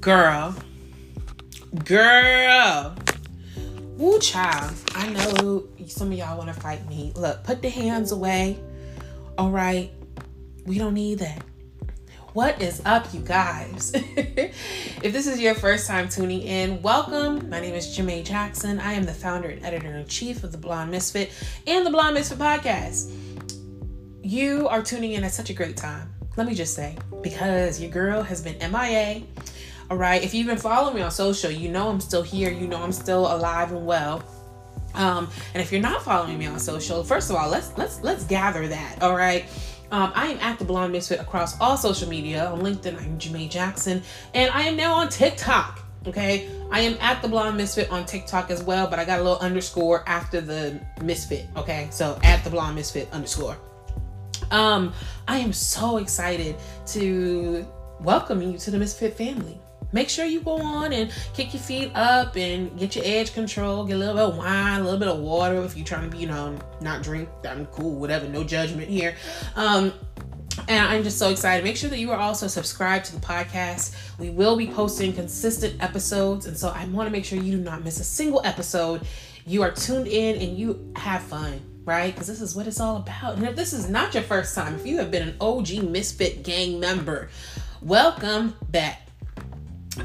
Girl. 0.00 0.54
Girl. 1.84 2.94
Woo, 3.96 4.20
child. 4.20 4.76
I 4.94 5.08
know 5.08 5.66
some 5.88 6.12
of 6.12 6.18
y'all 6.18 6.38
want 6.38 6.54
to 6.54 6.60
fight 6.60 6.88
me. 6.88 7.12
Look, 7.16 7.42
put 7.42 7.62
the 7.62 7.68
hands 7.68 8.12
away. 8.12 8.60
All 9.36 9.50
right. 9.50 9.90
We 10.66 10.78
don't 10.78 10.94
need 10.94 11.18
that. 11.18 11.42
What 12.32 12.62
is 12.62 12.80
up, 12.84 13.12
you 13.12 13.20
guys? 13.20 13.90
if 13.94 15.12
this 15.12 15.26
is 15.26 15.40
your 15.40 15.56
first 15.56 15.88
time 15.88 16.08
tuning 16.08 16.42
in, 16.42 16.80
welcome. 16.80 17.50
My 17.50 17.58
name 17.58 17.74
is 17.74 17.86
Jamae 17.88 18.24
Jackson. 18.24 18.78
I 18.78 18.92
am 18.92 19.02
the 19.02 19.14
founder 19.14 19.48
and 19.48 19.64
editor 19.66 19.96
in 19.96 20.06
chief 20.06 20.44
of 20.44 20.52
the 20.52 20.58
Blonde 20.58 20.92
Misfit 20.92 21.32
and 21.66 21.84
the 21.84 21.90
Blonde 21.90 22.14
Misfit 22.14 22.38
podcast. 22.38 23.12
You 24.22 24.68
are 24.68 24.80
tuning 24.80 25.12
in 25.12 25.24
at 25.24 25.32
such 25.32 25.50
a 25.50 25.54
great 25.54 25.76
time. 25.76 26.14
Let 26.36 26.46
me 26.46 26.54
just 26.54 26.74
say, 26.74 26.96
because 27.20 27.80
your 27.80 27.90
girl 27.90 28.22
has 28.22 28.40
been 28.40 28.58
MIA. 28.70 29.22
All 29.90 29.96
right. 29.96 30.22
If 30.22 30.34
you've 30.34 30.46
been 30.46 30.58
following 30.58 30.96
me 30.96 31.00
on 31.00 31.10
social, 31.10 31.50
you 31.50 31.70
know 31.70 31.88
I'm 31.88 32.00
still 32.00 32.22
here. 32.22 32.50
You 32.50 32.66
know 32.66 32.82
I'm 32.82 32.92
still 32.92 33.32
alive 33.34 33.72
and 33.72 33.86
well. 33.86 34.22
Um, 34.94 35.30
and 35.54 35.62
if 35.62 35.72
you're 35.72 35.80
not 35.80 36.02
following 36.02 36.38
me 36.38 36.46
on 36.46 36.58
social, 36.60 37.02
first 37.02 37.30
of 37.30 37.36
all, 37.36 37.48
let's 37.48 37.72
let's 37.78 38.02
let's 38.02 38.24
gather 38.24 38.68
that. 38.68 39.02
All 39.02 39.16
right. 39.16 39.46
Um, 39.90 40.12
I 40.14 40.26
am 40.26 40.38
at 40.40 40.58
the 40.58 40.66
Blonde 40.66 40.92
Misfit 40.92 41.20
across 41.20 41.58
all 41.58 41.78
social 41.78 42.08
media. 42.08 42.46
On 42.46 42.60
LinkedIn, 42.60 43.00
I'm 43.00 43.18
Jamae 43.18 43.48
Jackson, 43.48 44.02
and 44.34 44.50
I 44.50 44.62
am 44.62 44.76
now 44.76 44.94
on 44.94 45.08
TikTok. 45.08 45.80
Okay, 46.06 46.48
I 46.70 46.80
am 46.80 46.98
at 47.00 47.22
the 47.22 47.28
Blonde 47.28 47.56
Misfit 47.56 47.90
on 47.90 48.04
TikTok 48.04 48.50
as 48.50 48.62
well, 48.62 48.86
but 48.88 48.98
I 48.98 49.06
got 49.06 49.20
a 49.20 49.22
little 49.22 49.38
underscore 49.38 50.06
after 50.06 50.42
the 50.42 50.78
Misfit. 51.02 51.46
Okay, 51.56 51.88
so 51.90 52.18
at 52.22 52.44
the 52.44 52.50
Blonde 52.50 52.76
Misfit 52.76 53.08
underscore. 53.12 53.56
Um, 54.50 54.92
I 55.26 55.38
am 55.38 55.54
so 55.54 55.96
excited 55.96 56.56
to 56.88 57.66
welcome 58.00 58.42
you 58.42 58.58
to 58.58 58.70
the 58.70 58.78
Misfit 58.78 59.16
family. 59.16 59.58
Make 59.92 60.08
sure 60.08 60.26
you 60.26 60.40
go 60.40 60.60
on 60.60 60.92
and 60.92 61.10
kick 61.34 61.54
your 61.54 61.62
feet 61.62 61.90
up 61.94 62.36
and 62.36 62.78
get 62.78 62.94
your 62.94 63.04
edge 63.06 63.32
control, 63.32 63.84
get 63.84 63.96
a 63.96 63.98
little 63.98 64.14
bit 64.14 64.24
of 64.24 64.36
wine, 64.36 64.80
a 64.80 64.84
little 64.84 64.98
bit 64.98 65.08
of 65.08 65.18
water 65.18 65.62
if 65.62 65.76
you're 65.76 65.86
trying 65.86 66.10
to 66.10 66.14
be, 66.14 66.22
you 66.22 66.26
know, 66.26 66.58
not 66.80 67.02
drink. 67.02 67.28
I'm 67.48 67.66
cool, 67.66 67.98
whatever, 67.98 68.28
no 68.28 68.44
judgment 68.44 68.88
here. 68.88 69.16
Um, 69.56 69.92
and 70.68 70.86
I'm 70.86 71.04
just 71.04 71.18
so 71.18 71.30
excited. 71.30 71.64
Make 71.64 71.76
sure 71.76 71.88
that 71.88 71.98
you 71.98 72.10
are 72.10 72.18
also 72.18 72.48
subscribed 72.48 73.06
to 73.06 73.14
the 73.14 73.20
podcast. 73.24 73.94
We 74.18 74.30
will 74.30 74.56
be 74.56 74.66
posting 74.66 75.12
consistent 75.12 75.82
episodes. 75.82 76.46
And 76.46 76.56
so 76.56 76.68
I 76.68 76.84
want 76.86 77.06
to 77.06 77.10
make 77.10 77.24
sure 77.24 77.38
you 77.38 77.56
do 77.56 77.62
not 77.62 77.84
miss 77.84 78.00
a 78.00 78.04
single 78.04 78.42
episode. 78.44 79.02
You 79.46 79.62
are 79.62 79.70
tuned 79.70 80.08
in 80.08 80.40
and 80.42 80.58
you 80.58 80.92
have 80.96 81.22
fun 81.22 81.60
right? 81.88 82.12
Because 82.12 82.26
this 82.26 82.42
is 82.42 82.54
what 82.54 82.66
it's 82.66 82.80
all 82.80 82.98
about. 82.98 83.36
And 83.36 83.48
if 83.48 83.56
this 83.56 83.72
is 83.72 83.88
not 83.88 84.12
your 84.12 84.22
first 84.22 84.54
time, 84.54 84.74
if 84.74 84.86
you 84.86 84.98
have 84.98 85.10
been 85.10 85.26
an 85.26 85.36
OG 85.40 85.84
Misfit 85.84 86.42
Gang 86.42 86.78
member, 86.78 87.30
welcome 87.80 88.54
back. 88.70 89.07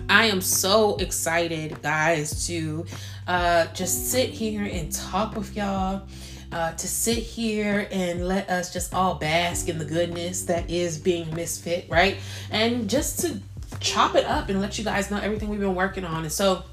I 0.10 0.26
am 0.26 0.42
so 0.42 0.96
excited, 0.98 1.82
guys, 1.82 2.48
to 2.48 2.86
uh, 3.28 3.68
just 3.68 4.12
sit 4.12 4.30
here 4.30 4.64
and 4.64 4.92
talk 4.92 5.36
with 5.36 5.56
y'all. 5.56 6.08
Uh, 6.52 6.72
to 6.74 6.88
sit 6.88 7.18
here 7.18 7.88
and 7.92 8.28
let 8.28 8.48
us 8.48 8.72
just 8.72 8.94
all 8.94 9.16
bask 9.16 9.70
in 9.70 9.80
the 9.80 9.86
goodness 9.86 10.44
that 10.44 10.70
is 10.70 11.00
being 11.00 11.34
misfit, 11.34 11.88
right? 11.90 12.18
And 12.52 12.88
just 12.88 13.22
to 13.22 13.40
chop 13.80 14.14
it 14.14 14.26
up 14.26 14.50
and 14.50 14.62
let 14.62 14.78
you 14.78 14.84
guys 14.84 15.10
know 15.10 15.18
everything 15.18 15.50
we've 15.50 15.60
been 15.60 15.74
working 15.74 16.06
on. 16.06 16.22
And 16.22 16.32
so, 16.32 16.64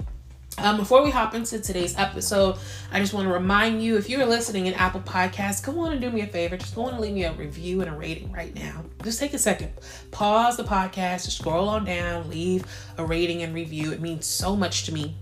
um, 0.57 0.77
before 0.77 1.03
we 1.03 1.09
hop 1.09 1.33
into 1.33 1.59
today's 1.59 1.97
episode, 1.97 2.57
I 2.91 2.99
just 2.99 3.13
want 3.13 3.27
to 3.27 3.33
remind 3.33 3.81
you 3.81 3.97
if 3.97 4.09
you're 4.09 4.25
listening 4.25 4.65
in 4.65 4.73
Apple 4.73 5.01
Podcasts, 5.01 5.63
come 5.63 5.79
on 5.79 5.93
and 5.93 6.01
do 6.01 6.09
me 6.09 6.21
a 6.21 6.27
favor. 6.27 6.57
Just 6.57 6.75
go 6.75 6.83
on 6.83 6.93
and 6.93 7.01
leave 7.01 7.13
me 7.13 7.23
a 7.23 7.31
review 7.33 7.81
and 7.81 7.89
a 7.89 7.93
rating 7.93 8.31
right 8.31 8.53
now. 8.53 8.83
Just 9.03 9.19
take 9.19 9.33
a 9.33 9.39
second, 9.39 9.71
pause 10.11 10.57
the 10.57 10.63
podcast, 10.63 11.25
just 11.25 11.37
scroll 11.37 11.69
on 11.69 11.85
down, 11.85 12.29
leave 12.29 12.65
a 12.97 13.05
rating 13.05 13.41
and 13.41 13.55
review. 13.55 13.91
It 13.91 14.01
means 14.01 14.25
so 14.25 14.55
much 14.55 14.85
to 14.85 14.93
me. 14.93 15.15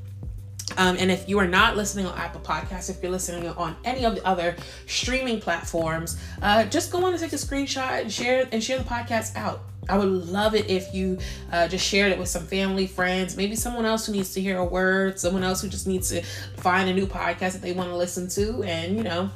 Um, 0.78 0.98
and 1.00 1.12
if 1.12 1.28
you 1.28 1.40
are 1.40 1.48
not 1.48 1.76
listening 1.76 2.06
on 2.06 2.18
Apple 2.18 2.42
Podcasts, 2.42 2.90
if 2.90 3.02
you're 3.02 3.12
listening 3.12 3.48
on 3.50 3.76
any 3.84 4.06
of 4.06 4.16
the 4.16 4.26
other 4.26 4.56
streaming 4.88 5.42
platforms, 5.42 6.20
uh, 6.42 6.66
just 6.66 6.92
go 6.92 7.04
on 7.06 7.14
and 7.14 7.22
take 7.22 7.34
a 7.34 7.38
screenshot 7.38 8.02
and 8.02 8.12
share 8.12 8.48
and 8.52 8.64
share 8.64 8.78
the 8.78 8.84
podcast 8.84 9.36
out. 9.36 9.62
I 9.90 9.98
would 9.98 10.08
love 10.08 10.54
it 10.54 10.70
if 10.70 10.94
you 10.94 11.18
uh, 11.52 11.68
just 11.68 11.86
shared 11.86 12.12
it 12.12 12.20
with 12.20 12.30
some 12.30 12.46
family, 12.46 12.86
friends, 12.86 13.36
maybe 13.36 13.56
someone 13.56 13.86
else 13.86 14.06
who 14.06 14.12
needs 14.12 14.34
to 14.36 14.42
hear 14.42 14.60
a 14.60 14.66
word, 14.66 15.20
someone 15.20 15.44
else 15.44 15.62
who 15.62 15.68
just 15.68 15.88
needs 15.88 16.10
to 16.10 16.22
find 16.58 16.88
a 16.90 16.94
new 16.94 17.08
podcast 17.08 17.54
that 17.54 17.64
they 17.64 17.74
want 17.74 17.90
to 17.90 17.96
listen 17.96 18.30
to, 18.30 18.64
and 18.64 18.96
you 18.96 19.04
know, 19.04 19.32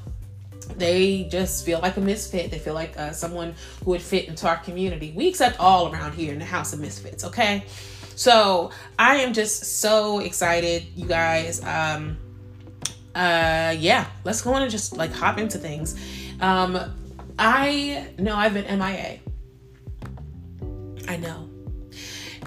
they 0.77 1.23
just 1.23 1.65
feel 1.65 1.79
like 1.79 1.97
a 1.97 2.01
misfit. 2.01 2.51
They 2.51 2.59
feel 2.59 2.75
like 2.75 2.97
uh, 2.97 3.11
someone 3.11 3.55
who 3.83 3.91
would 3.91 4.01
fit 4.01 4.27
into 4.27 4.47
our 4.47 4.57
community. 4.57 5.11
We 5.15 5.27
accept 5.27 5.59
all 5.59 5.91
around 5.91 6.13
here 6.13 6.31
in 6.33 6.39
the 6.39 6.45
House 6.45 6.71
of 6.71 6.79
Misfits, 6.79 7.23
okay? 7.25 7.63
So 8.15 8.71
I 8.97 9.17
am 9.17 9.33
just 9.33 9.79
so 9.79 10.19
excited, 10.19 10.85
you 10.95 11.07
guys. 11.07 11.63
Um, 11.63 12.17
uh, 13.15 13.75
yeah, 13.77 14.07
let's 14.23 14.41
go 14.41 14.53
on 14.53 14.61
and 14.61 14.71
just 14.71 14.97
like 14.97 15.11
hop 15.11 15.37
into 15.37 15.57
things. 15.57 15.95
Um, 16.41 16.79
I 17.37 18.07
know 18.17 18.35
I've 18.35 18.53
been 18.53 18.79
MIA 18.79 19.19
I 21.07 21.17
know. 21.17 21.49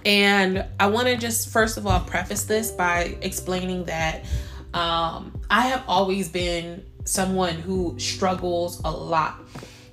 And 0.04 0.64
I 0.78 0.86
want 0.86 1.08
to 1.08 1.16
just 1.16 1.48
first 1.48 1.76
of 1.76 1.86
all 1.86 2.00
preface 2.00 2.44
this 2.44 2.70
by 2.70 3.16
explaining 3.22 3.84
that 3.84 4.24
um, 4.72 5.40
I 5.50 5.62
have 5.62 5.84
always 5.88 6.28
been 6.28 6.84
someone 7.04 7.54
who 7.54 7.98
struggles 7.98 8.80
a 8.84 8.90
lot 8.90 9.40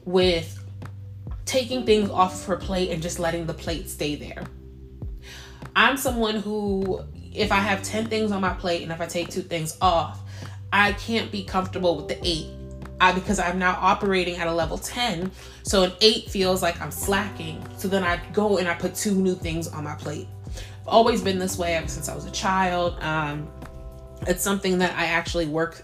with 0.06 0.60
taking 1.46 1.86
things 1.86 2.10
off 2.10 2.36
of 2.36 2.46
her 2.46 2.58
plate 2.58 2.92
and 2.92 3.02
just 3.02 3.20
letting 3.20 3.46
the 3.46 3.54
plate 3.54 3.90
stay 3.90 4.16
there. 4.16 4.44
I'm 5.76 5.98
someone 5.98 6.36
who, 6.36 7.02
if 7.34 7.52
I 7.52 7.58
have 7.58 7.82
10 7.84 8.08
things 8.08 8.32
on 8.32 8.42
my 8.42 8.54
plate 8.54 8.84
and 8.84 8.92
if 8.92 9.02
I 9.02 9.06
take 9.06 9.30
two 9.30 9.42
things 9.42 9.78
off, 9.82 10.20
I 10.72 10.94
can't 10.94 11.32
be 11.32 11.44
comfortable 11.44 11.96
with 11.96 12.08
the 12.08 12.20
eight 12.28 12.48
I, 13.00 13.12
because 13.12 13.40
I'm 13.40 13.60
now 13.60 13.78
operating 13.82 14.38
at 14.38 14.48
a 14.48 14.54
level 14.54 14.78
10. 14.78 15.32
So 15.64 15.84
an 15.84 15.92
eight 16.02 16.30
feels 16.30 16.62
like 16.62 16.80
I'm 16.80 16.92
slacking. 16.92 17.64
So 17.78 17.88
then 17.88 18.04
I 18.04 18.22
go 18.32 18.58
and 18.60 18.68
I 18.68 18.76
put 18.76 18.96
two 18.96 19.14
new 19.14 19.36
things 19.36 19.68
on 19.68 19.84
my 19.84 19.96
plate. 19.96 20.28
I've 20.82 20.88
always 20.88 21.22
been 21.22 21.40
this 21.40 21.58
way 21.58 21.76
ever 21.76 21.88
since 21.88 22.08
I 22.08 22.16
was 22.16 22.26
a 22.26 22.32
child. 22.32 23.02
Um, 23.02 23.50
it's 24.28 24.42
something 24.42 24.78
that 24.78 24.98
I 24.98 25.06
actually 25.06 25.48
work 25.48 25.84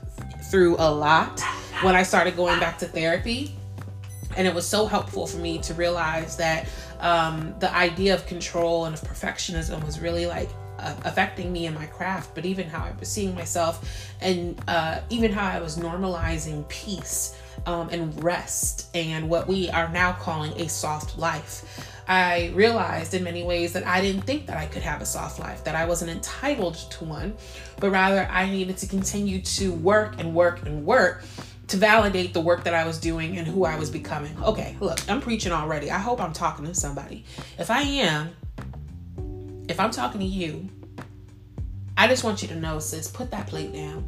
through 0.50 0.78
a 0.80 0.90
lot 0.90 1.42
when 1.82 1.96
I 1.96 2.04
started 2.04 2.36
going 2.36 2.60
back 2.60 2.78
to 2.80 2.86
therapy. 2.86 3.56
And 4.38 4.48
it 4.48 4.54
was 4.54 4.68
so 4.68 4.86
helpful 4.86 5.28
for 5.28 5.38
me 5.38 5.58
to 5.60 5.74
realize 5.74 6.38
that 6.38 6.70
um, 7.00 7.56
the 7.60 7.74
idea 7.74 8.14
of 8.14 8.26
control 8.26 8.86
and 8.86 8.96
of 8.96 9.02
perfectionism 9.02 9.84
was 9.86 10.00
really 10.00 10.26
like 10.26 10.50
uh, 10.80 10.96
affecting 11.06 11.52
me 11.52 11.66
in 11.66 11.74
my 11.74 11.86
craft, 11.86 12.34
but 12.36 12.46
even 12.46 12.68
how 12.68 12.84
I 12.84 12.92
was 13.00 13.10
seeing 13.10 13.36
myself 13.36 14.14
and 14.22 14.60
uh, 14.68 15.02
even 15.10 15.32
how 15.32 15.46
I 15.46 15.60
was 15.60 15.78
normalizing 15.78 16.68
peace 16.70 17.36
um, 17.66 17.90
and 17.90 18.24
rest 18.24 18.88
and 18.94 19.30
what 19.30 19.48
we 19.48 19.70
are 19.70 19.90
now 19.90 20.14
calling 20.14 20.54
a 20.60 20.70
soft 20.70 21.18
life. 21.18 21.86
I 22.08 22.52
realized 22.56 23.14
in 23.14 23.24
many 23.24 23.44
ways 23.44 23.74
that 23.74 23.86
I 23.86 24.02
didn't 24.02 24.24
think 24.24 24.48
that 24.48 24.58
I 24.58 24.66
could 24.66 24.82
have 24.82 25.02
a 25.02 25.06
soft 25.06 25.40
life, 25.40 25.64
that 25.66 25.76
I 25.76 25.86
wasn't 25.86 26.10
entitled 26.10 26.76
to 26.76 27.06
one, 27.06 27.36
but 27.80 27.92
rather 27.92 28.28
I 28.32 28.50
needed 28.50 28.78
to 28.78 28.88
continue 28.88 29.42
to 29.42 29.74
work 29.74 30.16
and 30.18 30.34
work 30.34 30.66
and 30.66 30.86
work 30.86 31.24
to 31.70 31.78
validate 31.78 32.34
the 32.34 32.42
work 32.42 32.64
that 32.64 32.74
I 32.74 32.86
was 32.86 33.00
doing 33.00 33.38
and 33.38 33.48
who 33.48 33.66
I 33.66 33.78
was 33.78 33.90
becoming. 33.90 34.36
Okay, 34.44 34.76
look, 34.80 35.00
I'm 35.10 35.22
preaching 35.22 35.52
already. 35.52 35.92
I 35.92 36.00
hope 36.00 36.22
I'm 36.22 36.34
talking 36.34 36.66
to 36.66 36.74
somebody. 36.74 37.26
If 37.58 37.70
I 37.70 37.82
am, 37.82 38.36
if 39.68 39.80
I'm 39.80 39.92
talking 39.92 40.20
to 40.20 40.26
you, 40.26 40.68
I 41.98 42.08
just 42.08 42.24
want 42.24 42.42
you 42.42 42.48
to 42.50 42.56
know, 42.56 42.80
sis, 42.80 43.08
put 43.08 43.32
that 43.32 43.48
plate 43.48 43.74
down. 43.74 44.06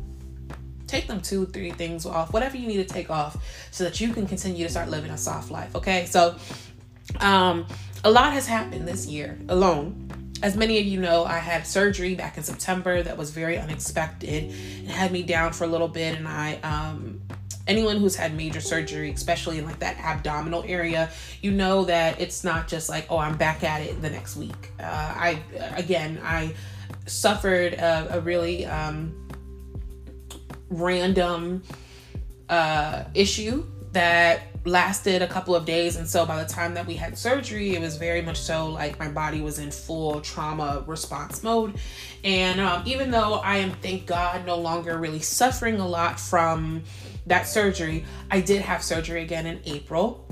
Take 0.88 1.08
them 1.08 1.22
two, 1.22 1.46
three 1.46 1.72
things 1.72 2.06
off, 2.06 2.34
whatever 2.34 2.58
you 2.58 2.68
need 2.68 2.86
to 2.86 2.94
take 2.94 3.10
off, 3.10 3.38
so 3.72 3.84
that 3.84 4.02
you 4.02 4.14
can 4.14 4.28
continue 4.28 4.66
to 4.66 4.72
start 4.72 4.90
living 4.90 5.12
a 5.12 5.18
soft 5.18 5.52
life. 5.52 5.76
Okay, 5.76 6.06
so 6.06 6.36
um, 7.20 7.66
a 8.04 8.12
lot 8.12 8.34
has 8.34 8.48
happened 8.48 8.88
this 8.88 9.08
year 9.08 9.38
alone. 9.50 10.21
As 10.42 10.56
many 10.56 10.80
of 10.80 10.86
you 10.86 11.00
know, 11.00 11.24
I 11.24 11.38
had 11.38 11.68
surgery 11.68 12.16
back 12.16 12.38
in 12.38 12.44
September 12.44 13.04
that 13.04 13.18
was 13.18 13.30
very 13.30 13.58
unexpected. 13.58 14.52
It 14.52 14.90
had 14.90 15.12
me 15.12 15.24
down 15.24 15.54
for 15.54 15.66
a 15.66 15.68
little 15.68 15.88
bit, 15.88 16.18
and 16.18 16.28
I 16.28 16.56
um, 16.64 17.22
anyone 17.68 17.98
who's 17.98 18.16
had 18.16 18.36
major 18.36 18.62
surgery, 18.62 19.12
especially 19.12 19.60
in 19.60 19.66
like 19.66 19.80
that 19.80 19.98
abdominal 20.00 20.64
area, 20.68 21.10
you 21.42 21.52
know 21.52 21.86
that 21.86 22.20
it's 22.20 22.44
not 22.44 22.68
just 22.68 22.90
like, 22.90 23.06
oh, 23.10 23.18
I'm 23.18 23.38
back 23.38 23.64
at 23.64 23.82
it 23.82 24.02
the 24.02 24.10
next 24.10 24.36
week. 24.36 24.72
Uh, 24.80 24.84
I, 24.84 25.40
again, 25.76 26.20
I 26.24 26.54
suffered 27.06 27.74
a, 27.74 28.18
a 28.18 28.20
really 28.22 28.66
um, 28.66 29.30
random 30.70 31.64
uh, 32.50 33.04
issue 33.14 33.66
that 33.92 34.42
lasted 34.64 35.22
a 35.22 35.28
couple 35.28 35.56
of 35.56 35.66
days 35.66 35.96
and 35.96 36.08
so 36.08 36.26
by 36.26 36.42
the 36.42 36.48
time 36.48 36.74
that 36.76 36.86
we 36.86 36.94
had 36.94 37.18
surgery 37.18 37.76
it 37.76 37.82
was 37.82 37.98
very 37.98 38.22
much 38.22 38.40
so 38.40 38.68
like 38.68 39.00
my 39.00 39.10
body 39.10 39.42
was 39.42 39.58
in 39.58 39.72
full 39.72 40.22
trauma 40.22 40.84
response 40.86 41.42
mode 41.42 41.74
and 42.24 42.60
um, 42.60 42.84
even 42.86 43.10
though 43.10 43.36
i 43.36 43.58
am 43.58 43.72
thank 43.82 44.06
god 44.06 44.46
no 44.46 44.56
longer 44.56 45.00
really 45.00 45.20
suffering 45.20 45.80
a 45.80 45.88
lot 45.88 46.20
from 46.20 46.84
that 47.26 47.48
surgery. 47.48 48.06
I 48.30 48.42
did 48.42 48.62
have 48.62 48.84
surgery 48.84 49.22
again 49.24 49.46
in 49.46 49.60
April. 49.66 50.26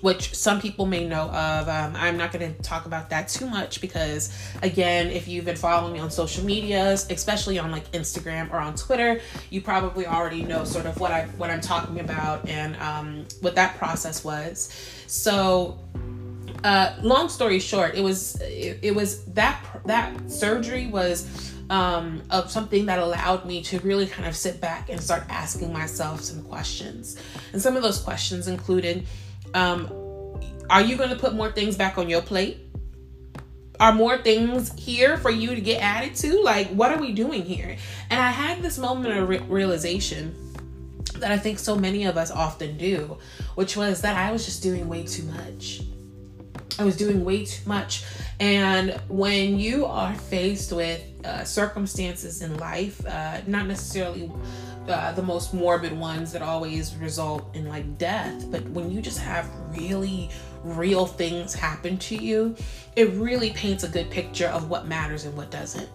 Which 0.00 0.34
some 0.34 0.60
people 0.60 0.86
may 0.86 1.06
know 1.06 1.30
of. 1.30 1.68
Um, 1.68 1.94
I'm 1.96 2.16
not 2.16 2.32
going 2.32 2.54
to 2.54 2.62
talk 2.62 2.86
about 2.86 3.10
that 3.10 3.28
too 3.28 3.46
much 3.46 3.80
because, 3.80 4.32
again, 4.62 5.08
if 5.08 5.28
you've 5.28 5.44
been 5.44 5.56
following 5.56 5.92
me 5.92 5.98
on 6.00 6.10
social 6.10 6.44
medias, 6.44 7.06
especially 7.10 7.58
on 7.58 7.70
like 7.70 7.90
Instagram 7.92 8.50
or 8.52 8.56
on 8.56 8.74
Twitter, 8.74 9.20
you 9.50 9.60
probably 9.60 10.06
already 10.06 10.42
know 10.42 10.64
sort 10.64 10.86
of 10.86 10.98
what 11.00 11.12
I 11.12 11.26
what 11.36 11.50
I'm 11.50 11.60
talking 11.60 12.00
about 12.00 12.48
and 12.48 12.76
um, 12.76 13.26
what 13.40 13.54
that 13.54 13.76
process 13.78 14.24
was. 14.24 14.72
So, 15.06 15.78
uh, 16.64 16.94
long 17.02 17.28
story 17.28 17.60
short, 17.60 17.94
it 17.94 18.02
was 18.02 18.40
it, 18.40 18.78
it 18.82 18.94
was 18.94 19.24
that 19.26 19.62
that 19.86 20.30
surgery 20.30 20.86
was 20.86 21.52
um, 21.70 22.22
of 22.30 22.50
something 22.50 22.86
that 22.86 22.98
allowed 22.98 23.44
me 23.44 23.62
to 23.62 23.78
really 23.80 24.06
kind 24.06 24.28
of 24.28 24.36
sit 24.36 24.60
back 24.60 24.88
and 24.88 25.00
start 25.00 25.24
asking 25.28 25.72
myself 25.72 26.20
some 26.20 26.42
questions. 26.44 27.16
And 27.52 27.60
some 27.60 27.76
of 27.76 27.82
those 27.82 27.98
questions 27.98 28.48
included 28.48 29.06
um, 29.54 29.90
Are 30.70 30.80
you 30.80 30.96
going 30.96 31.10
to 31.10 31.16
put 31.16 31.34
more 31.34 31.50
things 31.50 31.76
back 31.76 31.98
on 31.98 32.08
your 32.08 32.22
plate? 32.22 32.58
Are 33.78 33.92
more 33.92 34.16
things 34.16 34.72
here 34.78 35.18
for 35.18 35.30
you 35.30 35.54
to 35.54 35.60
get 35.60 35.82
added 35.82 36.14
to? 36.16 36.42
Like, 36.42 36.68
what 36.68 36.92
are 36.92 36.98
we 36.98 37.12
doing 37.12 37.42
here? 37.42 37.76
And 38.08 38.20
I 38.20 38.30
had 38.30 38.62
this 38.62 38.78
moment 38.78 39.16
of 39.18 39.28
re- 39.28 39.38
realization 39.38 40.34
that 41.18 41.30
I 41.30 41.38
think 41.38 41.58
so 41.58 41.76
many 41.76 42.04
of 42.04 42.16
us 42.16 42.30
often 42.30 42.76
do, 42.78 43.18
which 43.54 43.76
was 43.76 44.00
that 44.02 44.16
I 44.16 44.32
was 44.32 44.44
just 44.44 44.62
doing 44.62 44.88
way 44.88 45.04
too 45.04 45.24
much. 45.24 45.82
I 46.78 46.84
was 46.84 46.96
doing 46.96 47.24
way 47.24 47.44
too 47.44 47.66
much. 47.68 48.04
And 48.38 49.00
when 49.08 49.58
you 49.58 49.86
are 49.86 50.14
faced 50.14 50.72
with 50.72 51.02
uh, 51.24 51.44
circumstances 51.44 52.42
in 52.42 52.56
life, 52.58 53.04
uh, 53.06 53.40
not 53.46 53.66
necessarily 53.66 54.30
the 54.86 55.22
most 55.22 55.52
morbid 55.52 55.92
ones 55.98 56.32
that 56.32 56.42
always 56.42 56.94
result 56.96 57.54
in 57.54 57.66
like 57.66 57.98
death, 57.98 58.50
but 58.50 58.62
when 58.70 58.90
you 58.90 59.00
just 59.00 59.18
have 59.18 59.48
really 59.70 60.30
real 60.62 61.06
things 61.06 61.54
happen 61.54 61.98
to 61.98 62.16
you, 62.16 62.56
it 62.96 63.10
really 63.14 63.50
paints 63.50 63.84
a 63.84 63.88
good 63.88 64.10
picture 64.10 64.48
of 64.48 64.68
what 64.70 64.86
matters 64.86 65.24
and 65.24 65.36
what 65.36 65.50
doesn't. 65.50 65.88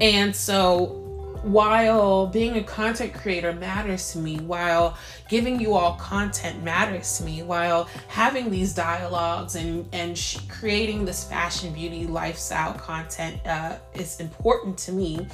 And 0.00 0.34
so 0.34 1.02
while 1.42 2.26
being 2.26 2.56
a 2.56 2.62
content 2.62 3.14
creator 3.14 3.52
matters 3.52 4.12
to 4.12 4.18
me, 4.18 4.38
while 4.40 4.96
giving 5.28 5.60
you 5.60 5.74
all 5.74 5.94
content 5.94 6.62
matters 6.62 7.18
to 7.18 7.24
me, 7.24 7.42
while 7.42 7.88
having 8.08 8.50
these 8.50 8.74
dialogues 8.74 9.54
and 9.54 9.88
and 9.92 10.18
sh- 10.18 10.38
creating 10.48 11.04
this 11.04 11.24
fashion, 11.24 11.72
beauty, 11.72 12.06
lifestyle 12.06 12.74
content 12.74 13.44
uh, 13.46 13.76
is 13.94 14.18
important 14.18 14.76
to 14.78 14.92
me. 14.92 15.26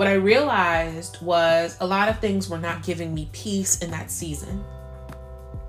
What 0.00 0.08
I 0.08 0.14
realized 0.14 1.20
was 1.20 1.76
a 1.78 1.86
lot 1.86 2.08
of 2.08 2.20
things 2.20 2.48
were 2.48 2.56
not 2.56 2.82
giving 2.82 3.12
me 3.12 3.28
peace 3.34 3.80
in 3.80 3.90
that 3.90 4.10
season. 4.10 4.64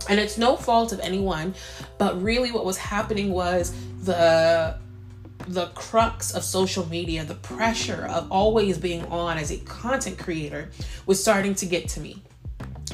And 0.08 0.22
it's 0.22 0.38
no 0.38 0.56
fault 0.56 0.94
of 0.94 1.02
anyone, 1.02 1.54
but 1.98 2.24
really 2.24 2.50
what 2.54 2.64
was 2.64 2.78
happening 2.78 3.34
was 3.34 3.76
the 4.04 4.78
the 5.50 5.66
crux 5.76 6.34
of 6.34 6.46
social 6.46 6.88
media, 6.88 7.26
the 7.26 7.36
pressure 7.36 8.08
of 8.10 8.32
always 8.32 8.78
being 8.78 9.04
on 9.08 9.38
as 9.38 9.52
a 9.52 9.58
content 9.66 10.18
creator 10.18 10.70
was 11.06 11.22
starting 11.22 11.54
to 11.56 11.66
get 11.66 11.90
to 11.90 12.00
me. 12.00 12.24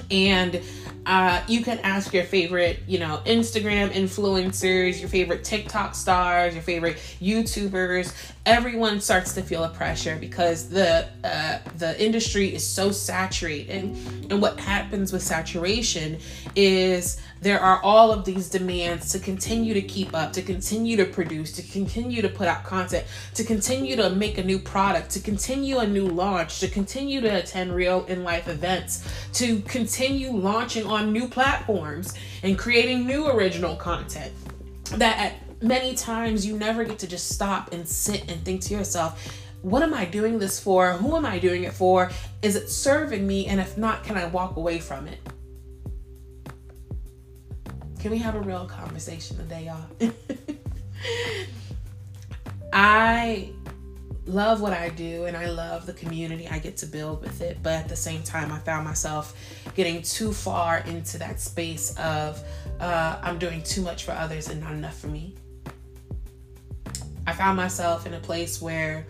And 0.10 0.60
uh, 1.08 1.42
you 1.48 1.64
can 1.64 1.80
ask 1.80 2.14
your 2.14 2.26
favorite, 2.26 2.80
you 2.86 3.00
know, 3.00 3.22
Instagram 3.26 3.92
influencers, 3.92 5.00
your 5.00 5.08
favorite 5.08 5.42
TikTok 5.46 5.96
stars, 5.96 6.54
your 6.54 6.62
favorite 6.62 6.98
YouTubers. 7.22 8.14
Everyone 8.46 9.00
starts 9.00 9.34
to 9.36 9.42
feel 9.42 9.64
a 9.64 9.70
pressure 9.70 10.18
because 10.20 10.68
the 10.68 11.08
uh, 11.24 11.60
the 11.78 12.02
industry 12.04 12.54
is 12.54 12.68
so 12.68 12.92
saturated. 12.92 13.96
And 14.30 14.42
what 14.42 14.60
happens 14.60 15.14
with 15.14 15.24
saturation 15.24 16.18
is 16.56 17.22
there 17.42 17.60
are 17.60 17.82
all 17.84 18.12
of 18.12 18.26
these 18.26 18.50
demands 18.50 19.12
to 19.12 19.20
continue 19.20 19.74
to 19.74 19.82
keep 19.82 20.14
up, 20.16 20.34
to 20.34 20.42
continue 20.42 20.98
to 20.98 21.06
produce, 21.06 21.54
to 21.54 21.62
continue 21.62 22.22
to 22.22 22.30
put 22.30 22.48
out 22.48 22.64
content, 22.64 23.06
to 23.36 23.44
continue 23.44 23.96
to 23.96 24.10
make 24.10 24.38
a 24.38 24.44
new 24.44 24.60
product, 24.60 25.12
to 25.12 25.20
continue 25.20 25.78
a 25.78 25.88
new 25.88 26.08
launch, 26.08 26.60
to 26.60 26.68
continue 26.68 27.22
to 27.22 27.28
attend 27.28 27.74
real 27.74 28.06
in 28.06 28.24
life 28.24 28.48
events, 28.48 29.08
to 29.34 29.60
continue 29.62 30.32
launching 30.32 30.86
on 30.86 30.97
new 31.06 31.28
platforms 31.28 32.14
and 32.44 32.58
creating 32.58 33.06
new 33.06 33.28
original 33.28 33.76
content. 33.76 34.34
That 34.92 35.18
at 35.20 35.62
many 35.64 35.96
times 35.96 36.46
you 36.46 36.58
never 36.58 36.84
get 36.84 37.00
to 37.00 37.08
just 37.08 37.30
stop 37.30 37.74
and 37.74 37.88
sit 37.88 38.30
and 38.32 38.44
think 38.44 38.62
to 38.62 38.74
yourself, 38.74 39.34
what 39.62 39.84
am 39.84 39.94
I 39.94 40.06
doing 40.06 40.40
this 40.40 40.60
for? 40.60 40.94
Who 40.94 41.16
am 41.16 41.26
I 41.26 41.40
doing 41.40 41.64
it 41.64 41.74
for? 41.74 42.12
Is 42.42 42.56
it 42.56 42.70
serving 42.70 43.26
me? 43.26 43.48
And 43.48 43.60
if 43.60 43.78
not, 43.78 44.04
can 44.04 44.18
I 44.18 44.26
walk 44.28 44.56
away 44.56 44.80
from 44.80 45.08
it? 45.08 45.20
Can 48.00 48.12
we 48.12 48.20
have 48.20 48.36
a 48.36 48.42
real 48.42 48.66
conversation 48.66 49.38
today, 49.38 49.66
y'all? 49.66 50.12
I 52.74 53.52
love 54.28 54.62
what 54.62 54.74
I 54.74 54.90
do 54.90 55.26
and 55.26 55.36
I 55.36 55.50
love 55.50 55.86
the 55.86 55.94
community 55.94 56.48
I 56.48 56.60
get 56.60 56.78
to 56.78 56.86
build 56.86 57.22
with 57.22 57.42
it. 57.42 57.58
But 57.64 57.74
at 57.74 57.90
the 57.90 57.96
same 57.96 58.24
time, 58.24 58.52
I 58.52 58.60
found 58.60 58.86
myself 58.86 59.36
getting 59.76 60.02
too 60.02 60.34
far 60.34 60.80
into 60.80 61.18
that 61.20 61.40
space 61.40 61.96
of 61.98 62.44
uh, 62.80 63.20
I'm 63.22 63.40
doing 63.40 63.64
too 63.64 63.82
much 63.82 64.04
for 64.04 64.12
others 64.12 64.50
and 64.50 64.62
not 64.62 64.74
enough 64.74 65.00
for 65.00 65.08
me. 65.08 65.36
I 67.26 67.34
found 67.34 67.58
myself 67.58 68.06
in 68.06 68.14
a 68.14 68.20
place 68.20 68.62
where 68.62 69.06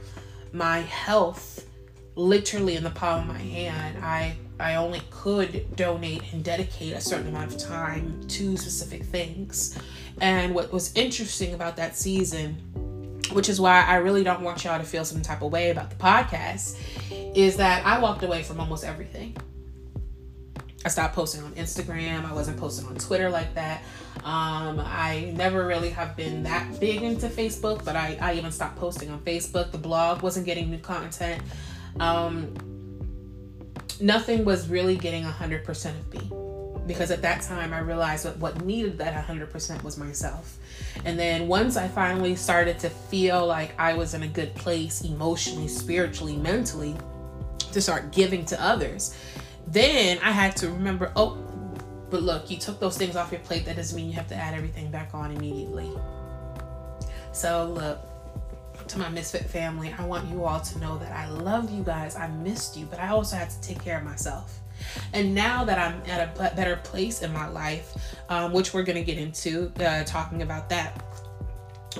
my 0.52 0.80
health, 0.80 1.68
literally 2.16 2.76
in 2.76 2.84
the 2.84 2.90
palm 2.90 3.22
of 3.22 3.36
my 3.36 3.42
hand, 3.42 4.04
I 4.04 4.36
I 4.60 4.76
only 4.76 5.02
could 5.12 5.76
donate 5.76 6.34
and 6.34 6.44
dedicate 6.44 6.94
a 6.94 7.02
certain 7.02 7.28
amount 7.28 7.54
of 7.54 7.60
time 7.60 8.20
to 8.28 8.58
specific 8.58 9.04
things. 9.04 9.78
And 10.20 10.56
what 10.56 10.74
was 10.74 10.96
interesting 10.96 11.54
about 11.54 11.76
that 11.76 11.96
season, 11.96 12.58
which 13.32 13.50
is 13.50 13.60
why 13.60 13.84
I 13.84 13.96
really 13.98 14.24
don't 14.24 14.42
want 14.42 14.64
y'all 14.64 14.80
to 14.80 14.86
feel 14.86 15.06
some 15.06 15.22
type 15.22 15.42
of 15.42 15.52
way 15.52 15.70
about 15.72 15.90
the 15.90 15.96
podcast, 15.96 16.78
is 17.36 17.58
that 17.58 17.86
I 17.86 18.00
walked 18.00 18.24
away 18.24 18.44
from 18.44 18.60
almost 18.60 18.84
everything. 18.84 19.36
I 20.86 20.90
stopped 20.90 21.16
posting 21.16 21.44
on 21.44 21.52
Instagram. 21.54 22.24
I 22.24 22.34
wasn't 22.34 22.58
posting 22.58 22.88
on 22.88 22.96
Twitter 22.96 23.30
like 23.30 23.54
that. 23.56 23.84
Um, 24.24 24.80
I 24.80 25.34
never 25.36 25.68
really 25.68 25.90
have 25.90 26.16
been 26.16 26.44
that 26.44 26.80
big 26.80 27.04
into 27.04 27.28
Facebook, 27.28 27.84
but 27.84 27.96
I, 27.96 28.18
I 28.22 28.34
even 28.36 28.52
stopped 28.52 28.78
posting 28.78 29.10
on 29.10 29.20
Facebook. 29.20 29.72
The 29.72 29.78
blog 29.78 30.22
wasn't 30.22 30.46
getting 30.46 30.70
new 30.70 30.78
content. 30.78 31.42
Um, 32.00 32.54
nothing 34.00 34.46
was 34.46 34.70
really 34.70 34.96
getting 34.96 35.24
100% 35.24 35.86
of 36.00 36.14
me 36.14 36.47
because 36.88 37.12
at 37.12 37.22
that 37.22 37.42
time 37.42 37.74
I 37.74 37.80
realized 37.80 38.26
that 38.26 38.38
what 38.38 38.64
needed 38.64 38.98
that 39.00 39.28
100% 39.28 39.84
was 39.84 39.98
myself. 39.98 40.58
And 41.06 41.20
then 41.20 41.48
once 41.48 41.78
I 41.78 41.88
finally 41.88 42.36
started 42.36 42.80
to 42.80 42.90
feel 42.90 43.46
like 43.46 43.78
I 43.80 43.94
was 43.94 44.14
in 44.14 44.24
a 44.24 44.28
good 44.28 44.56
place 44.56 45.02
emotionally, 45.02 45.68
spiritually, 45.68 46.38
mentally 46.38 46.96
to 47.72 47.82
start 47.82 48.12
giving 48.12 48.46
to 48.46 48.62
others, 48.64 49.16
then 49.68 50.18
I 50.24 50.32
had 50.32 50.56
to 50.58 50.70
remember, 50.70 51.12
oh, 51.16 51.38
but 52.10 52.24
look, 52.24 52.50
you 52.50 52.58
took 52.58 52.80
those 52.80 52.98
things 52.98 53.16
off 53.16 53.32
your 53.32 53.42
plate. 53.42 53.66
That 53.66 53.76
doesn't 53.76 53.96
mean 53.96 54.08
you 54.08 54.14
have 54.14 54.30
to 54.30 54.36
add 54.36 54.54
everything 54.54 54.90
back 54.90 55.14
on 55.14 55.32
immediately. 55.32 55.92
So 57.34 57.66
look, 57.66 58.00
to 58.88 59.00
my 59.00 59.10
misfit 59.10 59.46
family, 59.46 59.94
I 59.98 60.06
want 60.06 60.30
you 60.30 60.46
all 60.46 60.62
to 60.62 60.80
know 60.80 60.98
that 61.00 61.12
I 61.12 61.30
love 61.30 61.70
you 61.70 61.84
guys. 61.84 62.16
I 62.16 62.28
missed 62.28 62.78
you, 62.78 62.86
but 62.86 63.00
I 63.00 63.10
also 63.10 63.36
had 63.36 63.50
to 63.50 63.62
take 63.62 63.84
care 63.84 63.98
of 63.98 64.06
myself. 64.06 64.60
And 65.14 65.34
now 65.34 65.64
that 65.66 65.78
I'm 65.78 66.02
at 66.10 66.38
a 66.38 66.56
better 66.56 66.78
place 66.78 67.22
in 67.22 67.32
my 67.34 67.48
life, 67.48 67.96
um, 68.30 68.54
which 68.54 68.74
we're 68.74 68.84
going 68.84 68.98
to 68.98 69.04
get 69.04 69.18
into 69.18 69.72
uh, 69.80 70.04
talking 70.04 70.42
about 70.42 70.70
that. 70.70 71.04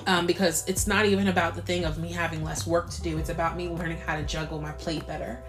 Um, 0.06 0.26
because 0.26 0.66
it's 0.68 0.86
not 0.86 1.06
even 1.06 1.26
about 1.26 1.56
the 1.56 1.62
thing 1.62 1.84
of 1.84 1.98
me 1.98 2.12
having 2.12 2.44
less 2.44 2.66
work 2.66 2.88
to 2.90 3.02
do, 3.02 3.18
it's 3.18 3.30
about 3.30 3.56
me 3.56 3.68
learning 3.68 3.98
how 3.98 4.14
to 4.16 4.22
juggle 4.22 4.60
my 4.60 4.70
plate 4.72 5.04
better. 5.08 5.42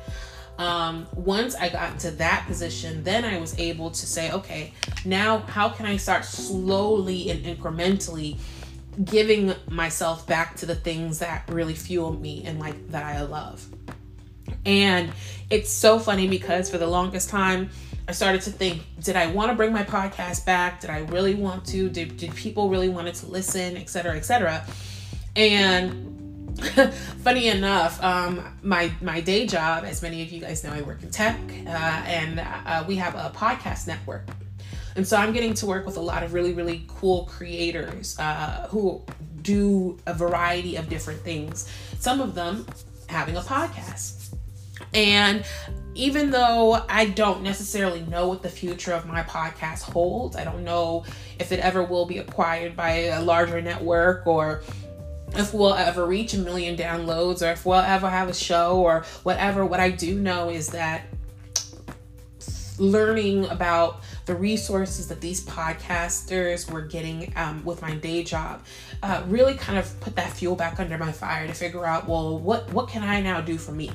Um, 0.58 1.08
once 1.16 1.56
I 1.56 1.70
got 1.70 1.94
into 1.94 2.12
that 2.12 2.46
position, 2.48 3.04
then 3.04 3.24
I 3.24 3.40
was 3.40 3.58
able 3.60 3.92
to 3.92 4.06
say, 4.08 4.32
okay, 4.32 4.74
now 5.06 5.38
how 5.40 5.70
can 5.70 5.86
I 5.86 5.98
start 5.98 6.26
slowly 6.26 7.30
and 7.30 7.46
incrementally 7.46 8.40
giving 9.04 9.54
myself 9.70 10.28
back 10.28 10.56
to 10.58 10.66
the 10.66 10.76
things 10.76 11.20
that 11.20 11.44
really 11.50 11.74
fuel 11.74 12.14
me 12.14 12.44
and 12.46 12.60
like 12.60 12.90
that 12.90 13.04
I 13.04 13.22
love. 13.22 13.66
And 14.66 15.12
it's 15.50 15.72
so 15.72 16.00
funny 16.00 16.28
because 16.28 16.70
for 16.70 16.78
the 16.78 16.88
longest 16.88 17.30
time, 17.30 17.70
I 18.08 18.12
started 18.12 18.42
to 18.42 18.52
think, 18.52 18.84
did 19.02 19.16
I 19.16 19.28
want 19.28 19.52
to 19.52 19.56
bring 19.56 19.72
my 19.72 19.84
podcast 19.84 20.46
back? 20.46 20.82
Did 20.82 20.90
I 20.90 21.00
really 21.00 21.36
want 21.36 21.66
to? 21.68 21.90
Did, 21.90 22.18
did 22.18 22.36
people 22.36 22.70
really 22.70 22.90
wanted 22.90 23.16
to 23.16 23.28
listen, 23.28 23.78
et 23.78 23.90
cetera, 23.90 24.16
et 24.16 24.26
cetera? 24.26 24.66
And 25.36 26.60
funny 27.24 27.48
enough, 27.48 28.04
um, 28.04 28.58
my 28.64 28.92
my 29.02 29.22
day 29.22 29.46
job, 29.46 29.86
as 29.86 30.02
many 30.02 30.24
of 30.24 30.32
you 30.32 30.42
guys 30.42 30.64
know, 30.64 30.72
I 30.72 30.82
work 30.82 31.04
in 31.04 31.12
tech, 31.12 31.40
uh, 31.68 31.70
and 31.70 32.40
uh, 32.40 32.84
we 32.88 32.96
have 32.96 33.16
a 33.16 33.32
podcast 33.36 33.88
network 33.88 34.28
and 35.00 35.08
so 35.08 35.16
I'm 35.16 35.32
getting 35.32 35.54
to 35.56 35.66
work 35.66 35.86
with 35.86 35.96
a 35.96 36.02
lot 36.02 36.24
of 36.24 36.34
really, 36.34 36.52
really 36.52 36.84
cool 36.88 37.24
creators 37.24 38.20
uh, 38.20 38.68
who 38.70 39.02
do 39.42 39.98
a 40.06 40.14
variety 40.14 40.76
of 40.76 40.90
different 40.90 41.22
things. 41.22 41.72
Some 42.00 42.20
of 42.20 42.36
them 42.36 42.66
having 43.08 43.38
a 43.38 43.42
podcast. 43.42 44.19
And 44.94 45.46
even 45.96 46.32
though 46.32 46.84
I 46.88 47.06
don't 47.06 47.44
necessarily 47.44 48.02
know 48.02 48.28
what 48.28 48.42
the 48.42 48.50
future 48.50 48.94
of 48.94 49.06
my 49.06 49.24
podcast 49.24 49.84
holds, 49.84 50.36
I 50.36 50.44
don't 50.44 50.64
know 50.64 51.06
if 51.40 51.52
it 51.52 51.60
ever 51.60 51.84
will 51.84 52.06
be 52.06 52.20
acquired 52.20 52.76
by 52.76 52.92
a 52.92 53.22
larger 53.22 53.62
network 53.62 54.26
or 54.26 54.64
if 55.36 55.54
we'll 55.54 55.74
ever 55.74 56.06
reach 56.06 56.34
a 56.34 56.38
million 56.38 56.76
downloads 56.76 57.46
or 57.46 57.52
if 57.52 57.66
we'll 57.66 57.80
ever 57.80 58.10
have 58.10 58.30
a 58.30 58.34
show 58.34 58.80
or 58.80 59.04
whatever. 59.24 59.66
What 59.66 59.80
I 59.80 59.92
do 59.92 60.18
know 60.18 60.50
is 60.50 60.68
that 60.70 61.04
learning 62.80 63.46
about 63.46 64.02
the 64.26 64.36
resources 64.36 65.08
that 65.08 65.20
these 65.20 65.46
podcasters 65.46 66.72
were 66.72 66.82
getting 66.82 67.34
um, 67.36 67.64
with 67.66 67.82
my 67.82 67.94
day 67.96 68.24
job 68.24 68.64
uh, 69.04 69.22
really 69.28 69.54
kind 69.56 69.78
of 69.78 70.00
put 70.00 70.16
that 70.16 70.32
fuel 70.32 70.56
back 70.56 70.80
under 70.80 70.98
my 70.98 71.12
fire 71.12 71.46
to 71.46 71.54
figure 71.54 71.86
out 71.86 72.08
well 72.08 72.40
what 72.40 72.72
what 72.72 72.88
can 72.88 73.04
i 73.04 73.20
now 73.20 73.42
do 73.42 73.58
for 73.58 73.72
me 73.72 73.92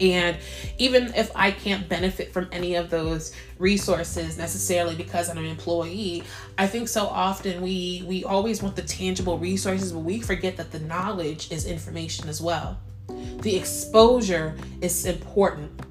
and 0.00 0.36
even 0.78 1.14
if 1.14 1.30
I 1.34 1.50
can't 1.50 1.88
benefit 1.88 2.32
from 2.32 2.48
any 2.52 2.74
of 2.74 2.90
those 2.90 3.34
resources 3.58 4.38
necessarily 4.38 4.94
because 4.94 5.28
I'm 5.28 5.38
an 5.38 5.44
employee, 5.44 6.24
I 6.58 6.66
think 6.66 6.88
so 6.88 7.06
often 7.06 7.62
we 7.62 8.04
we 8.06 8.24
always 8.24 8.62
want 8.62 8.76
the 8.76 8.82
tangible 8.82 9.38
resources, 9.38 9.92
but 9.92 10.00
we 10.00 10.20
forget 10.20 10.56
that 10.56 10.72
the 10.72 10.80
knowledge 10.80 11.50
is 11.50 11.66
information 11.66 12.28
as 12.28 12.40
well. 12.40 12.78
The 13.40 13.56
exposure 13.56 14.56
is 14.80 15.04
important 15.06 15.89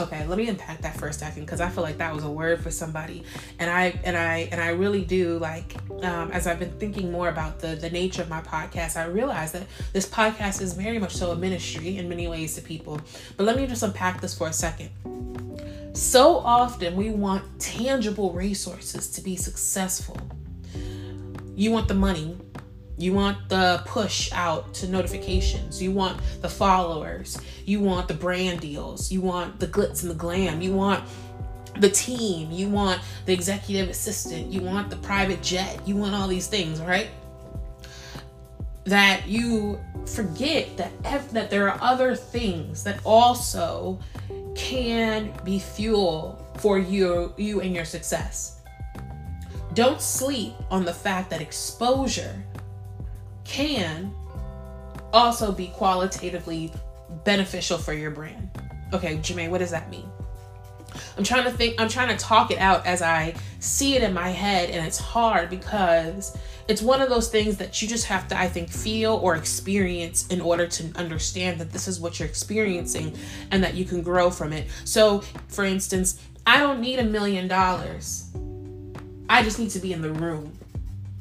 okay 0.00 0.26
let 0.26 0.38
me 0.38 0.48
unpack 0.48 0.80
that 0.82 0.96
for 0.96 1.08
a 1.08 1.12
second 1.12 1.44
because 1.44 1.60
i 1.60 1.68
feel 1.68 1.82
like 1.82 1.98
that 1.98 2.14
was 2.14 2.24
a 2.24 2.30
word 2.30 2.60
for 2.60 2.70
somebody. 2.70 3.24
And 3.58 3.70
i 3.70 3.98
and 4.04 4.16
i 4.16 4.48
and 4.52 4.60
i 4.60 4.68
really 4.68 5.04
do 5.04 5.38
like 5.38 5.76
um, 6.02 6.30
as 6.32 6.46
i've 6.46 6.58
been 6.58 6.76
thinking 6.78 7.10
more 7.10 7.28
about 7.28 7.60
the 7.60 7.68
the 7.68 7.90
nature 7.90 8.22
of 8.22 8.28
my 8.28 8.40
podcast 8.40 8.96
i 8.96 9.04
realize 9.04 9.52
that 9.52 9.64
this 9.92 10.06
podcast 10.08 10.60
is 10.60 10.74
very 10.74 10.98
much 10.98 11.14
so 11.14 11.30
a 11.30 11.36
ministry 11.36 11.98
in 11.98 12.08
many 12.08 12.28
ways 12.28 12.54
to 12.54 12.62
people. 12.62 13.00
But 13.36 13.44
let 13.44 13.56
me 13.56 13.66
just 13.66 13.82
unpack 13.82 14.20
this 14.20 14.36
for 14.36 14.48
a 14.48 14.52
second. 14.52 14.90
So 15.94 16.38
often 16.38 16.96
we 16.96 17.10
want 17.10 17.42
tangible 17.58 18.32
resources 18.32 19.08
to 19.10 19.20
be 19.20 19.36
successful. 19.36 20.18
You 21.54 21.70
want 21.70 21.88
the 21.88 21.94
money 21.94 22.36
you 22.98 23.12
want 23.12 23.48
the 23.48 23.82
push 23.84 24.32
out 24.32 24.72
to 24.74 24.88
notifications. 24.88 25.82
You 25.82 25.92
want 25.92 26.18
the 26.40 26.48
followers. 26.48 27.38
You 27.66 27.80
want 27.80 28.08
the 28.08 28.14
brand 28.14 28.60
deals. 28.60 29.12
You 29.12 29.20
want 29.20 29.60
the 29.60 29.66
glitz 29.66 30.02
and 30.02 30.10
the 30.10 30.14
glam. 30.14 30.62
You 30.62 30.72
want 30.72 31.04
the 31.78 31.90
team. 31.90 32.50
You 32.50 32.68
want 32.68 33.02
the 33.26 33.34
executive 33.34 33.90
assistant. 33.90 34.50
You 34.50 34.62
want 34.62 34.88
the 34.88 34.96
private 34.96 35.42
jet. 35.42 35.86
You 35.86 35.96
want 35.96 36.14
all 36.14 36.26
these 36.26 36.46
things, 36.46 36.80
right? 36.80 37.08
That 38.84 39.26
you 39.28 39.78
forget 40.06 40.76
that 40.76 40.92
that 41.32 41.50
there 41.50 41.68
are 41.68 41.78
other 41.82 42.14
things 42.14 42.82
that 42.84 43.00
also 43.04 43.98
can 44.54 45.32
be 45.44 45.58
fuel 45.58 46.42
for 46.58 46.78
you 46.78 47.34
you 47.36 47.60
and 47.60 47.74
your 47.74 47.84
success. 47.84 48.60
Don't 49.74 50.00
sleep 50.00 50.54
on 50.70 50.86
the 50.86 50.92
fact 50.94 51.28
that 51.28 51.42
exposure 51.42 52.42
can 53.46 54.14
also 55.12 55.52
be 55.52 55.68
qualitatively 55.68 56.72
beneficial 57.24 57.78
for 57.78 57.92
your 57.92 58.10
brand. 58.10 58.50
Okay, 58.92 59.16
Jermaine, 59.18 59.50
what 59.50 59.58
does 59.58 59.70
that 59.70 59.90
mean? 59.90 60.08
I'm 61.16 61.24
trying 61.24 61.44
to 61.44 61.50
think, 61.50 61.80
I'm 61.80 61.88
trying 61.88 62.16
to 62.16 62.16
talk 62.16 62.50
it 62.50 62.58
out 62.58 62.86
as 62.86 63.02
I 63.02 63.34
see 63.60 63.96
it 63.96 64.02
in 64.02 64.14
my 64.14 64.28
head, 64.28 64.70
and 64.70 64.86
it's 64.86 64.98
hard 64.98 65.50
because 65.50 66.36
it's 66.68 66.82
one 66.82 67.00
of 67.00 67.08
those 67.08 67.28
things 67.28 67.56
that 67.58 67.80
you 67.80 67.88
just 67.88 68.06
have 68.06 68.28
to, 68.28 68.38
I 68.38 68.48
think, 68.48 68.70
feel 68.70 69.14
or 69.14 69.36
experience 69.36 70.26
in 70.28 70.40
order 70.40 70.66
to 70.66 70.92
understand 70.96 71.60
that 71.60 71.72
this 71.72 71.86
is 71.86 72.00
what 72.00 72.18
you're 72.18 72.28
experiencing 72.28 73.16
and 73.50 73.62
that 73.62 73.74
you 73.74 73.84
can 73.84 74.02
grow 74.02 74.30
from 74.30 74.52
it. 74.52 74.66
So, 74.84 75.20
for 75.48 75.64
instance, 75.64 76.20
I 76.46 76.58
don't 76.58 76.80
need 76.80 76.98
a 76.98 77.04
million 77.04 77.48
dollars, 77.48 78.30
I 79.28 79.42
just 79.42 79.58
need 79.58 79.70
to 79.70 79.80
be 79.80 79.92
in 79.92 80.00
the 80.00 80.12
room 80.12 80.52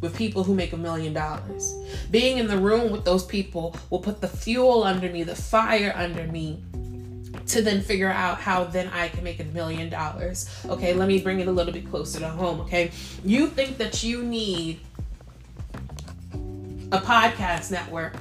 with 0.05 0.15
people 0.15 0.43
who 0.43 0.53
make 0.53 0.71
a 0.71 0.77
million 0.77 1.13
dollars. 1.13 1.75
Being 2.11 2.37
in 2.37 2.47
the 2.47 2.57
room 2.57 2.91
with 2.91 3.03
those 3.03 3.25
people 3.25 3.75
will 3.89 3.99
put 3.99 4.21
the 4.21 4.27
fuel 4.27 4.83
under 4.83 5.09
me, 5.09 5.23
the 5.23 5.35
fire 5.35 5.91
under 5.95 6.23
me 6.27 6.63
to 7.47 7.61
then 7.61 7.81
figure 7.81 8.09
out 8.11 8.39
how 8.39 8.63
then 8.63 8.87
I 8.89 9.09
can 9.09 9.23
make 9.23 9.39
a 9.39 9.43
million 9.45 9.89
dollars. 9.89 10.49
Okay, 10.65 10.93
let 10.93 11.07
me 11.07 11.19
bring 11.19 11.39
it 11.39 11.47
a 11.47 11.51
little 11.51 11.73
bit 11.73 11.89
closer 11.89 12.19
to 12.19 12.29
home. 12.29 12.61
Okay, 12.61 12.91
you 13.23 13.47
think 13.47 13.77
that 13.77 14.03
you 14.03 14.23
need 14.23 14.79
a 16.91 16.99
podcast 16.99 17.71
network 17.71 18.15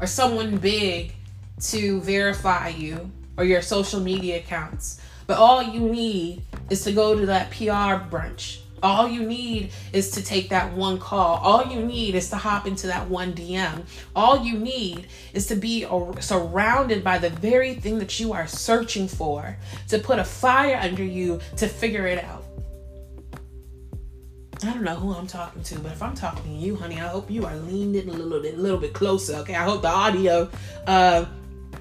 or 0.00 0.06
someone 0.06 0.58
big 0.58 1.14
to 1.60 2.00
verify 2.02 2.68
you 2.68 3.10
or 3.38 3.44
your 3.44 3.62
social 3.62 4.00
media 4.00 4.38
accounts, 4.38 5.00
but 5.26 5.38
all 5.38 5.62
you 5.62 5.80
need 5.80 6.42
is 6.68 6.84
to 6.84 6.92
go 6.92 7.18
to 7.18 7.26
that 7.26 7.50
PR 7.50 7.96
brunch 8.14 8.63
all 8.84 9.08
you 9.08 9.24
need 9.26 9.70
is 9.92 10.10
to 10.12 10.22
take 10.22 10.50
that 10.50 10.72
one 10.74 10.98
call. 10.98 11.38
All 11.38 11.66
you 11.66 11.82
need 11.84 12.14
is 12.14 12.28
to 12.30 12.36
hop 12.36 12.66
into 12.66 12.86
that 12.88 13.08
one 13.08 13.32
DM. 13.32 13.84
All 14.14 14.44
you 14.44 14.58
need 14.58 15.06
is 15.32 15.46
to 15.46 15.56
be 15.56 15.86
surrounded 16.20 17.02
by 17.02 17.18
the 17.18 17.30
very 17.30 17.74
thing 17.74 17.98
that 17.98 18.20
you 18.20 18.32
are 18.34 18.46
searching 18.46 19.08
for, 19.08 19.56
to 19.88 19.98
put 19.98 20.18
a 20.18 20.24
fire 20.24 20.78
under 20.80 21.02
you 21.02 21.40
to 21.56 21.66
figure 21.66 22.06
it 22.06 22.22
out. 22.22 22.44
I 24.62 24.72
don't 24.72 24.84
know 24.84 24.96
who 24.96 25.12
I'm 25.12 25.26
talking 25.26 25.62
to, 25.62 25.78
but 25.80 25.92
if 25.92 26.02
I'm 26.02 26.14
talking 26.14 26.44
to 26.44 26.50
you, 26.50 26.76
honey, 26.76 26.96
I 26.96 27.08
hope 27.08 27.30
you 27.30 27.44
are 27.44 27.56
leaned 27.56 27.96
in 27.96 28.08
a 28.08 28.12
little 28.12 28.40
bit, 28.40 28.54
a 28.54 28.58
little 28.58 28.78
bit 28.78 28.92
closer. 28.92 29.36
Okay, 29.36 29.54
I 29.54 29.64
hope 29.64 29.82
the 29.82 29.88
audio, 29.88 30.48
uh, 30.86 31.24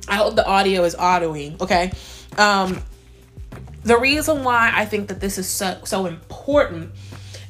I 0.08 0.16
hope 0.16 0.36
the 0.36 0.46
audio 0.46 0.84
is 0.84 0.96
autoing. 0.96 1.62
Okay, 1.62 1.92
um, 2.38 2.82
the 3.84 3.98
reason 3.98 4.44
why 4.44 4.72
I 4.74 4.86
think 4.86 5.08
that 5.10 5.20
this 5.20 5.38
is 5.38 5.48
so, 5.48 5.80
so 5.84 6.06
important 6.06 6.92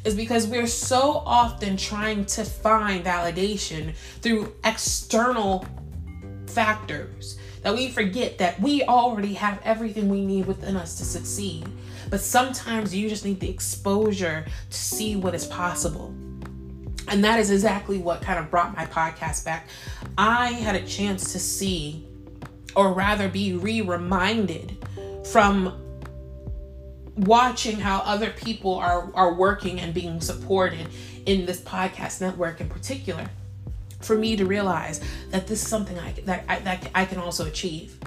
is 0.04 0.16
because 0.16 0.48
we're 0.48 0.68
so 0.68 1.24
often 1.26 1.78
trying 1.78 2.26
to 2.26 2.44
find 2.44 3.06
validation 3.06 3.96
through 4.22 4.54
external 4.64 5.66
factors 6.48 7.38
that 7.62 7.74
we 7.74 7.90
forget 7.90 8.38
that 8.38 8.60
we 8.60 8.84
already 8.84 9.34
have 9.36 9.60
everything 9.64 10.10
we 10.10 10.26
need 10.26 10.46
within 10.46 10.76
us 10.76 10.98
to 10.98 11.06
succeed. 11.06 11.66
But 12.10 12.20
sometimes 12.20 12.94
you 12.94 13.08
just 13.08 13.24
need 13.26 13.40
the 13.40 13.50
exposure 13.50 14.46
to 14.70 14.78
see 14.78 15.16
what 15.16 15.34
is 15.34 15.46
possible. 15.46 16.14
And 17.08 17.24
that 17.24 17.40
is 17.40 17.52
exactly 17.52 17.98
what 17.98 18.22
kind 18.22 18.40
of 18.40 18.50
brought 18.50 18.76
my 18.76 18.86
podcast 18.86 19.46
back. 19.46 19.68
I 20.18 20.48
had 20.52 20.76
a 20.76 20.86
chance 20.86 21.32
to 21.34 21.40
see, 21.40 22.06
or 22.76 22.94
rather 22.94 23.30
be 23.30 23.54
re 23.54 23.82
reminded 23.82 24.78
from 25.32 25.83
watching 27.16 27.80
how 27.80 28.00
other 28.00 28.32
people 28.32 28.76
are 28.76 29.12
are 29.14 29.34
working 29.34 29.80
and 29.80 29.94
being 29.94 30.20
supported 30.20 30.88
in 31.26 31.46
this 31.46 31.62
podcast 31.62 32.22
network 32.22 32.60
in 32.60 32.70
particular 32.70 33.30
for 34.02 34.18
me 34.18 34.36
to 34.36 34.46
realize 34.46 35.02
that 35.30 35.48
this 35.48 35.62
is 35.62 35.68
something 35.68 35.98
I, 35.98 36.12
that, 36.26 36.44
I, 36.48 36.60
that 36.60 36.90
I 36.94 37.06
can 37.06 37.18
also 37.20 37.46
achieve. 37.46 37.98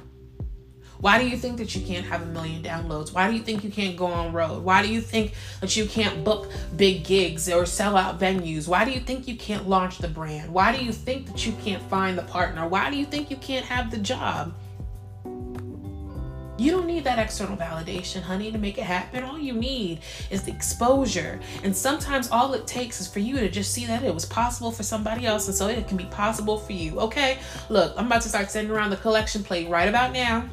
Why 0.99 1.19
do 1.19 1.29
you 1.29 1.37
think 1.37 1.59
that 1.59 1.75
you 1.75 1.87
can't 1.87 2.07
have 2.07 2.23
a 2.23 2.27
million 2.27 2.63
downloads? 2.63 3.13
Why 3.13 3.29
do 3.31 3.37
you 3.37 3.43
think 3.43 3.63
you 3.63 3.71
can't 3.71 3.97
go 3.97 4.07
on 4.07 4.33
road? 4.33 4.65
Why 4.65 4.83
do 4.83 4.89
you 4.89 5.03
think 5.03 5.35
that 5.61 5.77
you 5.77 5.87
can't 5.87 6.25
book 6.25 6.51
big 6.77 7.05
gigs 7.05 7.51
or 7.51 7.67
sell 7.67 7.97
out 7.97 8.19
venues? 8.19 8.67
Why 8.67 8.85
do 8.85 8.93
you 8.93 9.01
think 9.01 9.29
you 9.29 9.37
can't 9.37 9.69
launch 9.69 9.99
the 9.99 10.09
brand? 10.09 10.53
Why 10.53 10.75
do 10.77 10.83
you 10.83 10.93
think 10.93 11.27
that 11.27 11.47
you 11.47 11.53
can't 11.63 11.83
find 11.91 12.17
the 12.17 12.23
partner? 12.23 12.67
Why 12.67 12.91
do 12.91 12.97
you 12.97 13.05
think 13.05 13.31
you 13.31 13.37
can't 13.37 13.67
have 13.67 13.91
the 13.91 13.99
job? 13.99 14.55
You 16.59 16.71
don't 16.71 16.87
need 16.87 17.05
that 17.05 17.19
external 17.19 17.57
validation, 17.57 18.23
honey, 18.23 18.51
to 18.51 18.59
make 18.59 18.79
it 18.79 18.85
happen. 18.85 19.25
All 19.25 19.39
you 19.39 19.53
need 19.53 20.01
is 20.31 20.43
the 20.43 20.53
exposure. 20.53 21.39
And 21.63 21.77
sometimes 21.77 22.31
all 22.31 22.55
it 22.55 22.67
takes 22.67 23.01
is 23.01 23.07
for 23.07 23.19
you 23.19 23.37
to 23.39 23.49
just 23.51 23.73
see 23.73 23.85
that 23.87 24.03
it 24.03 24.15
was 24.15 24.25
possible 24.25 24.71
for 24.71 24.83
somebody 24.83 25.27
else, 25.27 25.49
and 25.49 25.57
so 25.57 25.69
it 25.69 25.87
can 25.87 25.97
be 25.97 26.07
possible 26.07 26.57
for 26.57 26.73
you. 26.73 26.99
Okay? 27.01 27.39
Look, 27.69 27.95
I'm 27.99 28.07
about 28.07 28.23
to 28.23 28.29
start 28.29 28.51
sending 28.51 28.75
around 28.75 28.91
the 28.91 28.97
collection 28.97 29.45
plate 29.45 29.69
right 29.69 29.89
about 29.89 30.13
now 30.13 30.49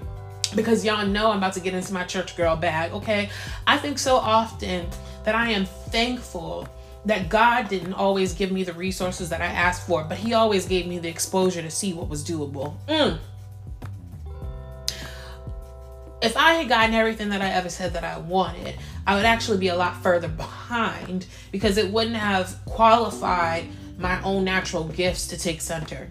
because 0.55 0.83
y'all 0.83 1.05
know 1.05 1.31
I'm 1.31 1.37
about 1.37 1.53
to 1.53 1.59
get 1.59 1.73
into 1.73 1.93
my 1.93 2.03
church 2.03 2.35
girl 2.35 2.55
bag. 2.55 2.91
Okay? 2.91 3.29
I 3.65 3.77
think 3.77 3.97
so 3.97 4.17
often 4.17 4.87
that 5.23 5.35
I 5.35 5.51
am 5.51 5.65
thankful 5.65 6.67
that 7.05 7.29
God 7.29 7.67
didn't 7.69 7.93
always 7.93 8.33
give 8.33 8.51
me 8.51 8.63
the 8.63 8.73
resources 8.73 9.29
that 9.29 9.41
I 9.41 9.45
asked 9.45 9.87
for, 9.87 10.03
but 10.03 10.17
He 10.17 10.33
always 10.33 10.65
gave 10.65 10.87
me 10.87 10.99
the 10.99 11.09
exposure 11.09 11.61
to 11.61 11.71
see 11.71 11.93
what 11.93 12.07
was 12.07 12.23
doable. 12.23 12.75
Mm. 12.87 13.19
If 16.23 16.37
I 16.37 16.53
had 16.53 16.69
gotten 16.69 16.95
everything 16.95 17.29
that 17.29 17.41
I 17.41 17.49
ever 17.49 17.69
said 17.69 17.93
that 17.93 18.05
I 18.05 18.17
wanted, 18.17 18.75
I 19.05 19.15
would 19.15 19.25
actually 19.25 19.57
be 19.57 19.67
a 19.67 19.75
lot 19.75 20.01
further 20.01 20.27
behind 20.45 21.25
because 21.51 21.77
it 21.77 21.91
wouldn't 21.91 22.15
have 22.15 22.57
qualified 22.65 23.65
my 23.97 24.21
own 24.23 24.45
natural 24.45 24.85
gifts 24.85 25.27
to 25.27 25.37
take 25.37 25.61
center. 25.61 26.09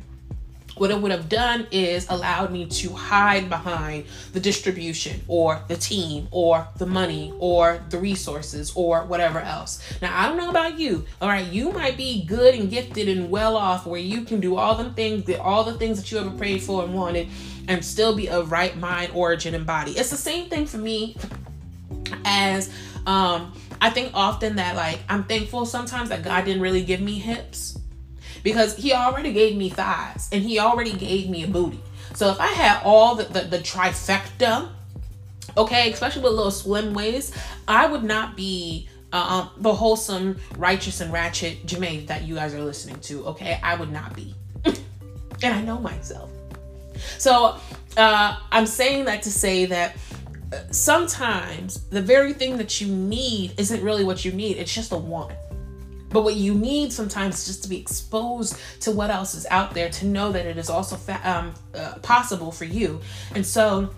What 0.77 0.91
it 0.91 1.01
would 1.01 1.11
have 1.11 1.29
done 1.29 1.67
is 1.71 2.07
allowed 2.09 2.51
me 2.51 2.67
to 2.67 2.91
hide 2.91 3.49
behind 3.49 4.05
the 4.33 4.41
distribution 4.41 5.21
or 5.29 5.63
the 5.69 5.77
team 5.77 6.29
or 6.31 6.67
the 6.79 6.87
money 6.87 7.33
or 7.39 7.83
the 7.91 7.99
resources 7.99 8.73
or 8.75 9.05
whatever 9.05 9.41
else. 9.41 9.83
Now, 10.01 10.19
I 10.19 10.29
don't 10.29 10.37
know 10.37 10.51
about 10.51 10.79
you. 10.79 11.05
All 11.21 11.29
right, 11.29 11.47
you 11.47 11.73
might 11.73 11.97
be 11.97 12.25
good 12.25 12.55
and 12.55 12.71
gifted 12.71 13.09
and 13.09 13.31
well 13.31 13.57
off 13.57 13.87
where 13.87 14.01
you 14.01 14.23
can 14.23 14.41
do 14.41 14.57
all 14.57 14.75
them 14.75 14.95
things, 14.95 15.25
that 15.25 15.41
all 15.41 15.65
the 15.65 15.75
things 15.75 15.99
that 15.99 16.11
you 16.11 16.19
ever 16.19 16.31
prayed 16.31 16.63
for 16.63 16.85
and 16.85 16.95
wanted 16.95 17.29
and 17.69 17.85
still 17.85 18.17
be 18.17 18.29
of 18.29 18.51
right 18.51 18.77
mind, 18.77 19.13
origin, 19.15 19.55
and 19.55 19.67
body. 19.67 19.93
It's 19.93 20.11
the 20.11 20.17
same 20.17 20.49
thing 20.49 20.67
for 20.67 20.79
me 20.79 21.17
as 22.25 22.71
um 23.07 23.53
I 23.81 23.91
think 23.91 24.13
often 24.15 24.57
that 24.57 24.77
like 24.77 25.01
I'm 25.09 25.25
thankful 25.25 25.67
sometimes 25.67 26.11
that 26.11 26.23
God 26.23 26.45
didn't 26.45 26.63
really 26.63 26.85
give 26.85 27.01
me 27.01 27.19
hips 27.19 27.79
because 28.43 28.77
he 28.77 28.93
already 28.93 29.33
gave 29.33 29.57
me 29.57 29.69
thighs 29.69 30.29
and 30.33 30.43
he 30.43 30.59
already 30.59 30.93
gave 30.93 31.29
me 31.29 31.45
a 31.45 31.49
booty. 31.49 31.81
So 32.15 32.31
if 32.31 32.41
I 32.41 32.49
had 32.49 32.83
all 32.85 33.15
the, 33.15 33.25
the, 33.25 33.41
the 33.43 33.59
trifecta, 33.59 34.69
okay, 35.57 35.91
especially 35.93 36.23
with 36.23 36.33
little 36.33 36.51
slim 36.51 36.95
waist, 36.95 37.35
I 37.67 37.87
would 37.87 38.05
not 38.05 38.37
be 38.37 38.89
uh, 39.13 39.17
um, 39.17 39.63
the 39.63 39.75
wholesome, 39.75 40.39
righteous, 40.57 41.01
and 41.01 41.13
ratchet 41.13 41.67
Jamae 41.67 42.07
that 42.07 42.23
you 42.23 42.35
guys 42.35 42.55
are 42.55 42.63
listening 42.63 42.99
to, 43.01 43.27
okay? 43.27 43.61
I 43.63 43.75
would 43.75 43.93
not 43.93 44.15
be. 44.15 44.35
and 44.65 45.55
I 45.55 45.61
know 45.63 45.79
myself. 45.79 46.31
So 47.19 47.57
uh, 47.97 48.39
I'm 48.51 48.67
saying 48.67 49.05
that 49.07 49.23
to 49.23 49.31
say 49.31 49.67
that 49.67 49.97
uh, 50.53 50.59
sometimes 50.71 51.89
the 51.89 52.03
very 52.03 52.33
thing 52.33 52.57
that 52.59 52.81
you 52.81 52.89
need 52.89 53.53
isn't 53.59 53.83
really 53.83 54.05
what 54.05 54.25
you 54.25 54.33
need, 54.33 54.57
it's 54.57 54.75
just 54.75 54.93
a 54.93 54.97
want. 54.97 55.33
But 56.13 56.25
what 56.25 56.37
you 56.37 56.55
need 56.55 56.93
sometimes 56.93 57.39
is 57.41 57.47
just 57.47 57.63
to 57.65 57.69
be 57.69 57.81
exposed 57.81 58.57
to 58.81 58.91
what 58.91 59.11
else 59.11 59.35
is 59.35 59.47
out 59.51 59.75
there 59.75 59.89
to 59.91 60.07
know 60.07 60.33
that 60.33 60.47
it 60.47 60.59
is 60.59 60.71
also 60.71 60.97
fa- 60.97 61.21
um, 61.25 61.55
uh, 61.75 61.99
possible 62.01 62.53
for 62.53 62.65
you. 62.65 63.01
And 63.35 63.45
so 63.47 63.91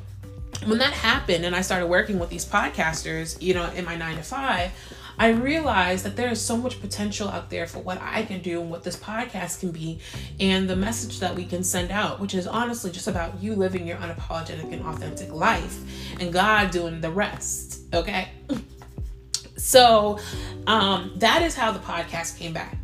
when 0.66 0.78
that 0.78 0.92
happened 0.92 1.44
and 1.44 1.54
I 1.54 1.60
started 1.60 1.86
working 1.86 2.18
with 2.18 2.30
these 2.30 2.44
podcasters, 2.44 3.40
you 3.42 3.54
know, 3.54 3.70
in 3.70 3.84
my 3.84 3.96
nine 3.96 4.16
to 4.16 4.22
five, 4.22 4.70
I 5.18 5.28
realized 5.28 6.04
that 6.04 6.16
there 6.16 6.28
is 6.30 6.40
so 6.40 6.56
much 6.56 6.80
potential 6.80 7.28
out 7.28 7.50
there 7.50 7.66
for 7.66 7.78
what 7.78 8.00
I 8.02 8.22
can 8.24 8.40
do 8.40 8.60
and 8.60 8.70
what 8.70 8.82
this 8.82 8.96
podcast 8.96 9.60
can 9.60 9.70
be 9.70 10.00
and 10.40 10.68
the 10.68 10.74
message 10.74 11.20
that 11.20 11.34
we 11.34 11.44
can 11.44 11.62
send 11.62 11.92
out, 11.92 12.18
which 12.18 12.34
is 12.34 12.46
honestly 12.46 12.90
just 12.90 13.06
about 13.06 13.40
you 13.40 13.54
living 13.54 13.86
your 13.86 13.96
unapologetic 13.98 14.72
and 14.72 14.82
authentic 14.82 15.32
life 15.32 15.78
and 16.20 16.32
God 16.32 16.70
doing 16.70 17.00
the 17.00 17.10
rest. 17.10 17.82
Okay. 17.92 18.28
So 19.56 20.18
um, 20.66 21.12
that 21.16 21.42
is 21.42 21.54
how 21.54 21.72
the 21.72 21.78
podcast 21.80 22.38
came 22.38 22.52
back. 22.52 22.76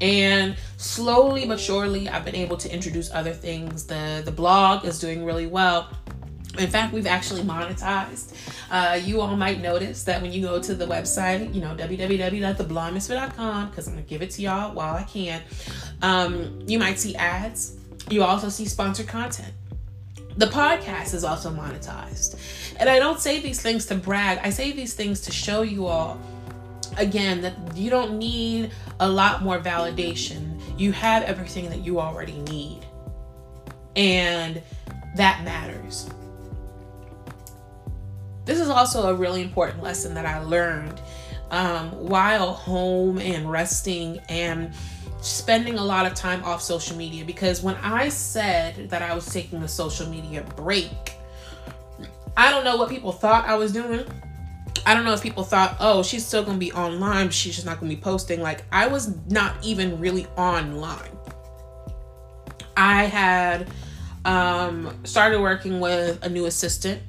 And 0.00 0.56
slowly 0.76 1.46
but 1.46 1.58
surely, 1.58 2.08
I've 2.08 2.24
been 2.24 2.36
able 2.36 2.56
to 2.58 2.72
introduce 2.72 3.10
other 3.12 3.32
things. 3.32 3.84
The 3.84 4.22
the 4.24 4.30
blog 4.30 4.84
is 4.84 4.98
doing 5.00 5.24
really 5.24 5.46
well. 5.46 5.90
In 6.56 6.68
fact, 6.68 6.92
we've 6.92 7.06
actually 7.06 7.42
monetized. 7.42 8.34
Uh, 8.70 8.98
you 9.02 9.20
all 9.20 9.36
might 9.36 9.60
notice 9.60 10.04
that 10.04 10.22
when 10.22 10.32
you 10.32 10.42
go 10.42 10.60
to 10.60 10.74
the 10.74 10.86
website, 10.86 11.54
you 11.54 11.60
know, 11.60 11.74
www.theblondemisfit.com, 11.76 13.70
because 13.70 13.86
I'm 13.86 13.94
going 13.94 14.04
to 14.04 14.10
give 14.10 14.22
it 14.22 14.30
to 14.32 14.42
y'all 14.42 14.72
while 14.74 14.94
I 14.94 15.04
can, 15.04 15.42
um, 16.02 16.60
you 16.66 16.78
might 16.78 16.98
see 16.98 17.14
ads. 17.16 17.76
You 18.10 18.24
also 18.24 18.48
see 18.48 18.64
sponsored 18.64 19.06
content. 19.06 19.52
The 20.36 20.46
podcast 20.46 21.14
is 21.14 21.22
also 21.24 21.50
monetized. 21.50 22.36
And 22.78 22.88
I 22.88 22.98
don't 22.98 23.20
say 23.20 23.40
these 23.40 23.60
things 23.60 23.86
to 23.86 23.94
brag, 23.94 24.38
I 24.42 24.50
say 24.50 24.72
these 24.72 24.94
things 24.94 25.20
to 25.22 25.32
show 25.32 25.62
you 25.62 25.86
all, 25.86 26.20
again, 26.98 27.40
that 27.42 27.54
you 27.74 27.90
don't 27.90 28.18
need 28.18 28.72
a 29.00 29.08
lot 29.08 29.42
more 29.42 29.58
validation. 29.58 30.60
You 30.78 30.92
have 30.92 31.22
everything 31.22 31.68
that 31.70 31.84
you 31.84 32.00
already 32.00 32.38
need. 32.40 32.84
And 33.96 34.62
that 35.16 35.42
matters. 35.44 36.08
This 38.44 38.60
is 38.60 38.68
also 38.68 39.08
a 39.08 39.14
really 39.14 39.42
important 39.42 39.82
lesson 39.82 40.14
that 40.14 40.26
I 40.26 40.40
learned 40.40 41.00
um, 41.50 41.90
while 41.92 42.52
home 42.52 43.18
and 43.18 43.50
resting 43.50 44.18
and 44.28 44.72
spending 45.20 45.78
a 45.78 45.84
lot 45.84 46.06
of 46.06 46.14
time 46.14 46.42
off 46.44 46.62
social 46.62 46.96
media 46.96 47.24
because 47.24 47.62
when 47.62 47.74
I 47.76 48.08
said 48.08 48.88
that 48.90 49.02
I 49.02 49.14
was 49.14 49.26
taking 49.26 49.62
a 49.62 49.68
social 49.68 50.08
media 50.08 50.42
break, 50.56 51.16
I 52.36 52.50
don't 52.50 52.64
know 52.64 52.76
what 52.76 52.88
people 52.88 53.12
thought 53.12 53.46
I 53.46 53.56
was 53.56 53.72
doing. 53.72 54.06
I 54.86 54.94
don't 54.94 55.04
know 55.04 55.12
if 55.12 55.22
people 55.22 55.44
thought, 55.44 55.76
oh, 55.80 56.02
she's 56.02 56.24
still 56.26 56.42
gonna 56.42 56.58
be 56.58 56.72
online, 56.72 57.30
she's 57.30 57.54
just 57.54 57.66
not 57.66 57.80
gonna 57.80 57.94
be 57.94 58.00
posting. 58.00 58.40
Like, 58.40 58.64
I 58.72 58.86
was 58.86 59.14
not 59.28 59.54
even 59.62 60.00
really 60.00 60.26
online. 60.36 61.10
I 62.76 63.04
had 63.04 63.68
um, 64.24 64.96
started 65.04 65.40
working 65.40 65.80
with 65.80 66.22
a 66.22 66.28
new 66.28 66.46
assistant 66.46 67.02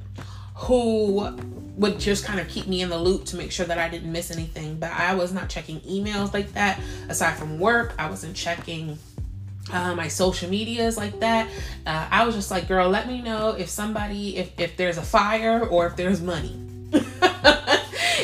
who 0.55 1.37
would 1.77 1.99
just 1.99 2.25
kind 2.25 2.39
of 2.39 2.47
keep 2.49 2.67
me 2.67 2.81
in 2.81 2.89
the 2.89 2.97
loop 2.97 3.23
to 3.25 3.37
make 3.37 3.51
sure 3.51 3.65
that 3.65 3.77
I 3.77 3.87
didn't 3.87 4.11
miss 4.11 4.31
anything. 4.31 4.77
But 4.77 4.91
I 4.91 5.15
was 5.15 5.31
not 5.31 5.49
checking 5.49 5.79
emails 5.81 6.33
like 6.33 6.51
that. 6.53 6.79
Aside 7.07 7.37
from 7.37 7.59
work, 7.59 7.93
I 7.97 8.09
wasn't 8.09 8.35
checking 8.35 8.97
uh, 9.71 9.95
my 9.95 10.07
social 10.07 10.49
medias 10.49 10.97
like 10.97 11.19
that. 11.21 11.49
Uh, 11.85 12.07
I 12.11 12.25
was 12.25 12.35
just 12.35 12.51
like, 12.51 12.67
girl, 12.67 12.89
let 12.89 13.07
me 13.07 13.21
know 13.21 13.51
if 13.51 13.69
somebody, 13.69 14.37
if, 14.37 14.59
if 14.59 14.75
there's 14.75 14.97
a 14.97 15.01
fire 15.01 15.65
or 15.65 15.87
if 15.87 15.95
there's 15.95 16.21
money. 16.21 16.59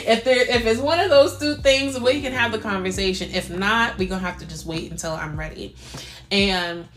if 0.08 0.23
there 0.23 0.41
if 0.41 0.65
it's 0.65 0.80
one 0.80 0.99
of 0.99 1.10
those 1.10 1.38
two 1.39 1.56
things, 1.56 1.99
we 1.99 2.21
can 2.21 2.32
have 2.32 2.51
the 2.51 2.60
conversation. 2.60 3.32
If 3.32 3.49
not, 3.49 3.97
we're 3.97 4.10
gonna 4.10 4.21
have 4.21 4.39
to 4.39 4.45
just 4.45 4.65
wait 4.65 4.91
until 4.91 5.13
I'm 5.13 5.38
ready. 5.38 5.75
And 6.32 6.88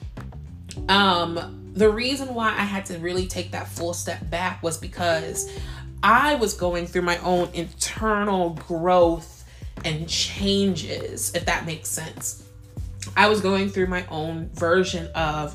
um 0.88 1.72
the 1.74 1.90
reason 1.90 2.34
why 2.34 2.48
I 2.48 2.64
had 2.64 2.86
to 2.86 2.98
really 2.98 3.26
take 3.26 3.52
that 3.52 3.68
full 3.68 3.94
step 3.94 4.28
back 4.30 4.62
was 4.62 4.78
because 4.78 5.48
I 6.02 6.34
was 6.34 6.54
going 6.54 6.86
through 6.86 7.02
my 7.02 7.18
own 7.18 7.50
internal 7.54 8.50
growth 8.50 9.44
and 9.84 10.08
changes, 10.08 11.34
if 11.34 11.44
that 11.46 11.66
makes 11.66 11.88
sense. 11.88 12.44
I 13.16 13.28
was 13.28 13.40
going 13.40 13.68
through 13.68 13.86
my 13.86 14.06
own 14.08 14.50
version 14.54 15.06
of 15.14 15.54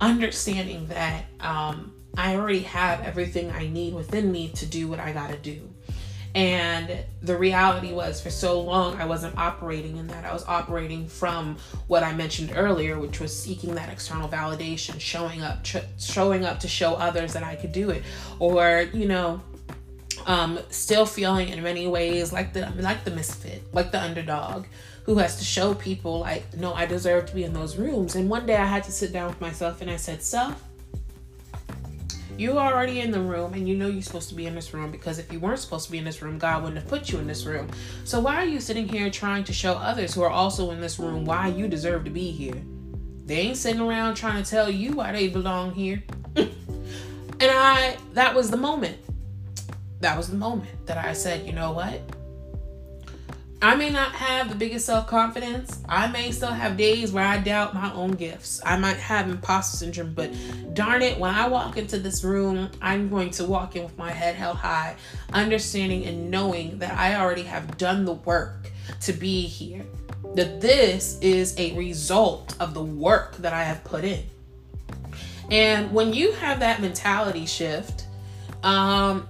understanding 0.00 0.86
that 0.88 1.24
um, 1.40 1.92
I 2.16 2.36
already 2.36 2.60
have 2.60 3.00
everything 3.02 3.50
I 3.50 3.68
need 3.68 3.94
within 3.94 4.30
me 4.32 4.48
to 4.50 4.66
do 4.66 4.88
what 4.88 5.00
I 5.00 5.12
got 5.12 5.30
to 5.30 5.36
do. 5.36 5.68
And 6.34 6.96
the 7.22 7.36
reality 7.36 7.92
was, 7.92 8.20
for 8.20 8.30
so 8.30 8.60
long, 8.60 9.00
I 9.00 9.04
wasn't 9.04 9.36
operating 9.36 9.96
in 9.96 10.06
that. 10.08 10.24
I 10.24 10.32
was 10.32 10.44
operating 10.46 11.08
from 11.08 11.56
what 11.88 12.04
I 12.04 12.12
mentioned 12.12 12.52
earlier, 12.54 13.00
which 13.00 13.18
was 13.18 13.36
seeking 13.36 13.74
that 13.74 13.88
external 13.88 14.28
validation, 14.28 15.00
showing 15.00 15.42
up, 15.42 15.66
showing 15.98 16.44
up 16.44 16.60
to 16.60 16.68
show 16.68 16.94
others 16.94 17.32
that 17.32 17.42
I 17.42 17.56
could 17.56 17.72
do 17.72 17.90
it, 17.90 18.04
or 18.38 18.88
you 18.92 19.08
know, 19.08 19.40
um, 20.26 20.60
still 20.70 21.04
feeling 21.04 21.48
in 21.48 21.62
many 21.64 21.88
ways 21.88 22.32
like 22.32 22.52
the 22.52 22.72
like 22.78 23.02
the 23.02 23.10
misfit, 23.10 23.64
like 23.72 23.90
the 23.90 24.00
underdog, 24.00 24.66
who 25.04 25.18
has 25.18 25.36
to 25.38 25.44
show 25.44 25.74
people 25.74 26.20
like, 26.20 26.56
no, 26.56 26.72
I 26.74 26.86
deserve 26.86 27.26
to 27.26 27.34
be 27.34 27.42
in 27.42 27.52
those 27.52 27.76
rooms. 27.76 28.14
And 28.14 28.30
one 28.30 28.46
day 28.46 28.56
I 28.56 28.66
had 28.66 28.84
to 28.84 28.92
sit 28.92 29.12
down 29.12 29.30
with 29.30 29.40
myself 29.40 29.80
and 29.80 29.90
I 29.90 29.96
said, 29.96 30.22
self 30.22 30.62
you're 32.40 32.56
already 32.58 33.00
in 33.00 33.10
the 33.10 33.20
room 33.20 33.52
and 33.52 33.68
you 33.68 33.76
know 33.76 33.86
you're 33.86 34.00
supposed 34.00 34.30
to 34.30 34.34
be 34.34 34.46
in 34.46 34.54
this 34.54 34.72
room 34.72 34.90
because 34.90 35.18
if 35.18 35.30
you 35.30 35.38
weren't 35.38 35.58
supposed 35.58 35.84
to 35.84 35.92
be 35.92 35.98
in 35.98 36.04
this 36.04 36.22
room, 36.22 36.38
God 36.38 36.62
wouldn't 36.62 36.80
have 36.80 36.88
put 36.88 37.12
you 37.12 37.18
in 37.18 37.26
this 37.26 37.44
room. 37.44 37.68
So 38.04 38.18
why 38.18 38.36
are 38.36 38.46
you 38.46 38.60
sitting 38.60 38.88
here 38.88 39.10
trying 39.10 39.44
to 39.44 39.52
show 39.52 39.74
others 39.74 40.14
who 40.14 40.22
are 40.22 40.30
also 40.30 40.70
in 40.70 40.80
this 40.80 40.98
room 40.98 41.26
why 41.26 41.48
you 41.48 41.68
deserve 41.68 42.04
to 42.04 42.10
be 42.10 42.30
here? 42.30 42.56
They 43.26 43.40
ain't 43.40 43.58
sitting 43.58 43.82
around 43.82 44.14
trying 44.14 44.42
to 44.42 44.48
tell 44.48 44.70
you 44.70 44.94
why 44.94 45.12
they 45.12 45.28
belong 45.28 45.74
here. 45.74 46.02
and 46.36 46.50
I 47.42 47.98
that 48.14 48.34
was 48.34 48.50
the 48.50 48.56
moment. 48.56 48.96
That 50.00 50.16
was 50.16 50.30
the 50.30 50.38
moment 50.38 50.86
that 50.86 50.96
I 50.96 51.12
said, 51.12 51.46
you 51.46 51.52
know 51.52 51.72
what? 51.72 52.00
I 53.62 53.74
may 53.74 53.90
not 53.90 54.12
have 54.12 54.48
the 54.48 54.54
biggest 54.54 54.86
self 54.86 55.06
confidence. 55.06 55.82
I 55.86 56.06
may 56.06 56.32
still 56.32 56.50
have 56.50 56.78
days 56.78 57.12
where 57.12 57.24
I 57.24 57.36
doubt 57.38 57.74
my 57.74 57.92
own 57.92 58.12
gifts. 58.12 58.58
I 58.64 58.78
might 58.78 58.96
have 58.96 59.28
imposter 59.28 59.76
syndrome, 59.76 60.14
but 60.14 60.30
darn 60.72 61.02
it, 61.02 61.18
when 61.18 61.34
I 61.34 61.46
walk 61.46 61.76
into 61.76 61.98
this 61.98 62.24
room, 62.24 62.70
I'm 62.80 63.10
going 63.10 63.30
to 63.32 63.44
walk 63.44 63.76
in 63.76 63.82
with 63.84 63.98
my 63.98 64.10
head 64.12 64.34
held 64.34 64.56
high, 64.56 64.96
understanding 65.34 66.06
and 66.06 66.30
knowing 66.30 66.78
that 66.78 66.96
I 66.96 67.16
already 67.16 67.42
have 67.42 67.76
done 67.76 68.06
the 68.06 68.14
work 68.14 68.70
to 69.02 69.12
be 69.12 69.42
here. 69.42 69.84
That 70.36 70.62
this 70.62 71.18
is 71.20 71.54
a 71.58 71.76
result 71.76 72.56
of 72.60 72.72
the 72.72 72.82
work 72.82 73.36
that 73.38 73.52
I 73.52 73.64
have 73.64 73.84
put 73.84 74.04
in. 74.04 74.24
And 75.50 75.92
when 75.92 76.14
you 76.14 76.32
have 76.32 76.60
that 76.60 76.80
mentality 76.80 77.44
shift, 77.44 78.06
um, 78.62 79.28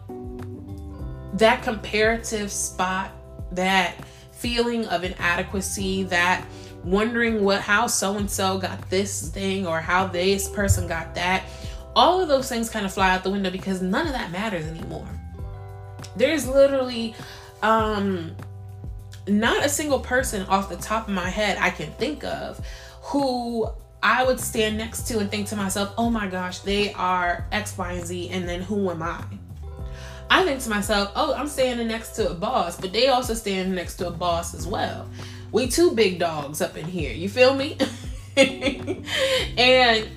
that 1.34 1.64
comparative 1.64 2.52
spot, 2.52 3.10
that 3.52 3.96
feeling 4.40 4.86
of 4.86 5.04
inadequacy, 5.04 6.04
that 6.04 6.44
wondering 6.82 7.44
what 7.44 7.60
how 7.60 7.86
so 7.86 8.16
and 8.16 8.30
so 8.30 8.58
got 8.58 8.88
this 8.88 9.28
thing 9.28 9.66
or 9.66 9.80
how 9.80 10.06
this 10.06 10.48
person 10.48 10.88
got 10.88 11.14
that. 11.14 11.44
All 11.94 12.20
of 12.20 12.28
those 12.28 12.48
things 12.48 12.70
kind 12.70 12.86
of 12.86 12.92
fly 12.92 13.10
out 13.10 13.22
the 13.22 13.30
window 13.30 13.50
because 13.50 13.82
none 13.82 14.06
of 14.06 14.12
that 14.12 14.30
matters 14.30 14.66
anymore. 14.66 15.08
There's 16.16 16.46
literally 16.46 17.14
um 17.62 18.34
not 19.28 19.64
a 19.64 19.68
single 19.68 20.00
person 20.00 20.46
off 20.46 20.68
the 20.68 20.76
top 20.76 21.06
of 21.06 21.14
my 21.14 21.28
head 21.28 21.58
I 21.60 21.70
can 21.70 21.92
think 21.92 22.24
of 22.24 22.64
who 23.02 23.68
I 24.02 24.24
would 24.24 24.40
stand 24.40 24.78
next 24.78 25.06
to 25.08 25.18
and 25.18 25.30
think 25.30 25.48
to 25.48 25.56
myself, 25.56 25.92
oh 25.98 26.08
my 26.08 26.26
gosh, 26.26 26.60
they 26.60 26.92
are 26.94 27.46
X, 27.52 27.76
Y, 27.76 27.92
and 27.92 28.06
Z, 28.06 28.30
and 28.30 28.48
then 28.48 28.62
who 28.62 28.90
am 28.90 29.02
I? 29.02 29.22
I 30.30 30.44
think 30.44 30.60
to 30.60 30.70
myself, 30.70 31.10
oh, 31.16 31.34
I'm 31.34 31.48
standing 31.48 31.88
next 31.88 32.10
to 32.10 32.30
a 32.30 32.34
boss, 32.34 32.80
but 32.80 32.92
they 32.92 33.08
also 33.08 33.34
stand 33.34 33.74
next 33.74 33.96
to 33.96 34.06
a 34.06 34.12
boss 34.12 34.54
as 34.54 34.64
well. 34.64 35.08
We 35.50 35.66
two 35.66 35.90
big 35.90 36.20
dogs 36.20 36.62
up 36.62 36.76
in 36.76 36.84
here. 36.84 37.12
You 37.12 37.28
feel 37.28 37.52
me? 37.52 37.76
and 38.36 40.08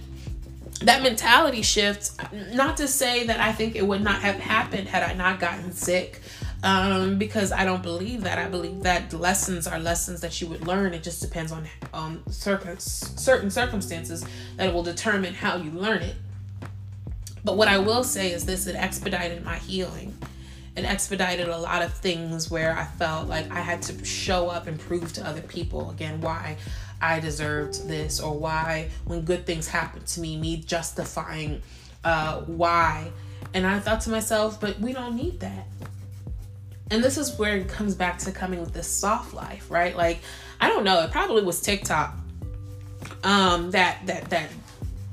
that 0.81 1.01
mentality 1.01 1.63
shift, 1.63 2.11
not 2.53 2.77
to 2.77 2.87
say 2.87 3.25
that 3.25 3.39
I 3.39 3.51
think 3.51 3.75
it 3.75 3.85
would 3.87 4.03
not 4.03 4.21
have 4.21 4.35
happened 4.35 4.87
had 4.87 5.01
I 5.01 5.13
not 5.13 5.39
gotten 5.39 5.71
sick 5.71 6.21
um, 6.61 7.17
because 7.17 7.51
I 7.51 7.65
don't 7.65 7.81
believe 7.81 8.21
that. 8.21 8.37
I 8.37 8.47
believe 8.47 8.83
that 8.83 9.11
lessons 9.13 9.65
are 9.65 9.79
lessons 9.79 10.21
that 10.21 10.39
you 10.39 10.47
would 10.47 10.67
learn. 10.67 10.93
It 10.93 11.01
just 11.01 11.21
depends 11.21 11.51
on 11.51 11.67
um, 11.91 12.23
certain 12.29 12.79
circumstances 12.79 14.23
that 14.57 14.73
will 14.73 14.83
determine 14.83 15.33
how 15.33 15.57
you 15.57 15.71
learn 15.71 16.03
it. 16.03 16.15
But 17.43 17.57
what 17.57 17.67
I 17.67 17.77
will 17.77 18.03
say 18.03 18.31
is 18.31 18.45
this 18.45 18.67
it 18.67 18.75
expedited 18.75 19.43
my 19.43 19.57
healing. 19.57 20.15
It 20.75 20.85
expedited 20.85 21.49
a 21.49 21.57
lot 21.57 21.83
of 21.83 21.93
things 21.93 22.49
where 22.49 22.75
I 22.75 22.85
felt 22.85 23.27
like 23.27 23.51
I 23.51 23.59
had 23.59 23.81
to 23.83 24.05
show 24.05 24.49
up 24.49 24.65
and 24.65 24.79
prove 24.79 25.13
to 25.13 25.27
other 25.27 25.41
people 25.41 25.91
again 25.91 26.19
why 26.19 26.57
I 26.99 27.19
deserved 27.19 27.87
this 27.87 28.19
or 28.19 28.37
why 28.37 28.89
when 29.05 29.21
good 29.21 29.45
things 29.45 29.67
happen 29.67 30.03
to 30.03 30.19
me, 30.19 30.35
me 30.37 30.57
justifying 30.57 31.61
uh, 32.03 32.41
why. 32.41 33.11
And 33.53 33.67
I 33.67 33.79
thought 33.79 34.01
to 34.01 34.09
myself, 34.09 34.59
but 34.59 34.79
we 34.79 34.93
don't 34.93 35.15
need 35.15 35.41
that 35.41 35.67
and 36.93 37.03
this 37.03 37.17
is 37.17 37.37
where 37.39 37.57
it 37.57 37.67
comes 37.67 37.95
back 37.95 38.19
to 38.19 38.31
coming 38.31 38.59
with 38.59 38.71
this 38.73 38.87
soft 38.87 39.33
life, 39.33 39.71
right? 39.71 39.95
Like, 39.97 40.19
I 40.61 40.69
don't 40.69 40.83
know, 40.83 41.01
it 41.01 41.11
probably 41.11 41.43
was 41.43 41.59
TikTok 41.59 42.15
um 43.23 43.71
that 43.71 43.97
that 44.05 44.29
that 44.29 44.49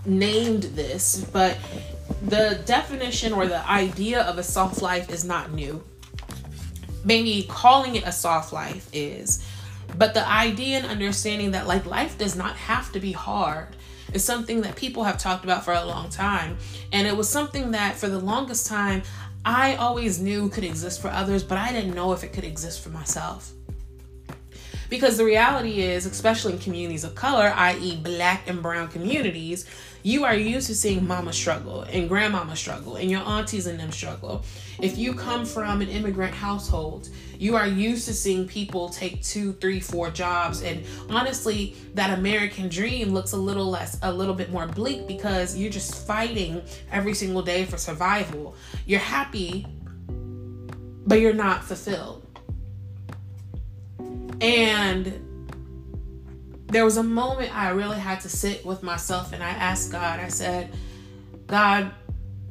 named 0.04 0.62
this, 0.62 1.24
but 1.32 1.56
the 2.22 2.60
definition 2.66 3.32
or 3.32 3.46
the 3.46 3.66
idea 3.68 4.22
of 4.22 4.38
a 4.38 4.42
soft 4.42 4.82
life 4.82 5.10
is 5.10 5.24
not 5.24 5.52
new. 5.52 5.82
Maybe 7.04 7.46
calling 7.48 7.96
it 7.96 8.06
a 8.06 8.12
soft 8.12 8.52
life 8.52 8.88
is, 8.92 9.46
but 9.96 10.14
the 10.14 10.26
idea 10.28 10.78
and 10.78 10.86
understanding 10.86 11.52
that 11.52 11.66
like 11.66 11.86
life 11.86 12.18
does 12.18 12.36
not 12.36 12.56
have 12.56 12.92
to 12.92 13.00
be 13.00 13.12
hard 13.12 13.68
is 14.12 14.24
something 14.24 14.60
that 14.62 14.76
people 14.76 15.04
have 15.04 15.18
talked 15.18 15.44
about 15.44 15.64
for 15.64 15.72
a 15.72 15.84
long 15.84 16.08
time. 16.10 16.58
And 16.92 17.06
it 17.06 17.16
was 17.16 17.28
something 17.28 17.70
that 17.72 17.96
for 17.96 18.08
the 18.08 18.18
longest 18.18 18.66
time 18.66 19.02
I 19.44 19.76
always 19.76 20.20
knew 20.20 20.48
could 20.50 20.64
exist 20.64 21.00
for 21.00 21.08
others, 21.08 21.42
but 21.42 21.56
I 21.56 21.72
didn't 21.72 21.94
know 21.94 22.12
if 22.12 22.22
it 22.22 22.32
could 22.32 22.44
exist 22.44 22.82
for 22.82 22.90
myself. 22.90 23.52
Because 24.90 25.16
the 25.16 25.24
reality 25.24 25.80
is, 25.80 26.04
especially 26.04 26.54
in 26.54 26.58
communities 26.58 27.04
of 27.04 27.14
color, 27.14 27.52
i.e., 27.54 27.96
black 27.96 28.48
and 28.48 28.60
brown 28.60 28.88
communities, 28.88 29.66
you 30.02 30.24
are 30.24 30.34
used 30.34 30.66
to 30.68 30.74
seeing 30.74 31.06
mama 31.06 31.32
struggle 31.32 31.82
and 31.82 32.08
grandmama 32.08 32.56
struggle 32.56 32.96
and 32.96 33.10
your 33.10 33.20
aunties 33.22 33.66
and 33.66 33.78
them 33.78 33.92
struggle. 33.92 34.44
If 34.80 34.96
you 34.96 35.14
come 35.14 35.44
from 35.44 35.82
an 35.82 35.88
immigrant 35.88 36.34
household, 36.34 37.08
you 37.38 37.56
are 37.56 37.66
used 37.66 38.06
to 38.06 38.14
seeing 38.14 38.46
people 38.46 38.88
take 38.88 39.22
two, 39.22 39.52
three, 39.54 39.80
four 39.80 40.10
jobs. 40.10 40.62
And 40.62 40.84
honestly, 41.10 41.76
that 41.94 42.18
American 42.18 42.68
dream 42.68 43.10
looks 43.10 43.32
a 43.32 43.36
little 43.36 43.68
less, 43.68 43.98
a 44.02 44.12
little 44.12 44.34
bit 44.34 44.50
more 44.50 44.66
bleak 44.66 45.06
because 45.06 45.56
you're 45.56 45.70
just 45.70 46.06
fighting 46.06 46.62
every 46.90 47.14
single 47.14 47.42
day 47.42 47.64
for 47.64 47.76
survival. 47.76 48.54
You're 48.86 49.00
happy, 49.00 49.66
but 51.06 51.20
you're 51.20 51.34
not 51.34 51.62
fulfilled. 51.64 52.26
And 54.40 55.29
there 56.70 56.84
was 56.84 56.96
a 56.96 57.02
moment 57.02 57.54
I 57.56 57.70
really 57.70 57.98
had 57.98 58.20
to 58.20 58.28
sit 58.28 58.64
with 58.64 58.82
myself 58.82 59.32
and 59.32 59.42
I 59.42 59.50
asked 59.50 59.90
God, 59.90 60.20
I 60.20 60.28
said, 60.28 60.70
God, 61.46 61.90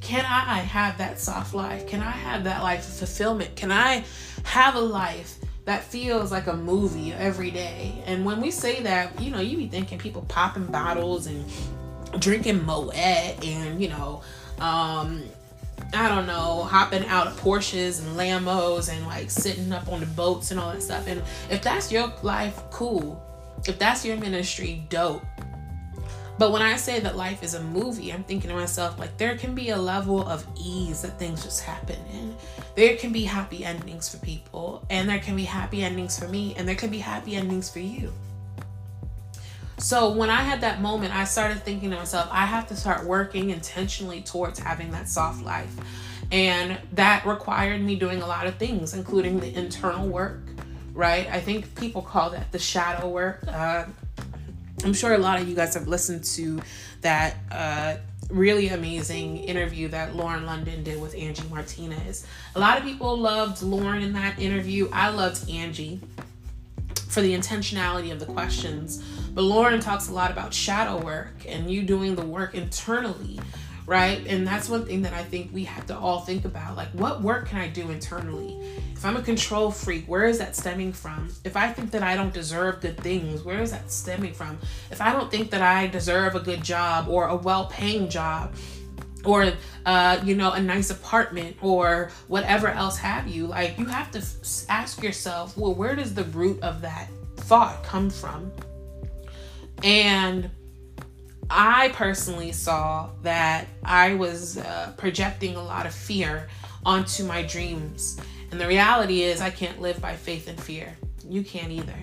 can 0.02 0.26
I 0.26 0.60
have 0.60 0.98
that 0.98 1.20
soft 1.20 1.54
life? 1.54 1.88
Can 1.88 2.02
I 2.02 2.12
have 2.12 2.44
that 2.44 2.62
life 2.62 2.88
of 2.88 2.94
fulfillment? 2.94 3.56
Can 3.56 3.72
I 3.72 4.04
have 4.44 4.76
a 4.76 4.80
life 4.82 5.38
that 5.66 5.84
feels 5.84 6.32
like 6.32 6.48
a 6.48 6.56
movie 6.56 7.14
every 7.14 7.52
day? 7.52 8.02
And 8.06 8.26
when 8.26 8.42
we 8.42 8.52
say 8.52 8.82
that, 8.84 9.20
you 9.22 9.32
know, 9.32 9.40
you 9.40 9.58
be 9.58 9.68
thinking 9.68 10.00
people 10.00 10.24
popping 10.24 10.66
bottles 10.66 11.28
and 11.28 11.46
drinking 12.20 12.64
Moet 12.64 12.96
and, 12.96 13.82
you 13.82 13.90
know, 13.90 14.22
um, 14.60 15.24
I 15.94 16.08
don't 16.08 16.28
know, 16.28 16.64
hopping 16.64 17.06
out 17.06 17.28
of 17.28 17.40
Porsches 17.40 18.06
and 18.06 18.18
Lambos 18.18 18.92
and 18.94 19.06
like 19.06 19.32
sitting 19.32 19.72
up 19.72 19.88
on 19.88 20.02
the 20.02 20.06
boats 20.08 20.52
and 20.52 20.60
all 20.60 20.72
that 20.72 20.84
stuff. 20.84 21.08
And 21.08 21.22
if 21.50 21.62
that's 21.62 21.92
your 21.92 22.14
life, 22.22 22.62
cool. 22.72 23.26
If 23.68 23.80
that's 23.80 24.06
your 24.06 24.18
ministry, 24.18 24.86
dope. 24.90 25.24
But 26.38 26.54
when 26.54 26.62
I 26.62 26.78
say 26.78 27.02
that 27.02 27.18
life 27.18 27.44
is 27.44 27.54
a 27.54 27.62
movie, 27.62 28.14
I'm 28.14 28.24
thinking 28.24 28.50
to 28.50 28.56
myself, 28.56 28.98
like, 28.98 29.18
there 29.18 29.38
can 29.38 29.54
be 29.54 29.72
a 29.72 29.78
level 29.78 30.26
of 30.26 30.48
ease 30.56 31.02
that 31.02 31.20
things 31.20 31.44
just 31.44 31.64
happen. 31.64 31.98
And 32.14 32.34
there 32.76 32.96
can 32.96 33.12
be 33.12 33.24
happy 33.24 33.66
endings 33.66 34.08
for 34.08 34.24
people, 34.26 34.86
and 34.90 35.10
there 35.10 35.20
can 35.20 35.36
be 35.36 35.44
happy 35.44 35.84
endings 35.84 36.18
for 36.18 36.30
me, 36.30 36.56
and 36.58 36.66
there 36.66 36.76
can 36.76 36.90
be 36.90 37.00
happy 37.00 37.36
endings 37.36 37.70
for 37.70 37.80
you. 37.80 38.14
So 39.80 40.12
when 40.12 40.30
I 40.30 40.42
had 40.42 40.62
that 40.62 40.82
moment, 40.82 41.14
I 41.14 41.26
started 41.26 41.62
thinking 41.64 41.90
to 41.92 41.98
myself, 41.98 42.30
I 42.32 42.46
have 42.46 42.68
to 42.70 42.76
start 42.76 43.06
working 43.06 43.50
intentionally 43.50 44.22
towards 44.22 44.60
having 44.60 44.92
that 44.92 45.10
soft 45.10 45.44
life. 45.44 45.74
And 46.32 46.78
that 46.94 47.26
required 47.26 47.82
me 47.82 47.96
doing 47.98 48.22
a 48.22 48.28
lot 48.28 48.46
of 48.48 48.56
things, 48.56 48.94
including 48.94 49.40
the 49.40 49.54
internal 49.54 50.08
work, 50.08 50.42
right? 51.00 51.28
I 51.30 51.40
think 51.40 51.80
people 51.80 52.02
call 52.02 52.32
that 52.32 52.52
the 52.52 52.60
shadow 52.60 53.08
work. 53.08 53.46
Uh, 53.48 53.86
I'm 54.84 54.94
sure 54.94 55.14
a 55.14 55.18
lot 55.18 55.40
of 55.40 55.48
you 55.48 55.56
guys 55.56 55.74
have 55.74 55.88
listened 55.88 56.26
to 56.36 56.60
that 57.02 57.38
uh, 57.50 57.96
really 58.30 58.68
amazing 58.68 59.38
interview 59.38 59.88
that 59.88 60.14
Lauren 60.14 60.46
London 60.46 60.84
did 60.84 61.02
with 61.02 61.16
Angie 61.16 61.48
Martinez. 61.50 62.28
A 62.56 62.60
lot 62.60 62.78
of 62.78 62.84
people 62.84 63.18
loved 63.18 63.64
Lauren 63.64 64.02
in 64.02 64.12
that 64.14 64.40
interview. 64.40 64.90
I 64.92 65.10
loved 65.10 65.50
Angie 65.50 66.02
for 67.08 67.22
the 67.22 67.34
intentionality 67.34 68.12
of 68.12 68.20
the 68.20 68.26
questions. 68.26 69.02
But 69.34 69.44
Lauren 69.44 69.80
talks 69.80 70.10
a 70.10 70.14
lot 70.14 70.32
about 70.32 70.54
shadow 70.54 70.98
work 71.02 71.34
and 71.48 71.72
you 71.72 71.82
doing 71.84 72.16
the 72.16 72.26
work 72.26 72.56
internally 72.56 73.40
right? 73.90 74.24
And 74.28 74.46
that's 74.46 74.70
one 74.70 74.86
thing 74.86 75.02
that 75.02 75.14
I 75.14 75.24
think 75.24 75.50
we 75.52 75.64
have 75.64 75.88
to 75.88 75.98
all 75.98 76.20
think 76.20 76.46
about. 76.46 76.78
Like, 76.78 76.90
what 76.90 77.24
work 77.24 77.48
can 77.48 77.58
I 77.58 77.68
do 77.68 77.90
internally? 77.90 78.56
If 78.94 79.04
I'm 79.04 79.18
a 79.18 79.22
control 79.24 79.72
freak, 79.72 80.06
where 80.06 80.28
is 80.28 80.38
that 80.38 80.56
stemming 80.56 80.94
from? 80.94 81.34
If 81.44 81.58
I 81.58 81.74
think 81.74 81.90
that 81.92 82.04
I 82.04 82.16
don't 82.16 82.32
deserve 82.32 82.82
good 82.82 82.98
things, 83.00 83.42
where 83.42 83.64
is 83.64 83.72
that 83.72 83.92
stemming 83.92 84.34
from? 84.34 84.60
If 84.92 85.02
I 85.02 85.12
don't 85.12 85.32
think 85.32 85.50
that 85.50 85.64
I 85.64 85.88
deserve 85.88 86.36
a 86.36 86.40
good 86.40 86.64
job 86.64 87.08
or 87.10 87.30
a 87.30 87.36
well 87.36 87.66
paying 87.66 88.10
job, 88.10 88.54
or 89.26 89.54
uh, 89.88 90.22
you 90.24 90.36
know 90.36 90.52
a 90.52 90.62
nice 90.62 90.92
apartment 90.92 91.58
or 91.60 92.12
whatever 92.28 92.68
else 92.68 92.96
have 92.96 93.28
you 93.28 93.48
like 93.48 93.78
you 93.78 93.84
have 93.84 94.10
to 94.12 94.24
ask 94.70 95.04
yourself 95.04 95.58
well 95.58 95.74
where 95.76 95.94
does 95.94 96.14
the 96.14 96.24
root 96.24 96.58
of 96.64 96.80
that 96.80 97.10
thought 97.36 97.84
come 97.84 98.10
from 98.10 98.50
and 99.84 100.50
I 101.50 101.90
personally 101.90 102.52
saw 102.52 103.10
that 103.24 103.68
I 103.84 104.14
was 104.16 104.58
uh, 104.58 104.94
projecting 104.98 105.56
a 105.56 105.64
lot 105.64 105.86
of 105.86 105.94
fear 105.94 106.48
onto 106.86 107.24
my 107.24 107.42
dreams. 107.42 108.20
And 108.52 108.60
the 108.60 108.68
reality 108.68 109.24
is, 109.24 109.42
I 109.42 109.50
can't 109.50 109.82
live 109.82 110.02
by 110.02 110.16
faith 110.16 110.48
and 110.48 110.60
fear. 110.60 110.96
You 111.28 111.44
can't 111.44 111.72
either. 111.72 111.96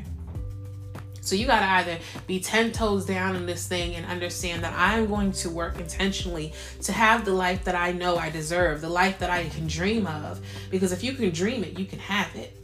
So 1.21 1.35
you 1.35 1.47
got 1.47 1.59
to 1.59 1.67
either 1.67 1.99
be 2.29 2.39
10 2.39 2.71
toes 2.71 3.05
down 3.05 3.35
in 3.35 3.47
this 3.47 3.67
thing 3.67 3.97
and 3.97 4.07
understand 4.07 4.63
that 4.63 4.73
I'm 4.77 5.07
going 5.07 5.33
to 5.33 5.51
work 5.51 5.81
intentionally 5.81 6.53
to 6.83 6.93
have 6.93 7.25
the 7.25 7.33
life 7.33 7.65
that 7.65 7.75
I 7.75 7.91
know 7.91 8.17
I 8.17 8.31
deserve, 8.31 8.81
the 8.81 8.89
life 8.89 9.19
that 9.19 9.31
I 9.31 9.49
can 9.49 9.67
dream 9.67 10.07
of. 10.07 10.41
Because 10.71 10.93
if 10.93 11.03
you 11.03 11.15
can 11.15 11.31
dream 11.31 11.65
it, 11.65 11.79
you 11.79 11.85
can 11.85 11.99
have 11.99 12.35
it. 12.37 12.57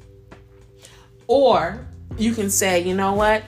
Or 1.26 1.86
you 2.16 2.34
can 2.34 2.50
say, 2.50 2.84
you 2.84 2.94
know 2.94 3.14
what? 3.14 3.42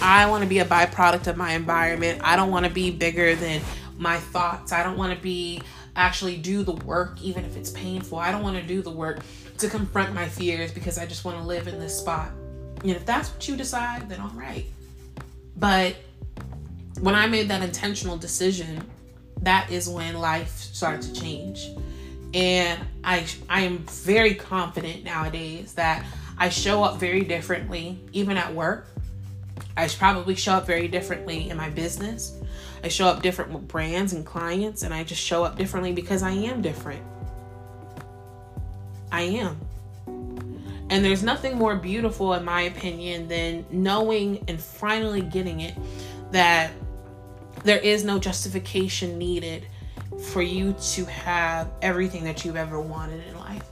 I 0.00 0.26
want 0.30 0.42
to 0.42 0.48
be 0.48 0.60
a 0.60 0.64
byproduct 0.64 1.26
of 1.26 1.36
my 1.36 1.52
environment. 1.52 2.20
I 2.22 2.36
don't 2.36 2.50
want 2.50 2.66
to 2.66 2.70
be 2.70 2.90
bigger 2.90 3.34
than 3.34 3.60
my 3.96 4.18
thoughts. 4.18 4.72
I 4.72 4.82
don't 4.82 4.96
want 4.96 5.14
to 5.14 5.22
be 5.22 5.62
actually 5.96 6.36
do 6.36 6.62
the 6.62 6.72
work, 6.72 7.20
even 7.20 7.44
if 7.44 7.56
it's 7.56 7.70
painful. 7.70 8.18
I 8.18 8.30
don't 8.30 8.42
want 8.42 8.56
to 8.56 8.62
do 8.62 8.82
the 8.82 8.90
work 8.90 9.20
to 9.58 9.68
confront 9.68 10.14
my 10.14 10.28
fears 10.28 10.72
because 10.72 10.98
I 10.98 11.06
just 11.06 11.24
want 11.24 11.36
to 11.38 11.42
live 11.42 11.66
in 11.66 11.78
this 11.78 11.98
spot. 11.98 12.30
And 12.82 12.92
if 12.92 13.04
that's 13.04 13.32
what 13.32 13.46
you 13.48 13.56
decide, 13.56 14.08
then 14.08 14.20
all 14.20 14.30
right. 14.30 14.66
But 15.56 15.96
when 17.00 17.14
I 17.14 17.26
made 17.26 17.48
that 17.48 17.62
intentional 17.62 18.16
decision, 18.16 18.88
that 19.42 19.70
is 19.70 19.88
when 19.88 20.16
life 20.16 20.56
started 20.56 21.02
to 21.02 21.20
change. 21.20 21.68
And 22.34 22.80
I 23.02 23.26
I 23.48 23.62
am 23.62 23.78
very 23.78 24.34
confident 24.34 25.02
nowadays 25.02 25.74
that 25.74 26.04
I 26.36 26.50
show 26.50 26.84
up 26.84 27.00
very 27.00 27.22
differently, 27.22 27.98
even 28.12 28.36
at 28.36 28.54
work. 28.54 28.86
I 29.76 29.88
probably 29.88 30.34
show 30.34 30.52
up 30.54 30.66
very 30.66 30.88
differently 30.88 31.50
in 31.50 31.56
my 31.56 31.70
business. 31.70 32.38
I 32.82 32.88
show 32.88 33.06
up 33.06 33.22
different 33.22 33.52
with 33.52 33.68
brands 33.68 34.12
and 34.12 34.24
clients, 34.24 34.82
and 34.82 34.92
I 34.92 35.04
just 35.04 35.22
show 35.22 35.44
up 35.44 35.56
differently 35.56 35.92
because 35.92 36.22
I 36.22 36.30
am 36.30 36.62
different. 36.62 37.02
I 39.10 39.22
am. 39.22 39.60
And 40.90 41.04
there's 41.04 41.22
nothing 41.22 41.56
more 41.56 41.76
beautiful, 41.76 42.34
in 42.34 42.44
my 42.44 42.62
opinion, 42.62 43.28
than 43.28 43.66
knowing 43.70 44.44
and 44.48 44.60
finally 44.60 45.20
getting 45.20 45.60
it 45.60 45.74
that 46.30 46.72
there 47.64 47.78
is 47.78 48.04
no 48.04 48.18
justification 48.18 49.18
needed 49.18 49.66
for 50.30 50.42
you 50.42 50.74
to 50.92 51.04
have 51.04 51.70
everything 51.82 52.24
that 52.24 52.44
you've 52.44 52.56
ever 52.56 52.80
wanted 52.80 53.26
in 53.26 53.38
life. 53.38 53.64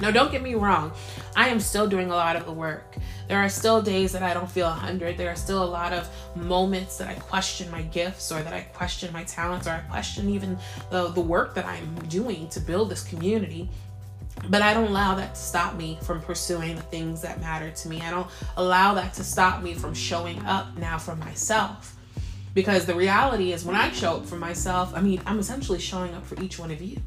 Now, 0.00 0.10
don't 0.10 0.30
get 0.30 0.42
me 0.42 0.54
wrong, 0.54 0.92
I 1.36 1.48
am 1.48 1.60
still 1.60 1.88
doing 1.88 2.10
a 2.10 2.14
lot 2.14 2.36
of 2.36 2.46
the 2.46 2.52
work. 2.52 2.96
There 3.28 3.38
are 3.38 3.48
still 3.50 3.82
days 3.82 4.12
that 4.12 4.22
I 4.22 4.32
don't 4.32 4.50
feel 4.50 4.66
100. 4.66 5.18
There 5.18 5.30
are 5.30 5.36
still 5.36 5.62
a 5.62 5.66
lot 5.66 5.92
of 5.92 6.08
moments 6.34 6.96
that 6.96 7.08
I 7.08 7.14
question 7.14 7.70
my 7.70 7.82
gifts 7.82 8.32
or 8.32 8.42
that 8.42 8.54
I 8.54 8.62
question 8.62 9.12
my 9.12 9.24
talents 9.24 9.66
or 9.66 9.72
I 9.72 9.80
question 9.80 10.30
even 10.30 10.58
the, 10.90 11.08
the 11.08 11.20
work 11.20 11.54
that 11.54 11.66
I'm 11.66 11.94
doing 12.08 12.48
to 12.48 12.60
build 12.60 12.90
this 12.90 13.04
community. 13.04 13.68
But 14.48 14.62
I 14.62 14.72
don't 14.72 14.88
allow 14.88 15.14
that 15.16 15.34
to 15.34 15.40
stop 15.40 15.74
me 15.74 15.98
from 16.02 16.22
pursuing 16.22 16.76
the 16.76 16.82
things 16.82 17.20
that 17.22 17.40
matter 17.40 17.70
to 17.70 17.88
me. 17.88 18.00
I 18.00 18.10
don't 18.10 18.28
allow 18.56 18.94
that 18.94 19.12
to 19.14 19.24
stop 19.24 19.62
me 19.62 19.74
from 19.74 19.92
showing 19.92 20.38
up 20.46 20.76
now 20.78 20.96
for 20.96 21.16
myself. 21.16 21.96
Because 22.54 22.86
the 22.86 22.94
reality 22.94 23.52
is, 23.52 23.64
when 23.64 23.76
I 23.76 23.90
show 23.92 24.16
up 24.16 24.26
for 24.26 24.36
myself, 24.36 24.92
I 24.94 25.02
mean, 25.02 25.20
I'm 25.26 25.38
essentially 25.38 25.78
showing 25.78 26.14
up 26.14 26.24
for 26.24 26.40
each 26.42 26.58
one 26.58 26.70
of 26.70 26.80
you. 26.80 27.00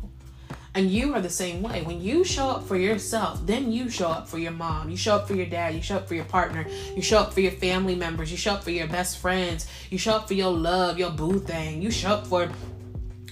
And 0.74 0.90
you 0.90 1.14
are 1.14 1.22
the 1.22 1.30
same 1.30 1.62
way. 1.62 1.82
When 1.82 2.02
you 2.02 2.24
show 2.24 2.48
up 2.48 2.64
for 2.64 2.78
yourself, 2.78 3.46
then 3.46 3.74
you 3.74 3.90
show 3.90 4.08
up 4.08 4.30
for 4.30 4.38
your 4.38 4.54
mom. 4.54 4.90
You 4.90 4.96
show 4.96 5.16
up 5.16 5.28
for 5.28 5.36
your 5.36 5.46
dad. 5.46 5.76
You 5.76 5.82
show 5.82 5.98
up 5.98 6.08
for 6.08 6.16
your 6.16 6.26
partner. 6.26 6.66
You 6.96 7.02
show 7.02 7.20
up 7.20 7.34
for 7.34 7.42
your 7.42 7.52
family 7.52 7.94
members. 7.94 8.32
You 8.32 8.38
show 8.38 8.54
up 8.54 8.64
for 8.64 8.72
your 8.72 8.88
best 8.88 9.18
friends. 9.18 9.68
You 9.90 9.98
show 9.98 10.14
up 10.14 10.30
for 10.30 10.34
your 10.34 10.52
love, 10.52 10.98
your 10.98 11.12
boo 11.12 11.40
thing. 11.40 11.82
You 11.82 11.92
show 11.92 12.12
up 12.12 12.28
for 12.28 12.50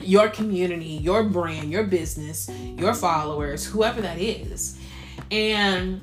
your 0.01 0.29
community, 0.29 0.85
your 0.85 1.23
brand, 1.23 1.71
your 1.71 1.83
business, 1.83 2.49
your 2.77 2.93
followers, 2.93 3.65
whoever 3.65 4.01
that 4.01 4.17
is. 4.17 4.77
And 5.31 6.01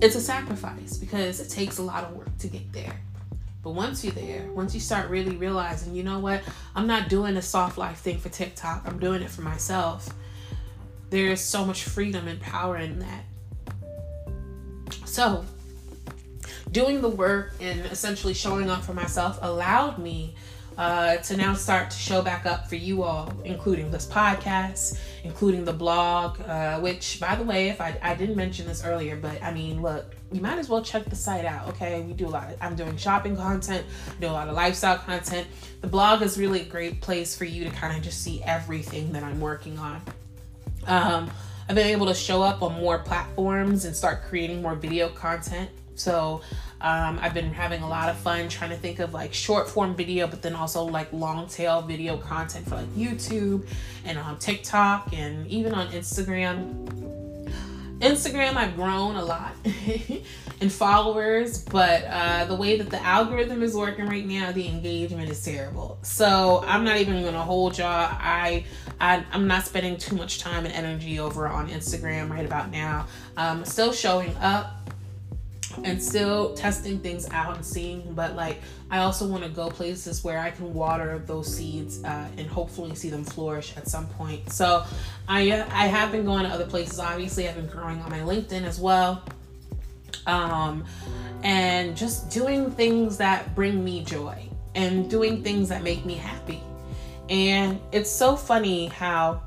it's 0.00 0.16
a 0.16 0.20
sacrifice 0.20 0.98
because 0.98 1.40
it 1.40 1.48
takes 1.48 1.78
a 1.78 1.82
lot 1.82 2.04
of 2.04 2.14
work 2.14 2.36
to 2.38 2.48
get 2.48 2.72
there. 2.72 3.00
But 3.62 3.70
once 3.70 4.04
you're 4.04 4.12
there, 4.12 4.50
once 4.52 4.74
you 4.74 4.80
start 4.80 5.10
really 5.10 5.36
realizing, 5.36 5.94
you 5.94 6.02
know 6.02 6.20
what, 6.20 6.42
I'm 6.74 6.86
not 6.86 7.08
doing 7.08 7.36
a 7.36 7.42
soft 7.42 7.76
life 7.76 7.98
thing 7.98 8.18
for 8.18 8.28
TikTok, 8.28 8.84
I'm 8.86 8.98
doing 8.98 9.22
it 9.22 9.30
for 9.30 9.42
myself. 9.42 10.08
There's 11.10 11.40
so 11.40 11.64
much 11.64 11.84
freedom 11.84 12.28
and 12.28 12.40
power 12.40 12.76
in 12.76 13.00
that. 13.00 13.24
So, 15.06 15.44
doing 16.70 17.00
the 17.00 17.08
work 17.08 17.54
and 17.60 17.80
essentially 17.86 18.34
showing 18.34 18.70
up 18.70 18.84
for 18.84 18.94
myself 18.94 19.38
allowed 19.42 19.98
me 19.98 20.36
uh, 20.78 21.16
to 21.16 21.36
now 21.36 21.52
start 21.52 21.90
to 21.90 21.98
show 21.98 22.22
back 22.22 22.46
up 22.46 22.68
for 22.68 22.76
you 22.76 23.02
all, 23.02 23.32
including 23.44 23.90
this 23.90 24.06
podcast, 24.06 24.98
including 25.24 25.64
the 25.64 25.72
blog, 25.72 26.40
uh, 26.42 26.78
which, 26.78 27.18
by 27.18 27.34
the 27.34 27.42
way, 27.42 27.68
if 27.68 27.80
I, 27.80 27.98
I 28.00 28.14
didn't 28.14 28.36
mention 28.36 28.64
this 28.64 28.84
earlier, 28.84 29.16
but 29.16 29.42
I 29.42 29.52
mean, 29.52 29.82
look, 29.82 30.14
you 30.30 30.40
might 30.40 30.56
as 30.56 30.68
well 30.68 30.80
check 30.80 31.04
the 31.06 31.16
site 31.16 31.44
out, 31.44 31.68
okay? 31.70 32.00
We 32.02 32.12
do 32.12 32.28
a 32.28 32.30
lot. 32.30 32.52
Of, 32.52 32.58
I'm 32.60 32.76
doing 32.76 32.96
shopping 32.96 33.36
content, 33.36 33.84
do 34.20 34.28
a 34.28 34.30
lot 34.30 34.48
of 34.48 34.54
lifestyle 34.54 34.98
content. 34.98 35.48
The 35.80 35.88
blog 35.88 36.22
is 36.22 36.38
really 36.38 36.60
a 36.60 36.64
great 36.64 37.00
place 37.00 37.36
for 37.36 37.44
you 37.44 37.64
to 37.64 37.70
kind 37.70 37.96
of 37.96 38.02
just 38.02 38.22
see 38.22 38.40
everything 38.44 39.12
that 39.12 39.24
I'm 39.24 39.40
working 39.40 39.78
on. 39.80 40.00
Um, 40.86 41.28
I've 41.68 41.74
been 41.74 41.88
able 41.88 42.06
to 42.06 42.14
show 42.14 42.40
up 42.40 42.62
on 42.62 42.80
more 42.80 43.00
platforms 43.00 43.84
and 43.84 43.96
start 43.96 44.22
creating 44.22 44.62
more 44.62 44.76
video 44.76 45.08
content. 45.08 45.70
So 45.98 46.40
um, 46.80 47.18
I've 47.20 47.34
been 47.34 47.52
having 47.52 47.82
a 47.82 47.88
lot 47.88 48.08
of 48.08 48.16
fun 48.18 48.48
trying 48.48 48.70
to 48.70 48.76
think 48.76 49.00
of 49.00 49.12
like 49.12 49.34
short 49.34 49.68
form 49.68 49.94
video, 49.94 50.26
but 50.26 50.42
then 50.42 50.54
also 50.54 50.84
like 50.84 51.12
long 51.12 51.46
tail 51.48 51.82
video 51.82 52.16
content 52.16 52.68
for 52.68 52.76
like 52.76 52.88
YouTube 52.94 53.66
and 54.04 54.18
on 54.18 54.38
TikTok 54.38 55.12
and 55.12 55.46
even 55.48 55.74
on 55.74 55.88
Instagram. 55.88 56.86
Instagram, 57.98 58.54
I've 58.54 58.76
grown 58.76 59.16
a 59.16 59.24
lot 59.24 59.56
in 60.60 60.68
followers, 60.68 61.64
but 61.64 62.04
uh, 62.04 62.44
the 62.44 62.54
way 62.54 62.78
that 62.78 62.90
the 62.90 63.02
algorithm 63.02 63.60
is 63.60 63.74
working 63.74 64.06
right 64.06 64.24
now, 64.24 64.52
the 64.52 64.68
engagement 64.68 65.28
is 65.28 65.44
terrible. 65.44 65.98
So 66.02 66.62
I'm 66.64 66.84
not 66.84 66.98
even 66.98 67.24
gonna 67.24 67.42
hold 67.42 67.76
y'all. 67.76 67.88
I, 67.88 68.64
I 69.00 69.24
am 69.32 69.48
not 69.48 69.66
spending 69.66 69.96
too 69.96 70.14
much 70.14 70.38
time 70.38 70.64
and 70.64 70.72
energy 70.72 71.18
over 71.18 71.48
on 71.48 71.68
Instagram 71.70 72.30
right 72.30 72.46
about 72.46 72.70
now. 72.70 73.08
Um, 73.36 73.64
still 73.64 73.92
showing 73.92 74.36
up 74.36 74.92
and 75.84 76.02
still 76.02 76.54
testing 76.54 76.98
things 76.98 77.28
out 77.30 77.56
and 77.56 77.64
seeing 77.64 78.12
but 78.14 78.34
like 78.34 78.60
i 78.90 78.98
also 78.98 79.26
want 79.26 79.42
to 79.42 79.48
go 79.50 79.68
places 79.68 80.22
where 80.24 80.38
i 80.38 80.50
can 80.50 80.72
water 80.74 81.18
those 81.26 81.54
seeds 81.54 82.02
uh, 82.04 82.28
and 82.36 82.46
hopefully 82.46 82.94
see 82.94 83.10
them 83.10 83.24
flourish 83.24 83.76
at 83.76 83.88
some 83.88 84.06
point. 84.08 84.50
So 84.50 84.84
i 85.28 85.50
i 85.70 85.86
have 85.86 86.12
been 86.12 86.24
going 86.24 86.44
to 86.44 86.50
other 86.50 86.66
places 86.66 86.98
obviously 86.98 87.48
i've 87.48 87.56
been 87.56 87.66
growing 87.66 88.00
on 88.02 88.10
my 88.10 88.20
linkedin 88.20 88.64
as 88.64 88.80
well. 88.80 89.22
Um 90.26 90.84
and 91.42 91.96
just 91.96 92.30
doing 92.30 92.70
things 92.70 93.16
that 93.18 93.54
bring 93.54 93.84
me 93.84 94.04
joy 94.04 94.48
and 94.74 95.08
doing 95.10 95.42
things 95.42 95.68
that 95.68 95.82
make 95.82 96.04
me 96.04 96.14
happy. 96.14 96.60
And 97.28 97.80
it's 97.92 98.10
so 98.10 98.36
funny 98.36 98.86
how 98.86 99.42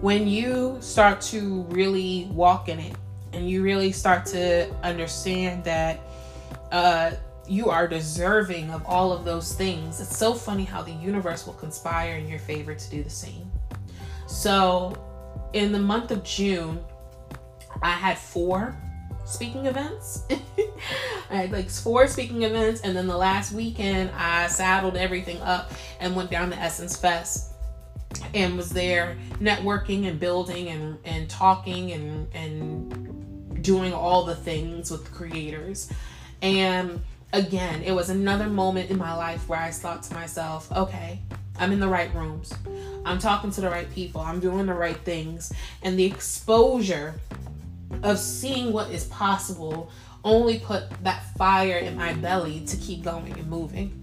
when 0.00 0.26
you 0.26 0.76
start 0.80 1.20
to 1.20 1.62
really 1.70 2.28
walk 2.32 2.68
in 2.68 2.78
it 2.78 2.96
and 3.32 3.48
you 3.48 3.62
really 3.62 3.92
start 3.92 4.26
to 4.26 4.70
understand 4.82 5.64
that 5.64 6.00
uh, 6.70 7.12
you 7.48 7.70
are 7.70 7.88
deserving 7.88 8.70
of 8.70 8.84
all 8.86 9.12
of 9.12 9.24
those 9.24 9.54
things. 9.54 10.00
It's 10.00 10.16
so 10.16 10.34
funny 10.34 10.64
how 10.64 10.82
the 10.82 10.92
universe 10.92 11.46
will 11.46 11.54
conspire 11.54 12.16
in 12.16 12.28
your 12.28 12.38
favor 12.38 12.74
to 12.74 12.90
do 12.90 13.02
the 13.02 13.10
same. 13.10 13.50
So, 14.26 14.96
in 15.52 15.72
the 15.72 15.78
month 15.78 16.10
of 16.10 16.24
June, 16.24 16.82
I 17.82 17.90
had 17.90 18.16
four 18.16 18.76
speaking 19.24 19.66
events. 19.66 20.24
I 21.30 21.34
had 21.34 21.52
like 21.52 21.68
four 21.68 22.06
speaking 22.06 22.42
events, 22.42 22.80
and 22.82 22.96
then 22.96 23.06
the 23.06 23.16
last 23.16 23.52
weekend, 23.52 24.10
I 24.16 24.46
saddled 24.46 24.96
everything 24.96 25.40
up 25.42 25.72
and 26.00 26.14
went 26.14 26.30
down 26.30 26.50
to 26.50 26.56
Essence 26.56 26.96
Fest 26.96 27.52
and 28.34 28.56
was 28.56 28.70
there 28.70 29.16
networking 29.40 30.06
and 30.06 30.20
building 30.20 30.68
and, 30.68 30.98
and 31.04 31.28
talking 31.28 31.92
and, 31.92 32.28
and 32.34 33.11
doing 33.62 33.92
all 33.92 34.24
the 34.24 34.34
things 34.34 34.90
with 34.90 35.12
creators. 35.12 35.90
And 36.42 37.00
again, 37.32 37.82
it 37.82 37.92
was 37.92 38.10
another 38.10 38.46
moment 38.46 38.90
in 38.90 38.98
my 38.98 39.14
life 39.14 39.48
where 39.48 39.58
I 39.58 39.70
thought 39.70 40.02
to 40.04 40.14
myself, 40.14 40.70
okay, 40.72 41.20
I'm 41.58 41.72
in 41.72 41.80
the 41.80 41.88
right 41.88 42.12
rooms. 42.14 42.52
I'm 43.04 43.18
talking 43.18 43.50
to 43.52 43.60
the 43.60 43.70
right 43.70 43.90
people. 43.92 44.20
I'm 44.20 44.40
doing 44.40 44.66
the 44.66 44.74
right 44.74 44.96
things. 44.96 45.52
And 45.82 45.98
the 45.98 46.04
exposure 46.04 47.14
of 48.02 48.18
seeing 48.18 48.72
what 48.72 48.90
is 48.90 49.04
possible 49.04 49.90
only 50.24 50.58
put 50.58 50.90
that 51.04 51.24
fire 51.36 51.78
in 51.78 51.96
my 51.96 52.12
belly 52.14 52.60
to 52.66 52.76
keep 52.76 53.02
going 53.02 53.32
and 53.32 53.46
moving. 53.48 53.98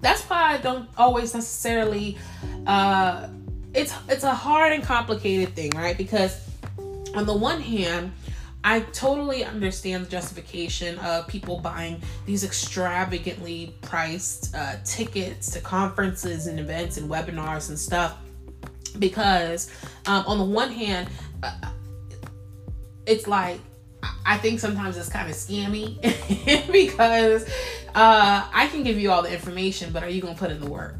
That's 0.00 0.22
why 0.22 0.54
I 0.54 0.56
don't 0.58 0.88
always 0.98 1.32
necessarily 1.34 2.18
uh 2.66 3.28
it's 3.72 3.94
it's 4.08 4.24
a 4.24 4.34
hard 4.34 4.72
and 4.72 4.82
complicated 4.82 5.54
thing, 5.54 5.70
right? 5.70 5.96
Because 5.96 6.40
on 7.14 7.26
the 7.26 7.34
one 7.34 7.60
hand, 7.60 8.12
I 8.66 8.80
totally 8.80 9.44
understand 9.44 10.06
the 10.06 10.10
justification 10.10 10.98
of 11.00 11.28
people 11.28 11.60
buying 11.60 12.00
these 12.24 12.44
extravagantly 12.44 13.74
priced 13.82 14.54
uh, 14.56 14.76
tickets 14.84 15.50
to 15.50 15.60
conferences 15.60 16.46
and 16.46 16.58
events 16.58 16.96
and 16.96 17.10
webinars 17.10 17.68
and 17.68 17.78
stuff 17.78 18.16
because, 18.98 19.70
um, 20.06 20.24
on 20.26 20.38
the 20.38 20.44
one 20.44 20.70
hand, 20.70 21.10
uh, 21.42 21.52
it's 23.06 23.26
like 23.26 23.60
I 24.24 24.38
think 24.38 24.60
sometimes 24.60 24.96
it's 24.96 25.10
kind 25.10 25.28
of 25.28 25.36
scammy 25.36 26.00
because 26.72 27.46
uh, 27.94 28.48
I 28.52 28.68
can 28.68 28.82
give 28.82 28.98
you 28.98 29.10
all 29.10 29.22
the 29.22 29.32
information, 29.32 29.92
but 29.92 30.02
are 30.02 30.08
you 30.08 30.22
going 30.22 30.34
to 30.34 30.40
put 30.40 30.50
in 30.50 30.60
the 30.60 30.70
work? 30.70 30.96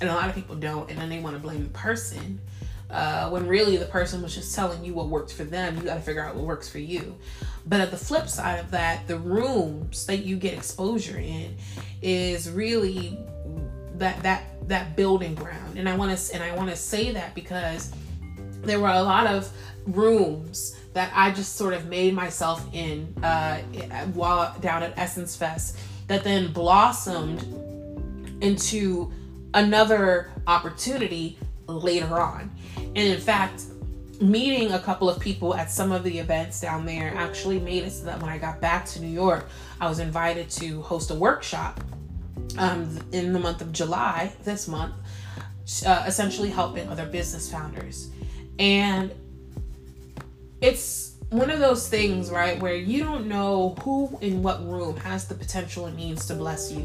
And 0.00 0.10
a 0.10 0.14
lot 0.14 0.28
of 0.28 0.34
people 0.34 0.56
don't, 0.56 0.90
and 0.90 0.98
then 0.98 1.08
they 1.08 1.20
want 1.20 1.36
to 1.36 1.42
blame 1.42 1.62
the 1.62 1.70
person 1.70 2.40
uh, 2.90 3.28
when 3.28 3.46
really 3.46 3.76
the 3.76 3.84
person 3.86 4.22
was 4.22 4.34
just 4.34 4.54
telling 4.54 4.84
you 4.84 4.94
what 4.94 5.08
works 5.08 5.32
for 5.32 5.44
them. 5.44 5.76
You 5.76 5.82
got 5.82 5.96
to 5.96 6.00
figure 6.00 6.24
out 6.24 6.34
what 6.34 6.44
works 6.44 6.68
for 6.68 6.78
you. 6.78 7.16
But 7.66 7.80
at 7.80 7.90
the 7.90 7.96
flip 7.96 8.28
side 8.28 8.58
of 8.58 8.70
that, 8.70 9.06
the 9.06 9.18
rooms 9.18 10.06
that 10.06 10.18
you 10.18 10.36
get 10.36 10.54
exposure 10.54 11.18
in 11.18 11.54
is 12.00 12.50
really 12.50 13.18
that 13.94 14.22
that 14.22 14.44
that 14.68 14.96
building 14.96 15.34
ground. 15.34 15.78
And 15.78 15.88
I 15.88 15.96
want 15.96 16.16
to 16.16 16.34
and 16.34 16.42
I 16.42 16.54
want 16.54 16.70
to 16.70 16.76
say 16.76 17.12
that 17.12 17.34
because 17.34 17.92
there 18.62 18.80
were 18.80 18.88
a 18.88 19.02
lot 19.02 19.26
of 19.26 19.50
rooms 19.86 20.76
that 20.94 21.12
I 21.14 21.30
just 21.30 21.56
sort 21.56 21.74
of 21.74 21.86
made 21.86 22.14
myself 22.14 22.66
in 22.72 23.14
uh, 23.22 23.58
while 24.14 24.56
down 24.60 24.82
at 24.82 24.94
Essence 24.96 25.36
Fest 25.36 25.78
that 26.06 26.24
then 26.24 26.52
blossomed 26.52 27.42
into 28.42 29.12
another 29.54 30.30
opportunity 30.46 31.38
later 31.66 32.18
on. 32.18 32.50
And 32.78 32.96
in 32.96 33.20
fact, 33.20 33.62
meeting 34.20 34.72
a 34.72 34.78
couple 34.78 35.08
of 35.08 35.20
people 35.20 35.54
at 35.54 35.70
some 35.70 35.92
of 35.92 36.02
the 36.02 36.18
events 36.18 36.60
down 36.60 36.84
there 36.84 37.14
actually 37.14 37.60
made 37.60 37.84
it 37.84 37.90
so 37.90 38.04
that 38.06 38.20
when 38.20 38.30
I 38.30 38.38
got 38.38 38.60
back 38.60 38.84
to 38.86 39.00
New 39.00 39.08
York, 39.08 39.48
I 39.80 39.88
was 39.88 40.00
invited 40.00 40.50
to 40.50 40.82
host 40.82 41.10
a 41.10 41.14
workshop 41.14 41.80
um, 42.58 42.98
in 43.12 43.32
the 43.32 43.38
month 43.38 43.60
of 43.60 43.72
July, 43.72 44.32
this 44.44 44.66
month, 44.66 44.94
uh, 45.86 46.04
essentially 46.06 46.50
helping 46.50 46.88
other 46.88 47.06
business 47.06 47.50
founders. 47.50 48.10
And 48.58 49.12
it's 50.60 51.16
one 51.30 51.50
of 51.50 51.60
those 51.60 51.88
things, 51.88 52.30
right, 52.30 52.58
where 52.60 52.74
you 52.74 53.04
don't 53.04 53.26
know 53.26 53.76
who 53.82 54.18
in 54.20 54.42
what 54.42 54.66
room 54.66 54.96
has 54.98 55.28
the 55.28 55.34
potential 55.34 55.86
and 55.86 55.96
means 55.96 56.26
to 56.26 56.34
bless 56.34 56.72
you, 56.72 56.82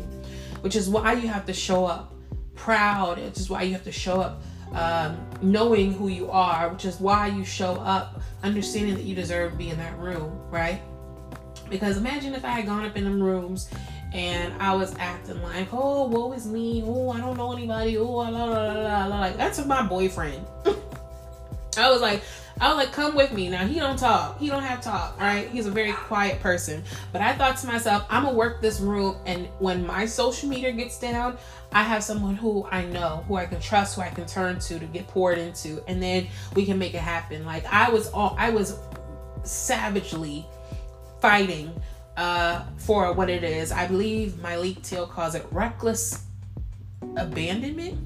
which 0.61 0.75
is 0.75 0.89
why 0.89 1.13
you 1.13 1.27
have 1.27 1.45
to 1.45 1.53
show 1.53 1.85
up 1.85 2.13
proud. 2.55 3.17
Which 3.17 3.37
is 3.37 3.49
why 3.49 3.63
you 3.63 3.73
have 3.73 3.83
to 3.85 3.91
show 3.91 4.21
up 4.21 4.43
um, 4.73 5.17
knowing 5.41 5.93
who 5.93 6.07
you 6.07 6.29
are, 6.31 6.69
which 6.69 6.85
is 6.85 6.99
why 6.99 7.27
you 7.27 7.45
show 7.45 7.75
up 7.75 8.21
understanding 8.43 8.95
that 8.95 9.03
you 9.03 9.15
deserve 9.15 9.51
to 9.51 9.57
be 9.57 9.69
in 9.69 9.77
that 9.77 9.97
room, 9.97 10.39
right? 10.49 10.81
Because 11.69 11.97
imagine 11.97 12.33
if 12.33 12.43
I 12.43 12.49
had 12.49 12.65
gone 12.65 12.85
up 12.85 12.95
in 12.97 13.03
them 13.03 13.21
rooms 13.21 13.69
and 14.13 14.53
I 14.61 14.75
was 14.75 14.95
acting 14.99 15.41
like, 15.41 15.69
oh, 15.73 16.07
woe 16.07 16.31
is 16.33 16.45
me. 16.45 16.83
Oh, 16.85 17.09
I 17.09 17.19
don't 17.19 17.37
know 17.37 17.51
anybody. 17.51 17.97
Oh, 17.97 18.05
la 18.05 18.29
la 18.29 18.45
la 18.45 18.73
la 18.73 19.05
la. 19.05 19.19
Like 19.19 19.37
that's 19.37 19.63
my 19.65 19.81
boyfriend. 19.81 20.45
I 21.77 21.89
was 21.89 22.01
like, 22.01 22.23
I 22.59 22.69
was 22.69 22.77
like, 22.77 22.93
come 22.93 23.15
with 23.15 23.33
me. 23.33 23.49
Now 23.49 23.65
he 23.65 23.79
don't 23.79 23.97
talk. 23.97 24.39
He 24.39 24.47
don't 24.47 24.63
have 24.63 24.81
talk. 24.81 25.19
Right? 25.19 25.49
He's 25.49 25.65
a 25.65 25.71
very 25.71 25.91
quiet 25.91 26.39
person. 26.39 26.83
But 27.11 27.21
I 27.21 27.33
thought 27.33 27.57
to 27.57 27.67
myself, 27.67 28.05
I'm 28.09 28.23
gonna 28.23 28.35
work 28.35 28.61
this 28.61 28.79
room, 28.79 29.17
and 29.25 29.47
when 29.59 29.85
my 29.85 30.05
social 30.05 30.49
media 30.49 30.71
gets 30.71 30.99
down, 30.99 31.37
I 31.71 31.83
have 31.83 32.03
someone 32.03 32.35
who 32.35 32.67
I 32.71 32.85
know, 32.85 33.23
who 33.27 33.35
I 33.35 33.45
can 33.45 33.59
trust, 33.59 33.95
who 33.95 34.01
I 34.01 34.09
can 34.09 34.25
turn 34.25 34.59
to 34.59 34.79
to 34.79 34.85
get 34.85 35.07
poured 35.07 35.37
into, 35.37 35.83
and 35.87 36.01
then 36.01 36.27
we 36.55 36.65
can 36.65 36.77
make 36.77 36.93
it 36.93 37.01
happen. 37.01 37.45
Like 37.45 37.65
I 37.65 37.89
was 37.89 38.09
all, 38.11 38.35
I 38.37 38.49
was 38.49 38.77
savagely 39.43 40.45
fighting 41.19 41.73
uh, 42.17 42.63
for 42.77 43.13
what 43.13 43.29
it 43.29 43.43
is. 43.43 43.71
I 43.71 43.87
believe 43.87 44.33
Myleik 44.33 44.81
Teele 44.81 45.09
calls 45.09 45.35
it 45.35 45.45
reckless 45.51 46.25
abandonment. 47.17 47.97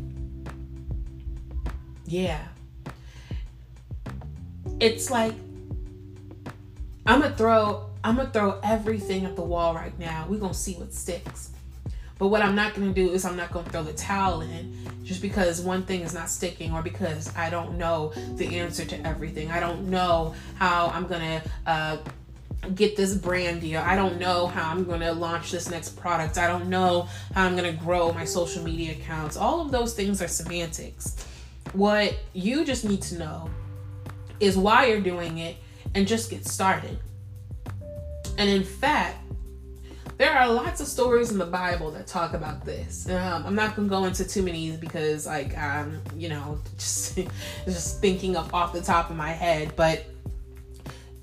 Yeah. 2.06 2.48
It's 4.80 5.10
like 5.10 5.34
I'm 7.06 7.22
gonna 7.22 7.36
throw 7.36 7.90
I'm 8.04 8.18
gonna 8.18 8.30
throw 8.30 8.60
everything 8.64 9.26
at 9.26 9.36
the 9.36 9.42
wall 9.42 9.74
right 9.74 9.98
now. 9.98 10.28
We're 10.30 10.40
gonna 10.40 10.54
see 10.54 10.74
what 10.76 10.94
sticks. 10.94 11.50
But 12.20 12.28
what 12.28 12.42
I'm 12.42 12.56
not 12.56 12.76
gonna 12.76 12.94
do 12.94 13.12
is 13.12 13.26
I'm 13.26 13.36
not 13.36 13.52
gonna 13.52 13.70
throw 13.70 13.84
the 13.84 13.94
towel 13.94 14.42
in 14.42 14.76
just 15.04 15.22
because 15.22 15.62
one 15.62 15.84
thing 15.84 16.02
is 16.02 16.14
not 16.14 16.30
sticking 16.30 16.74
or 16.74 16.84
because 16.84 17.36
I 17.36 17.50
don't 17.50 17.78
know 17.78 18.14
the 18.36 18.60
answer 18.60 18.86
to 18.86 19.08
everything. 19.08 19.50
I 19.50 19.60
don't 19.60 19.90
know 19.90 20.36
how 20.56 20.88
I'm 20.88 21.08
gonna 21.08 21.42
uh, 21.66 21.98
get 22.76 22.96
this 22.96 23.16
brand 23.16 23.62
deal. 23.62 23.82
I 23.82 23.96
don't 23.96 24.20
know 24.20 24.46
how 24.46 24.72
I'm 24.72 24.86
to 24.86 25.12
launch 25.12 25.52
this 25.52 25.72
next 25.72 25.98
product. 25.98 26.38
I 26.38 26.46
don't 26.46 26.70
know 26.70 27.08
how 27.34 27.46
I'm 27.46 27.58
to 27.58 27.72
grow 27.72 28.14
my 28.14 28.26
social 28.26 28.64
media 28.64 28.92
accounts. 28.92 29.38
All 29.38 29.60
of 29.60 29.72
those 29.72 29.96
things 29.96 30.22
are 30.22 30.28
semantics. 30.28 31.26
What 31.74 32.16
you 32.34 32.64
just 32.64 32.86
need 32.86 33.02
to 33.04 33.18
know 33.18 33.50
is 34.40 34.58
why 34.58 34.88
you're 34.88 35.02
doing 35.02 35.40
it 35.40 35.58
and 35.96 36.08
just 36.08 36.30
get 36.30 36.46
started. 36.46 36.98
And 38.38 38.50
in 38.50 38.64
fact, 38.64 39.18
there 40.18 40.32
are 40.32 40.52
lots 40.52 40.82
of 40.82 40.88
stories 40.88 41.32
in 41.32 41.38
the 41.38 41.46
Bible 41.46 41.92
that 41.92 42.08
talk 42.08 42.34
about 42.34 42.66
this. 42.66 43.08
Um, 43.08 43.46
I'm 43.46 43.56
not 43.56 43.76
gonna 43.76 43.88
go 43.88 44.06
into 44.06 44.28
too 44.28 44.42
many 44.42 44.72
because, 44.72 45.28
like, 45.28 45.56
um, 45.58 46.02
you 46.16 46.30
know, 46.30 46.60
just 46.78 47.20
just 47.66 48.02
thinking 48.02 48.36
of 48.36 48.54
off 48.54 48.74
the 48.74 48.82
top 48.82 49.10
of 49.10 49.16
my 49.16 49.30
head. 49.30 49.76
But 49.76 50.06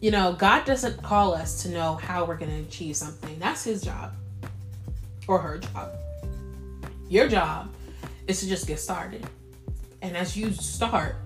you 0.01 0.11
know, 0.11 0.35
God 0.35 0.65
doesn't 0.65 1.03
call 1.03 1.35
us 1.35 1.63
to 1.63 1.71
know 1.71 1.95
how 1.95 2.25
we're 2.25 2.37
to 2.37 2.61
achieve 2.61 2.95
something. 2.95 3.39
That's 3.39 3.65
his 3.65 3.83
job 3.83 4.13
or 5.27 5.39
her 5.39 5.59
job. 5.59 5.93
Your 7.09 7.29
job 7.29 7.75
is 8.27 8.41
to 8.41 8.47
just 8.47 8.67
get 8.67 8.79
started. 8.79 9.27
And 10.03 10.17
as 10.17 10.37
you 10.37 10.53
start, 10.53 11.17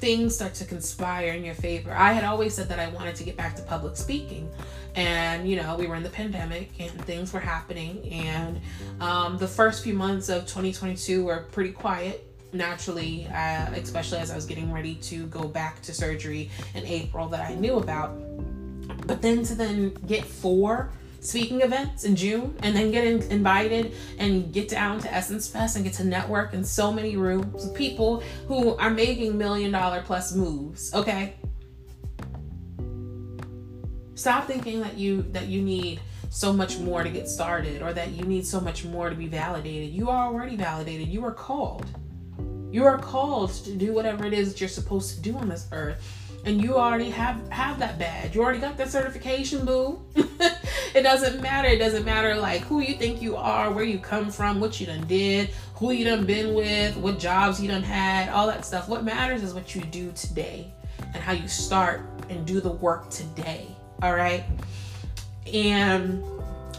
things 0.00 0.34
start 0.34 0.54
to 0.54 0.64
conspire 0.64 1.32
in 1.32 1.44
your 1.44 1.54
favor. 1.54 1.92
I 1.92 2.12
had 2.12 2.24
always 2.24 2.54
said 2.54 2.68
that 2.70 2.78
I 2.78 2.88
wanted 2.88 3.14
to 3.16 3.24
get 3.24 3.36
back 3.36 3.54
to 3.56 3.62
public 3.62 3.96
speaking. 3.96 4.50
And, 4.96 5.48
you 5.48 5.56
know, 5.56 5.76
we 5.76 5.86
were 5.86 5.94
in 5.94 6.02
the 6.02 6.10
pandemic 6.10 6.70
and 6.80 6.90
things 7.04 7.32
were 7.32 7.40
happening. 7.40 8.02
And 8.10 8.60
um, 9.00 9.38
the 9.38 9.46
first 9.46 9.84
few 9.84 9.94
months 9.94 10.28
of 10.28 10.42
2022 10.42 11.24
were 11.24 11.46
pretty 11.52 11.72
quiet 11.72 12.26
naturally, 12.52 13.28
uh, 13.28 13.70
especially 13.74 14.18
as 14.18 14.30
I 14.30 14.34
was 14.34 14.46
getting 14.46 14.72
ready 14.72 14.96
to 14.96 15.26
go 15.26 15.46
back 15.46 15.80
to 15.82 15.94
surgery 15.94 16.50
in 16.74 16.84
April 16.84 17.28
that 17.28 17.48
I 17.48 17.54
knew 17.54 17.76
about. 17.76 18.16
But 19.06 19.22
then 19.22 19.44
to 19.44 19.54
then 19.54 19.90
get 20.06 20.24
four 20.24 20.90
speaking 21.20 21.60
events 21.60 22.04
in 22.04 22.16
June 22.16 22.56
and 22.62 22.74
then 22.74 22.90
get 22.90 23.06
in, 23.06 23.22
invited 23.30 23.92
and 24.18 24.52
get 24.52 24.68
down 24.68 24.98
to 25.00 25.12
Essence 25.12 25.48
Fest 25.48 25.76
and 25.76 25.84
get 25.84 25.94
to 25.94 26.04
network 26.04 26.54
in 26.54 26.64
so 26.64 26.92
many 26.92 27.16
rooms 27.16 27.52
with 27.52 27.74
people 27.74 28.22
who 28.48 28.74
are 28.76 28.90
making 28.90 29.36
million 29.36 29.70
dollar 29.70 30.02
plus 30.02 30.34
moves, 30.34 30.92
okay? 30.94 31.34
Stop 34.14 34.46
thinking 34.46 34.80
that 34.80 34.98
you 34.98 35.22
that 35.32 35.46
you 35.46 35.62
need 35.62 36.00
so 36.30 36.52
much 36.52 36.78
more 36.78 37.02
to 37.02 37.10
get 37.10 37.28
started 37.28 37.82
or 37.82 37.92
that 37.92 38.12
you 38.12 38.24
need 38.24 38.46
so 38.46 38.60
much 38.60 38.84
more 38.84 39.10
to 39.10 39.16
be 39.16 39.26
validated. 39.26 39.90
You 39.90 40.10
are 40.10 40.26
already 40.26 40.56
validated. 40.56 41.08
You 41.08 41.24
are 41.24 41.32
called. 41.32 41.86
You 42.70 42.84
are 42.84 42.98
called 42.98 43.50
to 43.64 43.74
do 43.74 43.92
whatever 43.92 44.24
it 44.26 44.32
is 44.32 44.52
that 44.52 44.60
you're 44.60 44.68
supposed 44.68 45.14
to 45.16 45.20
do 45.20 45.36
on 45.36 45.48
this 45.48 45.66
earth. 45.72 46.06
And 46.44 46.62
you 46.62 46.76
already 46.76 47.10
have 47.10 47.48
have 47.48 47.78
that 47.80 47.98
badge. 47.98 48.34
You 48.34 48.42
already 48.42 48.60
got 48.60 48.76
that 48.76 48.90
certification, 48.90 49.64
boo. 49.64 50.00
it 50.94 51.02
doesn't 51.02 51.40
matter. 51.40 51.68
It 51.68 51.78
doesn't 51.78 52.04
matter 52.04 52.34
like 52.36 52.62
who 52.62 52.80
you 52.80 52.94
think 52.94 53.22
you 53.22 53.36
are, 53.36 53.70
where 53.72 53.84
you 53.84 53.98
come 53.98 54.30
from, 54.30 54.60
what 54.60 54.80
you 54.80 54.86
done 54.86 55.06
did, 55.06 55.50
who 55.74 55.92
you 55.92 56.04
done 56.04 56.26
been 56.26 56.54
with, 56.54 56.96
what 56.96 57.18
jobs 57.18 57.60
you 57.60 57.68
done 57.68 57.82
had, 57.82 58.28
all 58.28 58.46
that 58.46 58.64
stuff. 58.64 58.88
What 58.88 59.04
matters 59.04 59.42
is 59.42 59.54
what 59.54 59.74
you 59.74 59.82
do 59.82 60.12
today 60.12 60.72
and 60.98 61.16
how 61.16 61.32
you 61.32 61.48
start 61.48 62.02
and 62.28 62.46
do 62.46 62.60
the 62.60 62.70
work 62.70 63.10
today. 63.10 63.66
All 64.02 64.14
right. 64.14 64.44
And 65.52 66.22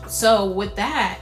so 0.08 0.50
with 0.52 0.76
that, 0.76 1.20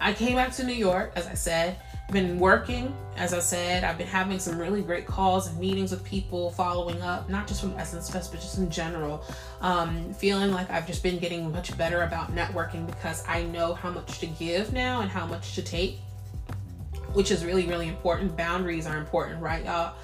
I 0.00 0.12
came 0.12 0.36
back 0.36 0.52
to 0.54 0.64
New 0.64 0.74
York, 0.74 1.12
as 1.16 1.26
I 1.26 1.34
said, 1.34 1.76
been 2.10 2.38
working 2.38 2.94
as 3.16 3.32
i 3.32 3.38
said 3.38 3.84
i've 3.84 3.98
been 3.98 4.06
having 4.06 4.38
some 4.38 4.58
really 4.58 4.82
great 4.82 5.06
calls 5.06 5.46
and 5.46 5.58
meetings 5.58 5.90
with 5.90 6.02
people 6.04 6.50
following 6.50 7.00
up 7.02 7.28
not 7.28 7.46
just 7.46 7.60
from 7.60 7.72
essence 7.78 8.10
fest 8.10 8.32
but 8.32 8.40
just 8.40 8.58
in 8.58 8.70
general. 8.70 9.24
Um, 9.60 10.12
feeling 10.14 10.52
like 10.52 10.70
i've 10.70 10.86
just 10.86 11.02
been 11.02 11.18
getting 11.18 11.50
much 11.52 11.76
better 11.76 12.02
about 12.02 12.34
networking 12.34 12.86
because 12.86 13.24
i 13.28 13.42
know 13.44 13.74
how 13.74 13.90
much 13.90 14.18
to 14.20 14.26
give 14.26 14.72
now 14.72 15.00
and 15.00 15.10
how 15.10 15.26
much 15.26 15.54
to 15.54 15.62
take 15.62 15.98
which 17.12 17.30
is 17.30 17.44
really 17.44 17.66
really 17.66 17.88
important. 17.88 18.36
Boundaries 18.36 18.86
are 18.86 18.96
important 18.96 19.42
right 19.42 19.64
y'all? 19.64 19.94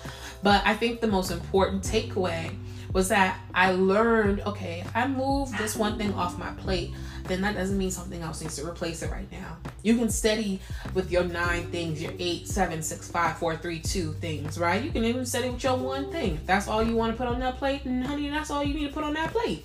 But 0.43 0.63
i 0.67 0.75
think 0.75 1.01
the 1.01 1.07
most 1.07 1.31
important 1.31 1.83
takeaway 1.83 2.55
was 2.93 3.09
that 3.09 3.39
i 3.53 3.73
learned 3.73 4.41
okay 4.41 4.85
i 4.95 5.07
move 5.07 5.51
this 5.59 5.77
one 5.77 5.99
thing 5.99 6.15
off 6.15 6.39
my 6.39 6.51
plate 6.53 6.93
then 7.29 7.41
that 7.43 7.55
doesn't 7.55 7.77
mean 7.77 7.91
something 7.91 8.23
else 8.23 8.41
needs 8.41 8.57
to 8.57 8.67
replace 8.67 9.03
it 9.03 9.11
right 9.11 9.31
now. 9.33 9.57
You 9.83 9.97
can 9.97 10.11
steady 10.11 10.61
with 10.95 11.11
your 11.11 11.25
nine 11.25 11.71
things, 11.71 12.03
your 12.03 12.13
eight, 12.19 12.47
seven, 12.49 12.83
six, 12.83 13.11
five, 13.11 13.39
four, 13.39 13.57
three, 13.57 13.81
two 13.81 14.13
things, 14.15 14.59
right? 14.59 14.83
You 14.83 14.91
can 14.91 15.05
even 15.05 15.27
steady 15.27 15.51
with 15.51 15.63
your 15.63 15.77
one 15.77 16.11
thing. 16.11 16.35
If 16.35 16.47
that's 16.47 16.69
all 16.69 16.83
you 16.83 16.97
want 16.97 17.13
to 17.13 17.19
put 17.19 17.27
on 17.27 17.41
that 17.41 17.57
plate, 17.59 17.85
and 17.85 18.07
honey, 18.07 18.29
that's 18.31 18.51
all 18.51 18.65
you 18.65 18.75
need 18.75 18.89
to 18.89 18.93
put 18.93 19.05
on 19.05 19.15
that 19.15 19.33
plate. 19.33 19.65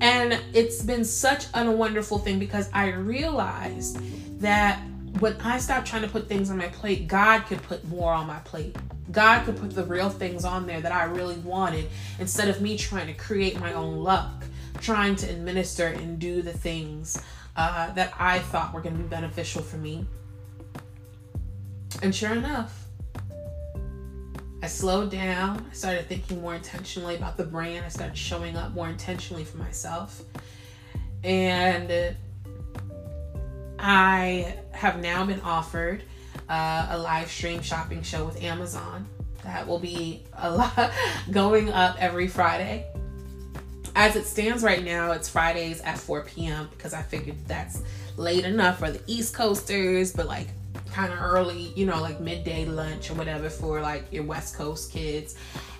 And 0.00 0.38
it's 0.52 0.82
been 0.82 1.04
such 1.04 1.46
a 1.54 1.70
wonderful 1.70 2.18
thing 2.18 2.38
because 2.38 2.68
I 2.72 2.90
realized 2.90 3.98
that 4.40 4.80
when 5.20 5.40
I 5.40 5.58
stopped 5.58 5.86
trying 5.86 6.02
to 6.02 6.08
put 6.08 6.28
things 6.28 6.50
on 6.50 6.58
my 6.58 6.68
plate, 6.68 7.08
God 7.08 7.46
could 7.46 7.62
put 7.62 7.86
more 7.88 8.12
on 8.12 8.26
my 8.26 8.38
plate. 8.40 8.76
God 9.10 9.44
could 9.44 9.56
put 9.56 9.70
the 9.70 9.84
real 9.84 10.10
things 10.10 10.44
on 10.44 10.66
there 10.66 10.80
that 10.80 10.92
I 10.92 11.04
really 11.04 11.36
wanted 11.36 11.88
instead 12.18 12.48
of 12.48 12.60
me 12.60 12.76
trying 12.76 13.06
to 13.06 13.14
create 13.14 13.58
my 13.58 13.72
own 13.72 14.02
luck 14.02 14.44
trying 14.80 15.16
to 15.16 15.28
administer 15.28 15.86
and 15.86 16.18
do 16.18 16.42
the 16.42 16.52
things 16.52 17.22
uh, 17.56 17.92
that 17.92 18.12
I 18.18 18.38
thought 18.38 18.74
were 18.74 18.80
going 18.80 18.96
to 18.96 19.02
be 19.02 19.08
beneficial 19.08 19.62
for 19.62 19.76
me. 19.76 20.06
And 22.02 22.14
sure 22.14 22.32
enough, 22.32 22.86
I 24.62 24.66
slowed 24.68 25.10
down. 25.10 25.66
I 25.70 25.74
started 25.74 26.06
thinking 26.06 26.40
more 26.40 26.54
intentionally 26.54 27.16
about 27.16 27.36
the 27.36 27.44
brand. 27.44 27.84
I 27.84 27.88
started 27.88 28.16
showing 28.16 28.56
up 28.56 28.72
more 28.72 28.88
intentionally 28.88 29.44
for 29.44 29.58
myself. 29.58 30.22
And 31.24 32.16
I 33.78 34.54
have 34.72 35.00
now 35.00 35.24
been 35.24 35.40
offered 35.40 36.02
uh, 36.48 36.88
a 36.90 36.98
live 36.98 37.30
stream 37.30 37.62
shopping 37.62 38.02
show 38.02 38.24
with 38.24 38.42
Amazon 38.42 39.06
that 39.44 39.66
will 39.66 39.78
be 39.78 40.24
a 40.34 40.50
lot 40.50 40.92
going 41.30 41.70
up 41.70 41.96
every 41.98 42.28
Friday 42.28 42.86
as 43.96 44.14
it 44.14 44.26
stands 44.26 44.62
right 44.62 44.84
now, 44.84 45.12
it's 45.12 45.26
Fridays 45.26 45.80
at 45.80 45.98
4 45.98 46.24
p.m. 46.24 46.68
because 46.70 46.92
I 46.92 47.00
figured 47.00 47.36
that's 47.48 47.82
late 48.18 48.44
enough 48.44 48.78
for 48.78 48.90
the 48.90 49.00
East 49.06 49.34
Coasters, 49.34 50.12
but 50.12 50.26
like 50.26 50.48
kind 50.92 51.10
of 51.10 51.18
early, 51.18 51.72
you 51.74 51.86
know, 51.86 52.02
like 52.02 52.20
midday 52.20 52.66
lunch 52.66 53.10
or 53.10 53.14
whatever 53.14 53.48
for 53.48 53.80
like 53.80 54.12
your 54.12 54.24
West 54.24 54.54
Coast 54.54 54.92
kids. 54.92 55.34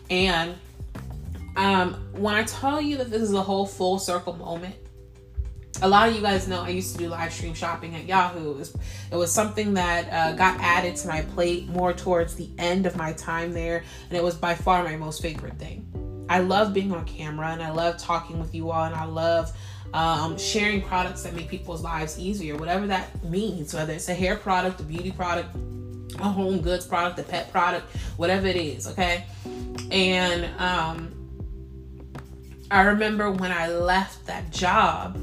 And 0.09 0.55
um, 1.57 1.95
when 2.13 2.35
I 2.35 2.45
tell 2.45 2.81
you 2.81 2.97
that 2.97 3.11
this 3.11 3.21
is 3.21 3.35
a 3.35 3.43
whole 3.43 3.67
full 3.67 3.99
circle 3.99 4.33
moment, 4.33 4.75
a 5.83 5.89
lot 5.89 6.09
of 6.09 6.15
you 6.15 6.23
guys 6.23 6.49
know 6.49 6.63
I 6.63 6.71
used 6.71 6.93
to 6.93 6.99
do 6.99 7.09
live 7.09 7.35
stream 7.35 7.53
shopping 7.53 7.95
at 7.97 8.07
Yahoo. 8.07 8.53
It 8.53 8.57
was, 8.57 8.77
it 9.13 9.17
was 9.17 9.31
something 9.31 9.75
that 9.75 10.11
uh, 10.11 10.33
got 10.33 10.59
added 10.61 10.97
to 10.97 11.09
my 11.09 11.21
plate 11.21 11.69
more 11.69 11.93
towards 11.93 12.35
the 12.35 12.49
end 12.57 12.87
of 12.87 12.97
my 12.97 13.13
time 13.13 13.53
there, 13.53 13.85
and 14.09 14.17
it 14.17 14.25
was 14.25 14.35
by 14.35 14.55
far 14.55 14.83
my 14.85 14.97
most 14.97 15.21
favorite 15.21 15.59
thing 15.59 15.87
I 16.29 16.41
love 16.41 16.73
being 16.73 16.93
on 16.93 17.05
camera 17.05 17.49
and 17.49 17.63
I 17.63 17.71
love 17.71 17.99
talking 17.99 18.39
with 18.39 18.55
you 18.55 18.71
all 18.71 18.85
and 18.85 18.95
I 18.95 19.05
love 19.05 19.53
um, 19.95 20.37
sharing 20.37 20.83
products 20.83 21.23
that 21.23 21.35
make 21.35 21.49
people's 21.49 21.83
lives 21.83 22.19
easier, 22.19 22.57
whatever 22.57 22.87
that 22.87 23.25
means, 23.25 23.73
whether 23.73 23.93
it's 23.93 24.09
a 24.09 24.15
hair 24.15 24.37
product, 24.37 24.81
a 24.81 24.83
beauty 24.83 25.11
product, 25.11 25.55
a 26.19 26.29
home 26.29 26.61
goods 26.61 26.87
product, 26.87 27.19
a 27.19 27.23
pet 27.23 27.51
product, 27.53 27.87
whatever 28.17 28.47
it 28.47 28.57
is, 28.57 28.87
okay? 28.89 29.25
And 29.91 30.45
um, 30.61 31.13
I 32.71 32.83
remember 32.83 33.31
when 33.31 33.53
I 33.53 33.69
left 33.69 34.27
that 34.27 34.51
job, 34.51 35.17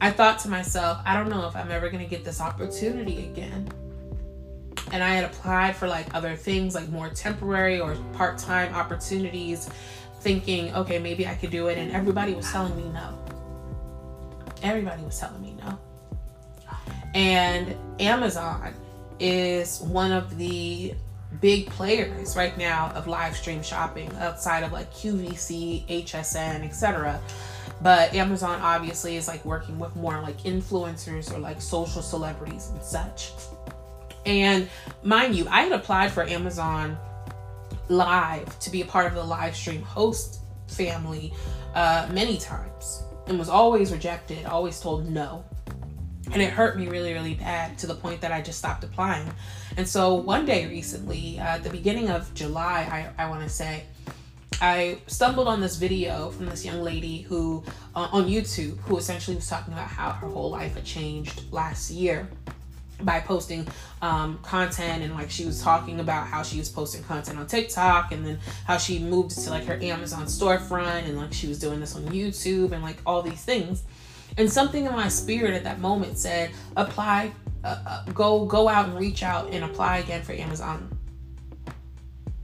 I 0.00 0.10
thought 0.10 0.38
to 0.40 0.48
myself, 0.48 1.00
I 1.04 1.14
don't 1.14 1.28
know 1.28 1.46
if 1.46 1.56
I'm 1.56 1.70
ever 1.70 1.88
going 1.88 2.02
to 2.02 2.10
get 2.10 2.24
this 2.24 2.40
opportunity 2.40 3.26
again. 3.26 3.68
And 4.92 5.02
I 5.02 5.10
had 5.10 5.24
applied 5.24 5.76
for 5.76 5.86
like 5.86 6.14
other 6.14 6.34
things, 6.34 6.74
like 6.74 6.88
more 6.88 7.08
temporary 7.10 7.80
or 7.80 7.94
part 8.14 8.38
time 8.38 8.74
opportunities, 8.74 9.68
thinking, 10.20 10.74
okay, 10.74 10.98
maybe 10.98 11.26
I 11.26 11.34
could 11.34 11.50
do 11.50 11.68
it. 11.68 11.78
And 11.78 11.92
everybody 11.92 12.34
was 12.34 12.50
telling 12.50 12.76
me 12.76 12.88
no. 12.90 13.18
Everybody 14.62 15.02
was 15.02 15.18
telling 15.18 15.40
me 15.42 15.56
no. 15.58 15.78
And 17.14 17.74
Amazon 18.00 18.74
is 19.18 19.80
one 19.80 20.12
of 20.12 20.36
the 20.38 20.94
big 21.40 21.66
players 21.70 22.36
right 22.36 22.56
now 22.56 22.90
of 22.94 23.06
live 23.06 23.36
stream 23.36 23.62
shopping 23.62 24.10
outside 24.18 24.62
of 24.62 24.72
like 24.72 24.92
QVC, 24.92 25.86
HSN, 26.04 26.64
etc. 26.64 27.20
But 27.80 28.14
Amazon 28.14 28.60
obviously 28.60 29.16
is 29.16 29.28
like 29.28 29.44
working 29.44 29.78
with 29.78 29.94
more 29.94 30.20
like 30.20 30.38
influencers 30.42 31.32
or 31.32 31.38
like 31.38 31.60
social 31.60 32.02
celebrities 32.02 32.70
and 32.72 32.82
such. 32.82 33.32
And 34.26 34.68
mind 35.02 35.34
you, 35.34 35.46
I 35.48 35.62
had 35.62 35.72
applied 35.72 36.12
for 36.12 36.22
Amazon 36.24 36.98
Live 37.88 38.58
to 38.58 38.70
be 38.70 38.82
a 38.82 38.84
part 38.84 39.06
of 39.06 39.14
the 39.14 39.24
live 39.24 39.56
stream 39.56 39.82
host 39.82 40.40
family 40.66 41.32
uh, 41.74 42.08
many 42.12 42.36
times 42.36 43.02
and 43.26 43.38
was 43.38 43.48
always 43.48 43.92
rejected, 43.92 44.44
always 44.46 44.80
told 44.80 45.08
no. 45.08 45.44
And 46.32 46.42
it 46.42 46.50
hurt 46.50 46.76
me 46.76 46.88
really, 46.88 47.14
really 47.14 47.34
bad 47.34 47.78
to 47.78 47.86
the 47.86 47.94
point 47.94 48.20
that 48.20 48.32
I 48.32 48.42
just 48.42 48.58
stopped 48.58 48.84
applying. 48.84 49.30
And 49.78 49.88
so 49.88 50.14
one 50.14 50.44
day 50.44 50.66
recently, 50.66 51.38
uh, 51.38 51.56
at 51.56 51.64
the 51.64 51.70
beginning 51.70 52.10
of 52.10 52.32
July, 52.34 53.10
I, 53.18 53.24
I 53.24 53.30
want 53.30 53.42
to 53.42 53.48
say, 53.48 53.84
I 54.60 54.98
stumbled 55.06 55.46
on 55.46 55.60
this 55.60 55.76
video 55.76 56.30
from 56.30 56.46
this 56.46 56.64
young 56.64 56.82
lady 56.82 57.22
who 57.22 57.62
uh, 57.94 58.08
on 58.12 58.26
YouTube 58.26 58.76
who 58.80 58.98
essentially 58.98 59.36
was 59.36 59.48
talking 59.48 59.72
about 59.72 59.86
how 59.86 60.10
her 60.10 60.26
whole 60.26 60.50
life 60.50 60.74
had 60.74 60.84
changed 60.84 61.44
last 61.52 61.90
year 61.90 62.28
by 63.00 63.20
posting 63.20 63.66
um, 64.02 64.38
content 64.42 65.02
and 65.02 65.14
like 65.14 65.30
she 65.30 65.44
was 65.44 65.62
talking 65.62 66.00
about 66.00 66.26
how 66.26 66.42
she 66.42 66.58
was 66.58 66.68
posting 66.68 67.02
content 67.04 67.38
on 67.38 67.46
TikTok 67.46 68.12
and 68.12 68.26
then 68.26 68.38
how 68.66 68.76
she 68.76 68.98
moved 68.98 69.30
to 69.44 69.50
like 69.50 69.64
her 69.64 69.78
Amazon 69.80 70.26
storefront 70.26 71.04
and 71.08 71.16
like 71.16 71.32
she 71.32 71.46
was 71.46 71.58
doing 71.58 71.80
this 71.80 71.94
on 71.94 72.02
YouTube 72.06 72.72
and 72.72 72.82
like 72.82 72.96
all 73.06 73.22
these 73.22 73.44
things. 73.44 73.84
And 74.36 74.50
something 74.50 74.84
in 74.84 74.92
my 74.92 75.08
spirit 75.08 75.54
at 75.54 75.64
that 75.64 75.80
moment 75.80 76.18
said, 76.18 76.50
apply, 76.76 77.32
uh, 77.64 77.82
uh, 77.86 78.04
go 78.12 78.44
go 78.44 78.68
out 78.68 78.88
and 78.88 78.98
reach 78.98 79.22
out 79.22 79.50
and 79.52 79.64
apply 79.64 79.98
again 79.98 80.22
for 80.22 80.32
Amazon 80.32 80.98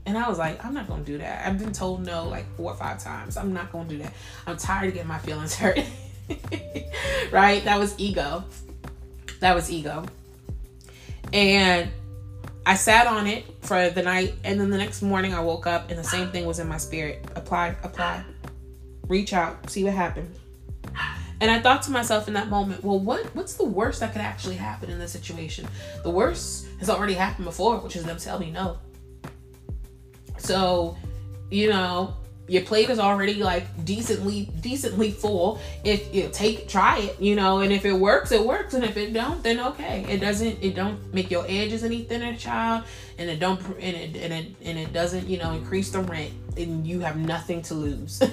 and 0.05 0.17
I 0.17 0.29
was 0.29 0.37
like, 0.37 0.63
I'm 0.63 0.73
not 0.73 0.87
gonna 0.87 1.03
do 1.03 1.17
that. 1.17 1.47
I've 1.47 1.57
been 1.57 1.71
told 1.71 2.05
no 2.05 2.27
like 2.27 2.45
four 2.55 2.71
or 2.71 2.75
five 2.75 3.03
times. 3.03 3.37
I'm 3.37 3.53
not 3.53 3.71
gonna 3.71 3.89
do 3.89 3.97
that. 3.99 4.13
I'm 4.45 4.57
tired 4.57 4.89
of 4.89 4.93
getting 4.93 5.07
my 5.07 5.17
feelings 5.17 5.55
hurt. 5.55 5.79
right? 7.31 7.63
That 7.63 7.79
was 7.79 7.95
ego. 7.97 8.43
That 9.39 9.55
was 9.55 9.71
ego. 9.71 10.05
And 11.35 11.91
I 12.65 12.75
sat 12.75 13.07
on 13.07 13.27
it 13.27 13.43
for 13.59 13.89
the 13.89 14.01
night, 14.01 14.35
and 14.45 14.57
then 14.57 14.69
the 14.69 14.77
next 14.77 15.01
morning 15.01 15.33
I 15.33 15.41
woke 15.41 15.67
up 15.67 15.89
and 15.89 15.99
the 15.99 16.03
same 16.03 16.31
thing 16.31 16.45
was 16.45 16.59
in 16.59 16.67
my 16.69 16.77
spirit. 16.77 17.25
Apply, 17.35 17.75
apply, 17.83 18.23
reach 19.09 19.33
out, 19.33 19.69
see 19.69 19.83
what 19.83 19.93
happened. 19.93 20.33
And 21.41 21.51
I 21.51 21.59
thought 21.59 21.81
to 21.83 21.91
myself 21.91 22.29
in 22.29 22.33
that 22.35 22.47
moment, 22.47 22.85
well, 22.85 22.97
what 22.97 23.25
what's 23.35 23.55
the 23.55 23.65
worst 23.65 23.99
that 23.99 24.13
could 24.13 24.21
actually 24.21 24.55
happen 24.55 24.89
in 24.89 24.97
this 24.97 25.11
situation? 25.11 25.67
The 26.03 26.09
worst 26.09 26.67
has 26.79 26.89
already 26.89 27.15
happened 27.15 27.43
before, 27.43 27.79
which 27.79 27.97
is 27.97 28.05
them 28.05 28.17
telling 28.17 28.47
me 28.47 28.53
no. 28.53 28.77
So, 30.37 30.95
you 31.51 31.69
know, 31.69 32.15
your 32.47 32.61
plate 32.63 32.89
is 32.89 32.99
already 32.99 33.35
like 33.35 33.85
decently 33.85 34.49
decently 34.61 35.11
full. 35.11 35.59
If 35.83 36.13
you 36.13 36.29
take 36.31 36.67
try 36.67 36.99
it 36.99 37.19
you 37.19 37.35
know 37.35 37.59
and 37.59 37.71
if 37.73 37.85
it 37.85 37.93
works 37.93 38.31
it 38.31 38.45
works 38.45 38.73
and 38.73 38.83
if 38.83 38.97
it 38.97 39.13
don't 39.13 39.41
then 39.43 39.59
okay. 39.59 40.05
It 40.07 40.19
doesn't 40.19 40.61
it 40.61 40.75
don't 40.75 41.13
make 41.13 41.31
your 41.31 41.45
edges 41.47 41.83
any 41.83 42.03
thinner 42.03 42.35
child 42.35 42.83
and 43.17 43.29
it 43.29 43.39
don't 43.39 43.59
and 43.79 43.95
it 43.95 44.15
and 44.15 44.33
it, 44.33 44.55
and 44.63 44.77
it 44.77 44.93
doesn't 44.93 45.27
you 45.27 45.37
know 45.37 45.51
increase 45.53 45.91
the 45.91 46.01
rent 46.01 46.33
and 46.57 46.85
you 46.85 46.99
have 46.99 47.17
nothing 47.17 47.61
to 47.63 47.73
lose. 47.73 48.21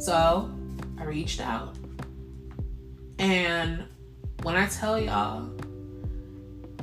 So 0.00 0.50
i 0.98 1.04
reached 1.04 1.42
out. 1.42 1.76
And 3.18 3.84
when 4.42 4.56
i 4.56 4.66
tell 4.66 4.98
y'all 4.98 5.50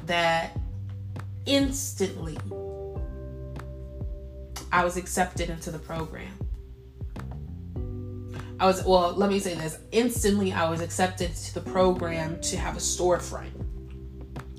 that 0.06 0.56
instantly 1.48 2.38
I 4.72 4.84
was 4.84 4.98
accepted 4.98 5.50
into 5.50 5.72
the 5.72 5.80
program. 5.80 6.32
I 8.60 8.66
was, 8.66 8.84
well, 8.84 9.14
let 9.14 9.30
me 9.30 9.40
say 9.40 9.54
this. 9.54 9.78
Instantly, 9.92 10.52
I 10.52 10.70
was 10.70 10.82
accepted 10.82 11.36
to 11.36 11.54
the 11.54 11.62
program 11.62 12.42
to 12.42 12.58
have 12.58 12.76
a 12.76 12.80
storefront. 12.80 13.52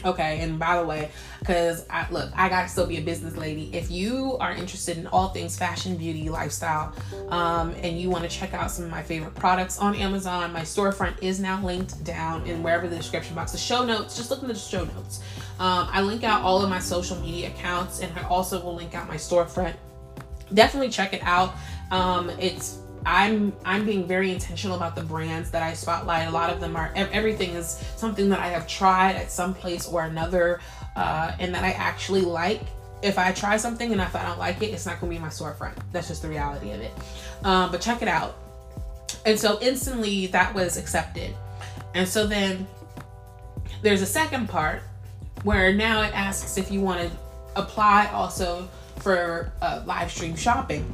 Okay, 0.05 0.39
and 0.41 0.61
by 0.61 0.81
the 0.81 0.87
way, 0.87 1.11
because 1.41 1.85
I 1.91 2.09
look, 2.11 2.31
I 2.37 2.49
gotta 2.49 2.69
still 2.69 2.87
be 2.87 2.99
a 2.99 3.01
business 3.01 3.37
lady. 3.37 3.75
If 3.75 3.91
you 3.91 4.37
are 4.39 4.53
interested 4.53 4.97
in 4.97 5.09
all 5.09 5.31
things 5.31 5.59
fashion, 5.59 5.97
beauty, 5.97 6.29
lifestyle, 6.29 6.95
um, 7.31 7.75
and 7.83 8.01
you 8.01 8.09
want 8.09 8.23
to 8.23 8.31
check 8.31 8.55
out 8.55 8.71
some 8.71 8.85
of 8.85 8.93
my 8.93 9.03
favorite 9.03 9.35
products 9.35 9.77
on 9.81 9.97
Amazon, 9.97 10.53
my 10.53 10.61
storefront 10.61 11.21
is 11.21 11.41
now 11.41 11.61
linked 11.65 12.05
down 12.05 12.47
in 12.47 12.63
wherever 12.63 12.87
the 12.87 12.95
description 12.95 13.35
box, 13.35 13.51
the 13.51 13.59
show 13.59 13.85
notes. 13.85 14.17
Just 14.17 14.31
look 14.31 14.41
in 14.41 14.47
the 14.47 14.55
show 14.55 14.85
notes. 14.85 15.19
Um, 15.59 15.89
I 15.91 16.01
link 16.01 16.23
out 16.23 16.43
all 16.43 16.63
of 16.63 16.71
my 16.71 16.79
social 16.79 17.17
media 17.17 17.49
accounts, 17.49 17.99
and 17.99 18.17
I 18.17 18.23
also 18.29 18.63
will 18.63 18.77
link 18.77 18.95
out 18.95 19.09
my 19.09 19.17
storefront 19.17 19.75
definitely 20.55 20.91
check 20.91 21.13
it 21.13 21.23
out. 21.23 21.55
Um, 21.91 22.31
it's 22.31 22.79
I'm 23.07 23.53
I'm 23.65 23.87
being 23.87 24.07
very 24.07 24.31
intentional 24.33 24.77
about 24.77 24.95
the 24.95 25.03
brands 25.03 25.51
that 25.51 25.63
I 25.63 25.73
spotlight. 25.73 26.29
A 26.29 26.31
lot 26.31 26.51
of 26.51 26.61
them 26.61 26.77
are 26.77 26.93
everything 26.95 27.51
is 27.51 27.83
something 27.97 28.29
that 28.29 28.41
I 28.41 28.49
have 28.49 28.67
tried 28.67 29.17
at 29.17 29.31
some 29.31 29.55
place 29.55 29.87
or 29.87 30.05
another, 30.05 30.61
uh, 30.97 31.33
and 31.39 31.55
that 31.55 31.65
I 31.65 31.71
actually 31.71 32.23
like. 32.23 32.63
If 33.01 33.17
I 33.17 33.31
try 33.31 33.57
something 33.57 33.93
and 33.93 34.01
if 34.01 34.17
I 34.17 34.25
don't 34.25 34.41
like 34.41 34.61
it, 34.61 34.67
it's 34.67 34.85
not 34.85 35.01
going 35.01 35.13
to 35.13 35.19
be 35.19 35.23
my 35.23 35.29
storefront. 35.31 35.75
That's 35.93 36.09
just 36.09 36.21
the 36.23 36.29
reality 36.29 36.73
of 36.73 36.81
it. 36.81 36.91
Um, 37.45 37.71
but 37.71 37.81
check 37.81 38.03
it 38.03 38.09
out. 38.09 38.37
And 39.25 39.39
so 39.39 39.59
instantly 39.61 40.27
that 40.29 40.53
was 40.53 40.77
accepted. 40.77 41.33
And 41.95 42.09
so 42.09 42.27
then 42.27 42.67
there's 43.83 44.03
a 44.03 44.07
second 44.07 44.49
part 44.49 44.83
where 45.45 45.73
now 45.73 46.03
it 46.03 46.13
asks 46.13 46.59
if 46.59 46.73
you 46.73 46.81
want 46.81 47.09
to 47.09 47.17
apply 47.55 48.07
also 48.09 48.69
for 49.01 49.53
uh, 49.61 49.83
live 49.87 50.11
stream 50.11 50.37
shopping. 50.37 50.85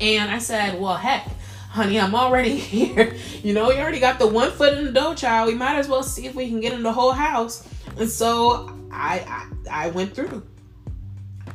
And 0.00 0.30
I 0.30 0.38
said, 0.38 0.80
well, 0.80 0.94
heck, 0.94 1.28
honey, 1.70 1.98
I'm 1.98 2.14
already 2.14 2.56
here. 2.56 3.14
You 3.42 3.54
know, 3.54 3.68
we 3.68 3.78
already 3.78 4.00
got 4.00 4.18
the 4.18 4.26
one 4.26 4.50
foot 4.50 4.78
in 4.78 4.84
the 4.84 4.92
dough, 4.92 5.14
child. 5.14 5.48
We 5.48 5.54
might 5.54 5.76
as 5.76 5.88
well 5.88 6.02
see 6.02 6.26
if 6.26 6.34
we 6.34 6.48
can 6.48 6.60
get 6.60 6.72
in 6.72 6.82
the 6.82 6.92
whole 6.92 7.12
house. 7.12 7.66
And 7.98 8.08
so 8.08 8.72
I, 8.90 9.48
I, 9.70 9.86
I 9.86 9.90
went 9.90 10.14
through. 10.14 10.46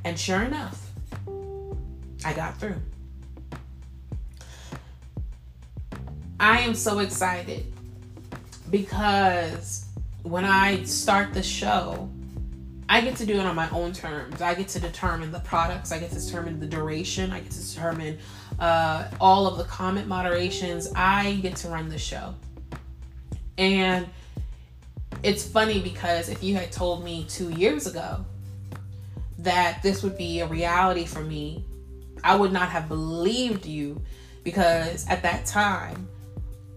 And 0.04 0.20
sure 0.20 0.42
enough, 0.42 0.92
I 2.26 2.34
got 2.34 2.58
through. 2.60 2.82
I 6.40 6.60
am 6.60 6.76
so 6.76 7.00
excited 7.00 7.72
because 8.70 9.86
when 10.24 10.44
I 10.44 10.84
start 10.84 11.34
the 11.34 11.44
show, 11.44 12.10
I 12.90 13.02
get 13.02 13.16
to 13.18 13.26
do 13.26 13.40
it 13.40 13.46
on 13.46 13.56
my 13.56 13.70
own 13.70 13.94
terms. 13.94 14.42
I 14.42 14.54
get 14.54 14.68
to 14.70 14.80
determine 14.80 15.32
the 15.32 15.40
products. 15.40 15.92
I 15.92 16.00
get 16.00 16.12
to 16.12 16.20
determine 16.20 16.60
the 16.60 16.68
duration. 16.68 17.32
I 17.32 17.40
get 17.40 17.52
to 17.52 17.70
determine 17.70 18.18
uh, 18.60 19.08
all 19.20 19.48
of 19.48 19.58
the 19.58 19.64
comment 19.64 20.08
moderations. 20.08 20.92
I 20.96 21.34
get 21.42 21.56
to 21.58 21.70
run 21.70 21.90
the 21.90 21.98
show. 21.98 22.36
And 23.58 24.08
it's 25.24 25.48
funny 25.48 25.80
because 25.80 26.30
if 26.30 26.44
you 26.44 26.56
had 26.56 26.72
told 26.72 27.04
me 27.04 27.26
two 27.30 27.50
years 27.50 27.88
ago 27.88 28.26
that 29.40 29.82
this 29.82 30.04
would 30.04 30.18
be 30.18 30.42
a 30.42 30.48
reality 30.48 31.06
for 31.06 31.22
me, 31.22 31.66
I 32.24 32.36
would 32.36 32.52
not 32.52 32.70
have 32.70 32.88
believed 32.88 33.66
you 33.66 34.02
because 34.44 35.08
at 35.08 35.24
that 35.24 35.46
time, 35.46 36.08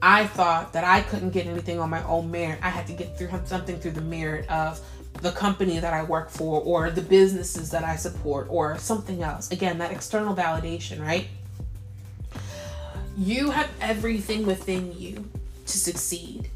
I 0.02 0.26
thought 0.26 0.72
that 0.74 0.84
I 0.84 1.00
couldn't 1.00 1.30
get 1.30 1.46
anything 1.46 1.80
on 1.80 1.90
my 1.90 2.04
own 2.04 2.30
merit. 2.30 2.58
I 2.62 2.68
had 2.68 2.86
to 2.88 2.92
get 2.92 3.16
through 3.16 3.30
something 3.44 3.78
through 3.78 3.92
the 3.92 4.02
merit 4.02 4.48
of 4.48 4.80
the 5.22 5.32
company 5.32 5.78
that 5.78 5.92
I 5.92 6.02
work 6.02 6.30
for 6.30 6.60
or 6.60 6.90
the 6.90 7.02
businesses 7.02 7.70
that 7.70 7.84
I 7.84 7.96
support 7.96 8.46
or 8.50 8.78
something 8.78 9.22
else. 9.22 9.50
Again, 9.50 9.78
that 9.78 9.90
external 9.90 10.34
validation, 10.34 11.00
right? 11.00 11.28
You 13.16 13.50
have 13.50 13.70
everything 13.80 14.44
within 14.46 14.98
you 14.98 15.28
to 15.66 15.78
succeed. 15.78 16.50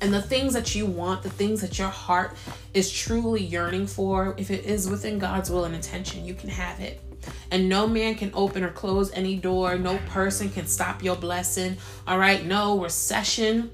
And 0.00 0.14
the 0.14 0.22
things 0.22 0.54
that 0.54 0.74
you 0.74 0.86
want, 0.86 1.22
the 1.22 1.30
things 1.30 1.60
that 1.60 1.78
your 1.78 1.88
heart 1.88 2.34
is 2.72 2.90
truly 2.90 3.42
yearning 3.42 3.86
for, 3.86 4.34
if 4.38 4.50
it 4.50 4.64
is 4.64 4.88
within 4.88 5.18
God's 5.18 5.50
will 5.50 5.64
and 5.64 5.74
intention, 5.74 6.24
you 6.24 6.34
can 6.34 6.48
have 6.48 6.80
it. 6.80 7.00
and 7.50 7.68
no 7.68 7.86
man 7.86 8.14
can 8.14 8.30
open 8.34 8.62
or 8.62 8.70
close 8.70 9.10
any 9.12 9.36
door. 9.36 9.76
No 9.78 9.98
person 10.06 10.50
can 10.50 10.66
stop 10.66 11.02
your 11.02 11.16
blessing. 11.16 11.76
All 12.06 12.18
right, 12.18 12.44
no 12.44 12.78
recession, 12.80 13.70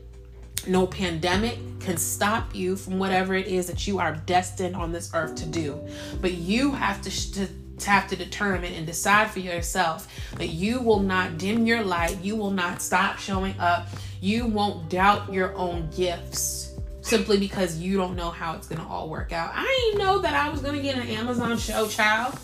no 0.67 0.87
pandemic 0.87 1.59
can 1.81 1.97
stop 1.97 2.55
you 2.55 2.77
from 2.77 2.99
whatever 2.99 3.35
it 3.35 3.47
is 3.47 3.67
that 3.67 3.87
you 3.87 3.99
are 3.99 4.17
destined 4.27 4.75
on 4.75 4.93
this 4.93 5.11
earth 5.15 5.35
to 5.37 5.47
do. 5.47 5.81
But 6.21 6.33
you 6.33 6.73
have 6.73 7.03
to, 7.03 7.33
to 7.35 7.49
to 7.79 7.91
have 7.91 8.09
to 8.09 8.17
determine 8.17 8.73
and 8.73 8.87
decide 8.87 9.31
for 9.31 9.41
yourself 9.41 10.09
that 10.37 10.49
you 10.49 10.81
will 10.81 11.01
not 11.01 11.39
dim 11.39 11.67
your 11.67 11.83
light, 11.83 12.19
you 12.23 12.37
will 12.37 12.51
not 12.53 12.81
stop 12.81 13.19
showing 13.19 13.59
up, 13.59 13.89
you 14.21 14.47
won't 14.47 14.89
doubt 14.89 15.33
your 15.33 15.55
own 15.57 15.91
gifts 15.91 16.73
simply 17.03 17.37
because 17.37 17.79
you 17.79 17.97
don't 17.97 18.17
know 18.17 18.31
how 18.31 18.55
it's 18.55 18.67
gonna 18.67 18.89
all 18.89 19.09
work 19.09 19.33
out. 19.33 19.53
I 19.55 19.65
didn't 19.65 20.05
know 20.05 20.21
that 20.21 20.35
I 20.35 20.49
was 20.49 20.61
gonna 20.61 20.81
get 20.81 20.97
an 20.97 21.09
Amazon 21.09 21.59
show, 21.59 21.89
child. 21.89 22.39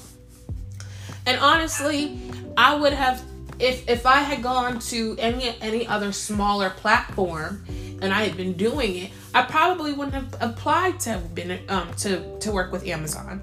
And 1.27 1.39
honestly, 1.41 2.21
I 2.57 2.75
would 2.75 2.93
have 2.93 3.23
if 3.59 3.89
if 3.89 4.07
I 4.07 4.19
had 4.19 4.43
gone 4.43 4.79
to 4.81 5.17
any 5.19 5.55
any 5.61 5.87
other 5.87 6.13
smaller 6.13 6.71
platform 6.71 7.65
and 8.03 8.13
I 8.13 8.25
had 8.25 8.37
been 8.37 8.55
doing 8.55 8.97
it, 8.97 9.11
I 9.35 9.43
probably 9.43 9.93
wouldn't 9.93 10.15
have 10.15 10.35
applied 10.41 11.01
to 11.01 11.11
have 11.11 11.35
been 11.35 11.61
um 11.69 11.93
to 11.99 12.39
to 12.41 12.53
work 12.53 12.73
with 12.73 12.87
Amazon 12.87 13.43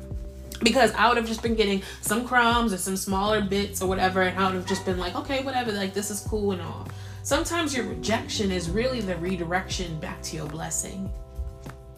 because 0.64 0.92
I 0.94 1.08
would 1.08 1.18
have 1.18 1.28
just 1.28 1.44
been 1.44 1.56
getting 1.56 1.84
some 2.02 2.26
crumbs 2.26 2.74
or 2.74 2.78
some 2.78 2.98
smaller 2.98 3.42
bits 3.42 3.82
or 3.82 3.88
whatever, 3.88 4.22
and 4.24 4.38
I 4.38 4.46
would 4.48 4.56
have 4.56 4.66
just 4.66 4.86
been 4.86 4.98
like, 4.98 5.16
okay, 5.16 5.44
whatever, 5.44 5.72
like 5.72 5.94
this 5.94 6.10
is 6.10 6.22
cool 6.22 6.52
and 6.52 6.62
all. 6.62 6.88
Sometimes 7.24 7.76
your 7.76 7.86
rejection 7.86 8.52
is 8.52 8.70
really 8.70 9.02
the 9.02 9.18
redirection 9.18 10.00
back 10.00 10.22
to 10.24 10.38
your 10.38 10.48
blessing. 10.48 11.12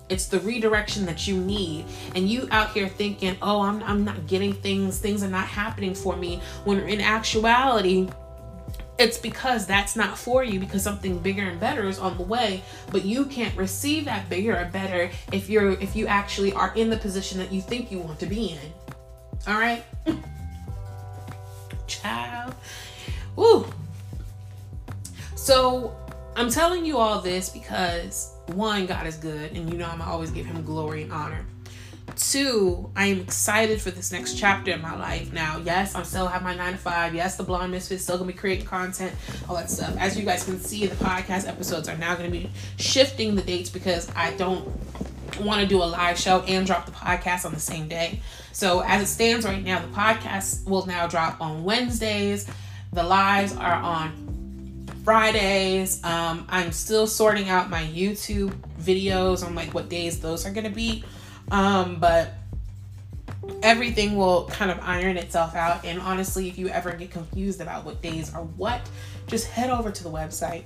It's 0.10 0.26
the 0.26 0.40
redirection 0.40 1.06
that 1.06 1.28
you 1.28 1.38
need. 1.38 1.86
And 2.16 2.28
you 2.28 2.48
out 2.50 2.72
here 2.72 2.88
thinking, 2.88 3.38
oh, 3.42 3.62
I'm, 3.62 3.84
I'm 3.84 4.04
not 4.04 4.26
getting 4.26 4.54
things, 4.54 4.98
things 4.98 5.22
are 5.22 5.30
not 5.30 5.46
happening 5.46 5.94
for 5.94 6.18
me. 6.18 6.42
When 6.66 6.80
in 6.80 7.00
actuality, 7.00 8.10
it's 9.00 9.18
because 9.18 9.66
that's 9.66 9.96
not 9.96 10.18
for 10.18 10.44
you 10.44 10.60
because 10.60 10.84
something 10.84 11.18
bigger 11.20 11.44
and 11.44 11.60
better 11.60 11.88
is 11.88 11.98
on 11.98 12.18
the 12.18 12.24
way. 12.24 12.62
But 12.92 13.06
you 13.06 13.26
can't 13.26 13.56
receive 13.58 14.06
that 14.06 14.30
bigger 14.30 14.54
and 14.54 14.72
better 14.72 15.10
if 15.32 15.50
you're 15.50 15.72
if 15.72 15.96
you 15.96 16.06
actually 16.08 16.54
are 16.54 16.74
in 16.76 16.90
the 16.90 16.98
position 16.98 17.38
that 17.40 17.52
you 17.52 17.62
think 17.62 17.92
you 17.92 18.00
want 18.00 18.20
to 18.20 18.26
be 18.26 18.50
in. 18.50 18.74
All 19.48 19.60
right? 19.60 19.84
Child. 21.88 22.54
Woo. 23.40 23.66
so 25.36 25.96
i'm 26.36 26.50
telling 26.50 26.84
you 26.86 26.98
all 26.98 27.22
this 27.22 27.48
because 27.48 28.34
one 28.48 28.86
god 28.86 29.08
is 29.08 29.16
good 29.16 29.56
and 29.56 29.72
you 29.72 29.78
know 29.78 29.88
i'm 29.88 30.02
always 30.02 30.30
give 30.30 30.46
him 30.46 30.62
glory 30.66 31.04
and 31.04 31.14
honor 31.14 31.46
Two, 32.20 32.92
I 32.98 33.06
am 33.06 33.22
excited 33.22 33.82
for 33.82 33.92
this 33.92 34.12
next 34.12 34.38
chapter 34.38 34.72
in 34.72 34.82
my 34.82 34.94
life. 34.94 35.32
Now, 35.32 35.62
yes, 35.64 35.96
I'm 35.96 36.04
still 36.04 36.28
have 36.28 36.44
my 36.44 36.54
nine 36.54 36.74
to 36.74 36.78
five. 36.78 37.16
Yes, 37.16 37.38
the 37.38 37.44
blonde 37.44 37.72
misfit 37.72 37.96
is 37.96 38.04
still 38.04 38.18
gonna 38.18 38.28
be 38.28 38.38
creating 38.38 38.66
content, 38.66 39.14
all 39.48 39.56
that 39.56 39.72
stuff. 39.72 39.96
As 39.98 40.18
you 40.18 40.26
guys 40.26 40.44
can 40.44 40.60
see, 40.60 40.86
the 40.86 40.96
podcast 40.98 41.48
episodes 41.48 41.88
are 41.88 41.98
now 41.98 42.16
gonna 42.16 42.30
be 42.30 42.52
shifting 42.76 43.36
the 43.36 43.42
dates 43.42 43.70
because 43.70 44.12
I 44.18 44.34
don't 44.34 44.68
want 45.40 45.62
to 45.62 45.68
do 45.68 45.82
a 45.82 45.86
live 45.86 46.20
show 46.20 46.42
and 46.42 46.68
drop 46.68 46.86
the 46.86 46.92
podcast 46.92 47.46
on 47.46 47.54
the 47.54 47.60
same 47.60 47.88
day. 47.88 48.20
So 48.52 48.82
as 48.82 49.02
it 49.02 49.08
stands 49.08 49.46
right 49.46 49.64
now, 49.64 49.80
the 49.80 49.88
podcast 49.88 50.68
will 50.68 50.86
now 50.86 51.08
drop 51.08 51.40
on 51.40 51.64
Wednesdays. 51.64 52.50
The 52.92 53.04
lives 53.04 53.56
are 53.56 53.76
on 53.76 54.86
Fridays. 55.06 56.04
Um, 56.04 56.46
I'm 56.50 56.74
still 56.74 57.08
sorting 57.08 57.48
out 57.48 57.70
my 57.70 57.84
YouTube 57.84 58.54
videos 58.82 59.46
on 59.46 59.56
like 59.56 59.74
what 59.74 59.88
days 59.88 60.20
those 60.20 60.46
are 60.46 60.52
gonna 60.52 60.70
be. 60.70 61.06
Um, 61.52 62.00
but 62.00 62.34
everything 63.64 64.16
will 64.16 64.46
kind 64.48 64.72
of 64.72 64.80
iron 64.82 65.18
itself 65.18 65.56
out. 65.56 65.86
And 65.86 66.00
honestly, 66.00 66.48
if 66.48 66.58
you 66.58 66.70
ever 66.70 66.92
get 66.94 67.12
confused 67.12 67.62
about 67.62 67.86
what 67.86 68.02
days 68.02 68.34
are 68.34 68.44
what, 68.44 68.82
just 69.28 69.48
head 69.48 69.70
over 69.70 69.92
to 69.92 70.04
the 70.04 70.10
website 70.10 70.64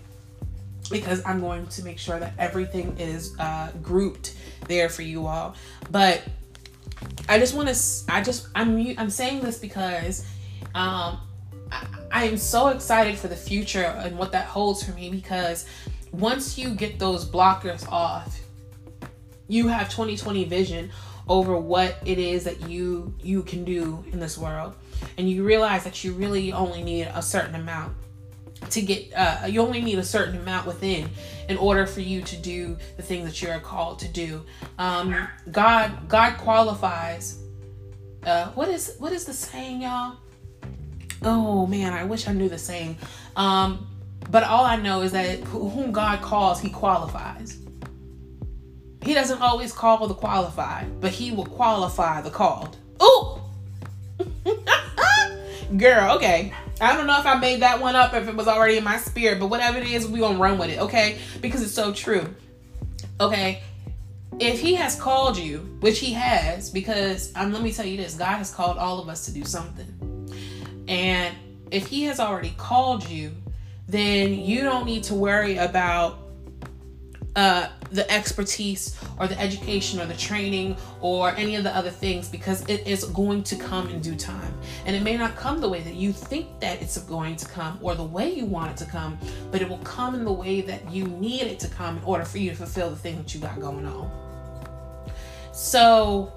because 0.92 1.24
I'm 1.26 1.40
going 1.40 1.66
to 1.68 1.84
make 1.84 1.98
sure 1.98 2.20
that 2.20 2.34
everything 2.38 2.96
is 3.00 3.36
uh, 3.40 3.72
grouped 3.82 4.36
there 4.68 4.90
for 4.90 5.02
you 5.02 5.28
all. 5.28 5.56
But 5.92 6.22
I 7.28 7.40
just 7.40 7.56
want 7.56 7.70
to, 7.70 8.14
I 8.14 8.22
just, 8.22 8.48
I'm, 8.54 8.78
I'm 8.98 9.10
saying 9.10 9.42
this 9.42 9.58
because 9.58 10.26
um, 10.76 11.20
I, 11.72 11.88
I 12.12 12.24
am 12.26 12.38
so 12.38 12.68
excited 12.68 13.18
for 13.18 13.28
the 13.28 13.36
future 13.36 13.84
and 13.84 14.18
what 14.18 14.32
that 14.34 14.46
holds 14.46 14.84
for 14.84 14.92
me 14.92 15.10
because 15.10 15.66
once 16.12 16.58
you 16.58 16.76
get 16.76 17.00
those 17.00 17.28
blockers 17.28 17.88
off, 17.90 18.40
you 19.48 19.68
have 19.68 19.90
2020 19.90 20.46
vision 20.46 20.92
over 21.28 21.58
what 21.58 21.98
it 22.06 22.18
is 22.20 22.44
that 22.44 22.70
you 22.70 23.14
you 23.22 23.44
can 23.44 23.64
do 23.64 24.04
in 24.12 24.20
this 24.20 24.38
world. 24.38 24.76
And 25.18 25.30
you 25.30 25.44
realize 25.44 25.84
that 25.84 26.04
you 26.04 26.14
really 26.14 26.52
only 26.52 26.84
need 26.84 27.04
a 27.14 27.22
certain 27.22 27.56
amount 27.56 27.96
to 28.70 28.82
get 28.82 29.14
uh, 29.14 29.46
you 29.48 29.62
only 29.62 29.82
need 29.82 30.00
a 30.00 30.04
certain 30.04 30.38
amount 30.38 30.68
within 30.68 31.10
in 31.50 31.58
order 31.58 31.86
for 31.86 32.02
you 32.02 32.22
to 32.22 32.38
do 32.38 32.78
the 32.98 33.04
things 33.04 33.26
that 33.26 33.42
you're 33.42 33.60
called 33.60 34.00
to 34.00 34.08
do. 34.08 34.44
Um, 34.78 35.28
god 35.52 36.08
god 36.08 36.38
qualifies 36.38 37.40
uh, 38.26 38.48
what 38.52 38.70
is 38.70 38.96
what 39.00 39.12
is 39.12 39.26
the 39.26 39.34
saying 39.34 39.82
y'all? 39.82 40.18
Oh 41.22 41.66
man 41.68 41.94
i 41.94 42.04
wish 42.04 42.28
i 42.28 42.34
knew 42.34 42.50
the 42.50 42.58
saying. 42.58 42.98
Um, 43.36 43.88
but 44.30 44.44
all 44.44 44.64
i 44.64 44.76
know 44.76 45.02
is 45.02 45.12
that 45.12 45.40
whom 45.40 45.92
god 45.92 46.22
calls 46.22 46.60
he 46.60 46.70
qualifies 46.70 47.63
he 49.04 49.14
doesn't 49.14 49.42
always 49.42 49.72
call 49.72 50.08
the 50.08 50.14
qualified, 50.14 51.02
but 51.02 51.12
he 51.12 51.32
will 51.32 51.46
qualify 51.46 52.22
the 52.22 52.30
called. 52.30 52.78
Ooh! 53.02 53.40
Girl, 55.78 56.16
okay. 56.18 56.54
I 56.80 56.96
don't 56.96 57.08
know 57.08 57.20
if 57.20 57.26
I 57.26 57.36
made 57.36 57.62
that 57.62 57.80
one 57.80 57.96
up 57.96 58.14
if 58.14 58.28
it 58.28 58.36
was 58.36 58.48
already 58.48 58.78
in 58.78 58.84
my 58.84 58.98
spirit, 58.98 59.40
but 59.40 59.48
whatever 59.48 59.78
it 59.78 59.88
is, 59.88 60.08
we 60.08 60.20
gonna 60.20 60.38
run 60.38 60.58
with 60.58 60.70
it, 60.70 60.80
okay? 60.80 61.18
Because 61.42 61.62
it's 61.62 61.74
so 61.74 61.94
true. 61.94 62.28
Okay. 63.20 63.62
If 64.40 64.60
he 64.60 64.76
has 64.76 65.00
called 65.00 65.38
you, 65.38 65.60
which 65.80 66.00
he 66.00 66.14
has, 66.14 66.70
because 66.70 67.32
um, 67.36 67.54
let 67.54 67.62
me 67.62 67.72
tell 67.72 67.86
you 67.86 67.98
this, 67.98 68.16
God 68.16 68.38
has 68.38 68.54
called 68.54 68.78
all 68.78 69.00
of 69.00 69.08
us 69.08 69.26
to 69.26 69.32
do 69.32 69.44
something. 69.46 69.88
And 70.88 71.36
if 71.72 71.88
he 71.88 72.04
has 72.04 72.20
already 72.20 72.54
called 72.58 73.08
you, 73.08 73.32
then 73.88 74.34
you 74.34 74.62
don't 74.62 74.86
need 74.86 75.04
to 75.04 75.14
worry 75.14 75.58
about 75.58 76.23
uh, 77.36 77.68
the 77.92 78.10
expertise 78.12 78.96
or 79.20 79.28
the 79.28 79.40
education 79.40 80.00
or 80.00 80.06
the 80.06 80.16
training 80.16 80.78
or 81.02 81.30
any 81.32 81.56
of 81.56 81.64
the 81.64 81.76
other 81.76 81.90
things 81.90 82.30
because 82.30 82.68
it 82.70 82.86
is 82.88 83.06
going 83.06 83.42
to 83.44 83.56
come 83.56 83.90
in 83.90 84.02
due 84.02 84.16
time. 84.16 84.54
And 84.86 84.96
it 84.96 85.02
may 85.02 85.18
not 85.18 85.36
come 85.36 85.60
the 85.60 85.70
way 85.70 85.82
that 85.82 85.96
you 85.96 86.14
think 86.14 86.60
that 86.60 86.82
it's 86.82 86.98
going 87.00 87.36
to 87.38 87.46
come 87.48 87.80
or 87.82 87.96
the 87.96 88.04
way 88.04 88.32
you 88.32 88.46
want 88.46 88.72
it 88.72 88.78
to 88.86 88.90
come, 88.90 89.18
but 89.52 89.62
it 89.62 89.70
will 89.70 89.80
come 89.80 90.14
in 90.16 90.26
the 90.26 90.32
way 90.32 90.62
that 90.62 90.92
you 90.92 91.06
need 91.06 91.42
it 91.44 91.60
to 91.62 91.68
come 91.68 91.98
in 91.98 92.04
order 92.04 92.26
for 92.26 92.38
you 92.38 92.52
to 92.52 92.56
fulfill 92.56 92.90
the 92.90 92.96
thing 92.96 93.18
that 93.18 93.34
you 93.34 93.42
got 93.42 93.60
going 93.60 93.86
on. 93.86 94.12
So, 95.52 96.32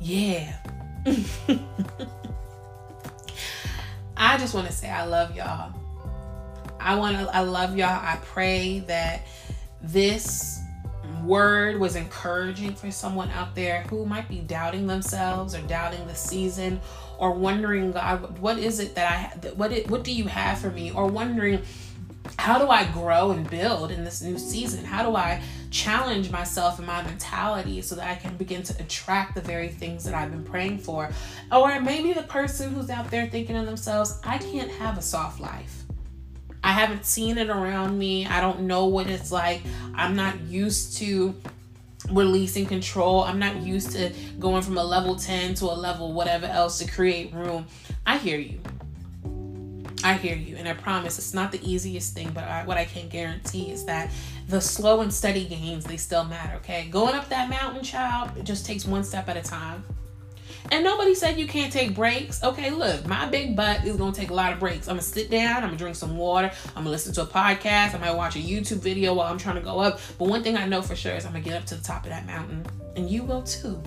yeah. 0.00 0.58
I 4.16 4.38
just 4.38 4.54
want 4.54 4.66
to 4.66 4.72
say 4.72 4.88
I 4.88 5.04
love 5.04 5.36
y'all. 5.36 5.72
I 6.80 6.94
want 6.94 7.16
to 7.16 7.34
I 7.34 7.40
love 7.40 7.76
y'all. 7.76 7.88
I 7.88 8.18
pray 8.22 8.78
that 8.80 9.26
this 9.82 10.60
word 11.22 11.78
was 11.78 11.96
encouraging 11.96 12.74
for 12.74 12.90
someone 12.90 13.30
out 13.30 13.54
there 13.54 13.82
who 13.82 14.06
might 14.06 14.28
be 14.28 14.40
doubting 14.40 14.86
themselves 14.86 15.54
or 15.54 15.60
doubting 15.62 16.06
the 16.06 16.14
season 16.14 16.80
or 17.18 17.32
wondering 17.32 17.92
God 17.92 18.38
what 18.38 18.58
is 18.58 18.80
it 18.80 18.94
that 18.94 19.10
I 19.10 19.48
what 19.50 19.72
it, 19.72 19.90
what 19.90 20.04
do 20.04 20.12
you 20.12 20.26
have 20.26 20.58
for 20.58 20.70
me 20.70 20.92
or 20.92 21.06
wondering 21.06 21.62
how 22.38 22.58
do 22.58 22.68
I 22.68 22.84
grow 22.90 23.30
and 23.30 23.48
build 23.48 23.90
in 23.90 24.04
this 24.04 24.22
new 24.22 24.38
season? 24.38 24.84
How 24.84 25.08
do 25.08 25.16
I 25.16 25.40
challenge 25.70 26.30
myself 26.30 26.78
and 26.78 26.86
my 26.86 27.02
mentality 27.02 27.80
so 27.82 27.94
that 27.94 28.08
I 28.08 28.16
can 28.16 28.36
begin 28.36 28.62
to 28.64 28.82
attract 28.82 29.34
the 29.34 29.40
very 29.40 29.68
things 29.68 30.04
that 30.04 30.14
I've 30.14 30.30
been 30.30 30.44
praying 30.44 30.78
for? 30.78 31.10
Or 31.52 31.80
maybe 31.80 32.12
the 32.12 32.22
person 32.22 32.74
who's 32.74 32.90
out 32.90 33.10
there 33.10 33.26
thinking 33.28 33.56
to 33.56 33.64
themselves, 33.64 34.20
I 34.24 34.38
can't 34.38 34.70
have 34.72 34.98
a 34.98 35.02
soft 35.02 35.40
life. 35.40 35.85
I 36.66 36.72
haven't 36.72 37.06
seen 37.06 37.38
it 37.38 37.48
around 37.48 37.96
me. 37.96 38.26
I 38.26 38.40
don't 38.40 38.62
know 38.62 38.86
what 38.86 39.06
it's 39.06 39.30
like. 39.30 39.62
I'm 39.94 40.16
not 40.16 40.40
used 40.40 40.96
to 40.96 41.32
releasing 42.10 42.66
control. 42.66 43.22
I'm 43.22 43.38
not 43.38 43.58
used 43.58 43.92
to 43.92 44.12
going 44.40 44.62
from 44.62 44.76
a 44.76 44.82
level 44.82 45.14
10 45.14 45.54
to 45.54 45.66
a 45.66 45.76
level 45.76 46.12
whatever 46.12 46.46
else 46.46 46.80
to 46.80 46.90
create 46.90 47.32
room. 47.32 47.68
I 48.04 48.18
hear 48.18 48.38
you. 48.38 48.58
I 50.02 50.14
hear 50.14 50.34
you. 50.34 50.56
And 50.56 50.66
I 50.66 50.72
promise 50.72 51.18
it's 51.18 51.32
not 51.32 51.52
the 51.52 51.64
easiest 51.64 52.14
thing, 52.14 52.32
but 52.34 52.42
I, 52.42 52.64
what 52.64 52.76
I 52.76 52.84
can 52.84 53.08
guarantee 53.08 53.70
is 53.70 53.84
that 53.84 54.10
the 54.48 54.60
slow 54.60 55.02
and 55.02 55.14
steady 55.14 55.44
gains, 55.44 55.84
they 55.84 55.96
still 55.96 56.24
matter, 56.24 56.56
okay? 56.56 56.88
Going 56.90 57.14
up 57.14 57.28
that 57.28 57.48
mountain, 57.48 57.84
child, 57.84 58.36
it 58.36 58.42
just 58.42 58.66
takes 58.66 58.84
one 58.84 59.04
step 59.04 59.28
at 59.28 59.36
a 59.36 59.42
time. 59.42 59.84
And 60.72 60.82
nobody 60.82 61.14
said 61.14 61.38
you 61.38 61.46
can't 61.46 61.72
take 61.72 61.94
breaks. 61.94 62.42
Okay, 62.42 62.70
look, 62.70 63.06
my 63.06 63.26
big 63.26 63.54
butt 63.54 63.84
is 63.84 63.96
gonna 63.96 64.12
take 64.12 64.30
a 64.30 64.34
lot 64.34 64.52
of 64.52 64.58
breaks. 64.58 64.88
I'm 64.88 64.96
gonna 64.96 65.02
sit 65.02 65.30
down, 65.30 65.56
I'm 65.58 65.68
gonna 65.68 65.76
drink 65.76 65.96
some 65.96 66.16
water, 66.16 66.50
I'm 66.68 66.82
gonna 66.82 66.90
listen 66.90 67.14
to 67.14 67.22
a 67.22 67.26
podcast, 67.26 67.94
I 67.94 67.98
might 67.98 68.12
watch 68.12 68.36
a 68.36 68.40
YouTube 68.40 68.78
video 68.78 69.14
while 69.14 69.30
I'm 69.30 69.38
trying 69.38 69.56
to 69.56 69.62
go 69.62 69.78
up. 69.78 70.00
But 70.18 70.28
one 70.28 70.42
thing 70.42 70.56
I 70.56 70.66
know 70.66 70.82
for 70.82 70.96
sure 70.96 71.14
is 71.14 71.24
I'm 71.24 71.32
gonna 71.32 71.44
get 71.44 71.54
up 71.54 71.66
to 71.66 71.76
the 71.76 71.82
top 71.82 72.02
of 72.04 72.10
that 72.10 72.26
mountain, 72.26 72.66
and 72.96 73.08
you 73.08 73.22
will 73.22 73.42
too. 73.42 73.80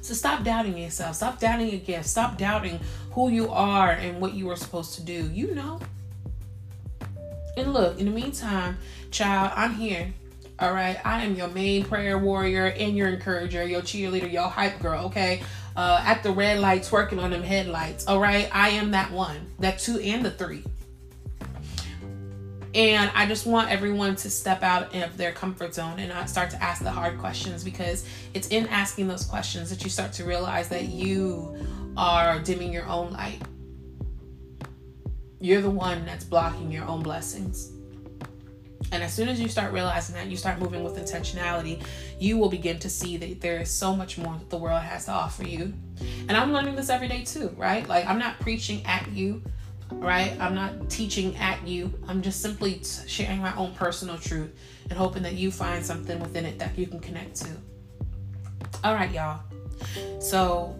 So 0.00 0.14
stop 0.14 0.42
doubting 0.44 0.76
yourself. 0.76 1.16
Stop 1.16 1.38
doubting 1.38 1.68
your 1.68 1.80
gift. 1.80 2.06
Stop 2.06 2.36
doubting 2.36 2.80
who 3.12 3.28
you 3.28 3.50
are 3.50 3.92
and 3.92 4.20
what 4.20 4.34
you 4.34 4.50
are 4.50 4.56
supposed 4.56 4.94
to 4.94 5.02
do. 5.02 5.30
You 5.32 5.54
know. 5.54 5.80
And 7.56 7.72
look, 7.72 7.98
in 7.98 8.06
the 8.06 8.12
meantime, 8.12 8.78
child, 9.10 9.52
I'm 9.54 9.74
here. 9.74 10.12
All 10.58 10.72
right. 10.72 10.98
I 11.04 11.24
am 11.24 11.34
your 11.34 11.48
main 11.48 11.84
prayer 11.84 12.18
warrior 12.18 12.66
and 12.66 12.96
your 12.96 13.08
encourager, 13.08 13.66
your 13.66 13.82
cheerleader, 13.82 14.30
your 14.30 14.48
hype 14.48 14.78
girl. 14.80 15.06
Okay. 15.06 15.42
Uh, 15.74 16.02
at 16.04 16.22
the 16.22 16.30
red 16.30 16.60
lights, 16.60 16.92
working 16.92 17.18
on 17.18 17.30
them 17.30 17.42
headlights. 17.42 18.06
All 18.06 18.20
right. 18.20 18.48
I 18.52 18.70
am 18.70 18.90
that 18.92 19.10
one, 19.10 19.50
that 19.58 19.78
two, 19.78 19.98
and 19.98 20.24
the 20.24 20.30
three. 20.30 20.64
And 22.74 23.10
I 23.14 23.26
just 23.26 23.44
want 23.44 23.70
everyone 23.70 24.16
to 24.16 24.30
step 24.30 24.62
out 24.62 24.94
of 24.94 25.16
their 25.18 25.32
comfort 25.32 25.74
zone 25.74 25.98
and 25.98 26.08
not 26.08 26.30
start 26.30 26.48
to 26.50 26.62
ask 26.62 26.82
the 26.82 26.90
hard 26.90 27.18
questions 27.18 27.62
because 27.62 28.06
it's 28.32 28.48
in 28.48 28.66
asking 28.68 29.08
those 29.08 29.24
questions 29.24 29.68
that 29.68 29.84
you 29.84 29.90
start 29.90 30.12
to 30.14 30.24
realize 30.24 30.68
that 30.70 30.84
you 30.84 31.54
are 31.98 32.38
dimming 32.38 32.72
your 32.72 32.86
own 32.86 33.12
light. 33.12 33.42
You're 35.38 35.60
the 35.60 35.70
one 35.70 36.06
that's 36.06 36.24
blocking 36.24 36.70
your 36.72 36.84
own 36.84 37.02
blessings. 37.02 37.72
And 38.92 39.02
as 39.02 39.12
soon 39.12 39.28
as 39.28 39.40
you 39.40 39.48
start 39.48 39.72
realizing 39.72 40.14
that, 40.14 40.26
you 40.26 40.36
start 40.36 40.60
moving 40.60 40.84
with 40.84 40.96
intentionality, 40.96 41.82
you 42.20 42.38
will 42.38 42.50
begin 42.50 42.78
to 42.78 42.90
see 42.90 43.16
that 43.16 43.40
there 43.40 43.58
is 43.58 43.70
so 43.70 43.96
much 43.96 44.18
more 44.18 44.34
that 44.34 44.50
the 44.50 44.58
world 44.58 44.82
has 44.82 45.06
to 45.06 45.12
offer 45.12 45.44
you. 45.44 45.72
And 46.28 46.32
I'm 46.32 46.52
learning 46.52 46.76
this 46.76 46.90
every 46.90 47.08
day 47.08 47.24
too, 47.24 47.48
right? 47.56 47.88
Like, 47.88 48.06
I'm 48.06 48.18
not 48.18 48.38
preaching 48.38 48.84
at 48.86 49.10
you 49.10 49.42
right? 49.96 50.38
I'm 50.40 50.54
not 50.54 50.88
teaching 50.90 51.36
at 51.36 51.66
you. 51.66 51.92
I'm 52.08 52.22
just 52.22 52.40
simply 52.40 52.80
sharing 53.06 53.40
my 53.40 53.54
own 53.56 53.74
personal 53.74 54.18
truth 54.18 54.50
and 54.88 54.98
hoping 54.98 55.22
that 55.22 55.34
you 55.34 55.50
find 55.50 55.84
something 55.84 56.18
within 56.20 56.44
it 56.44 56.58
that 56.58 56.78
you 56.78 56.86
can 56.86 57.00
connect 57.00 57.36
to. 57.36 57.48
All 58.84 58.94
right, 58.94 59.10
y'all. 59.10 59.40
So 60.20 60.76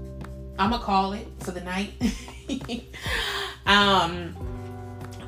I'm 0.58 0.70
gonna 0.70 0.82
call 0.82 1.12
it 1.12 1.26
for 1.40 1.50
the 1.50 1.60
night. 1.60 1.92
um, 3.66 4.34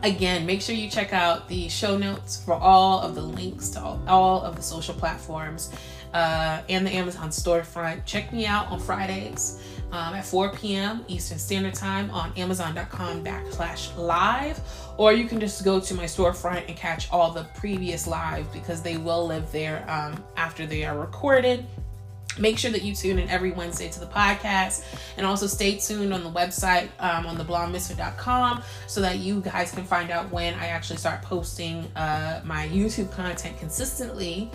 again, 0.04 0.44
make 0.46 0.60
sure 0.60 0.74
you 0.74 0.88
check 0.88 1.12
out 1.12 1.48
the 1.48 1.68
show 1.68 1.96
notes 1.96 2.42
for 2.42 2.54
all 2.54 3.00
of 3.00 3.14
the 3.14 3.22
links 3.22 3.70
to 3.70 3.80
all, 3.80 4.00
all 4.06 4.42
of 4.42 4.56
the 4.56 4.62
social 4.62 4.94
platforms 4.94 5.72
uh, 6.12 6.62
and 6.68 6.86
the 6.86 6.90
Amazon 6.90 7.30
storefront. 7.30 8.04
Check 8.04 8.32
me 8.32 8.46
out 8.46 8.68
on 8.68 8.78
Fridays 8.78 9.60
um, 9.92 10.14
at 10.14 10.24
4 10.24 10.52
p.m. 10.52 11.04
Eastern 11.08 11.38
Standard 11.38 11.74
Time 11.74 12.10
on 12.10 12.32
Amazon.com 12.36 13.24
backslash 13.24 13.96
live, 13.96 14.60
or 14.96 15.12
you 15.12 15.26
can 15.26 15.40
just 15.40 15.64
go 15.64 15.80
to 15.80 15.94
my 15.94 16.04
storefront 16.04 16.68
and 16.68 16.76
catch 16.76 17.10
all 17.10 17.32
the 17.32 17.44
previous 17.54 18.06
live 18.06 18.50
because 18.52 18.82
they 18.82 18.96
will 18.96 19.26
live 19.26 19.50
there 19.52 19.84
um, 19.88 20.22
after 20.36 20.66
they 20.66 20.84
are 20.84 20.98
recorded. 20.98 21.66
Make 22.38 22.58
sure 22.58 22.70
that 22.70 22.82
you 22.82 22.94
tune 22.94 23.18
in 23.18 23.28
every 23.28 23.52
Wednesday 23.52 23.88
to 23.90 24.00
the 24.00 24.06
podcast 24.06 24.84
and 25.16 25.26
also 25.26 25.46
stay 25.46 25.78
tuned 25.78 26.12
on 26.12 26.24
the 26.24 26.30
website 26.30 26.88
um, 26.98 27.26
on 27.26 27.36
theblondemisfit.com 27.36 28.62
so 28.86 29.00
that 29.00 29.18
you 29.18 29.40
guys 29.40 29.70
can 29.70 29.84
find 29.84 30.10
out 30.10 30.30
when 30.30 30.54
I 30.54 30.66
actually 30.66 30.96
start 30.96 31.22
posting 31.22 31.84
uh, 31.96 32.40
my 32.44 32.68
YouTube 32.68 33.12
content 33.12 33.58
consistently. 33.58 34.50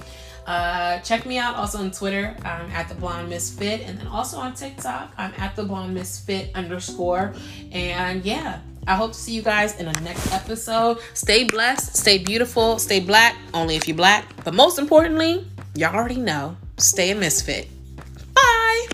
Uh, 0.45 0.99
check 1.01 1.25
me 1.25 1.37
out 1.37 1.55
also 1.55 1.77
on 1.77 1.91
Twitter 1.91 2.35
um, 2.39 2.71
at 2.71 2.89
the 2.89 2.95
Blonde 2.95 3.29
Misfit, 3.29 3.81
and 3.81 3.99
then 3.99 4.07
also 4.07 4.37
on 4.37 4.55
TikTok 4.55 5.13
I'm 5.17 5.31
at 5.37 5.55
the 5.55 5.63
Blonde 5.63 5.93
Misfit 5.93 6.49
underscore. 6.55 7.33
And 7.71 8.25
yeah, 8.25 8.59
I 8.87 8.95
hope 8.95 9.11
to 9.11 9.17
see 9.17 9.33
you 9.33 9.43
guys 9.43 9.79
in 9.79 9.85
the 9.85 10.01
next 10.01 10.33
episode. 10.33 10.97
Stay 11.13 11.43
blessed, 11.43 11.95
stay 11.95 12.17
beautiful, 12.17 12.79
stay 12.79 12.99
black, 12.99 13.35
only 13.53 13.75
if 13.75 13.87
you're 13.87 13.95
black. 13.95 14.25
But 14.43 14.55
most 14.55 14.79
importantly, 14.79 15.45
y'all 15.75 15.95
already 15.95 16.17
know, 16.17 16.57
Stay 16.79 17.11
a 17.11 17.15
misfit. 17.15 17.67
Bye. 18.33 18.87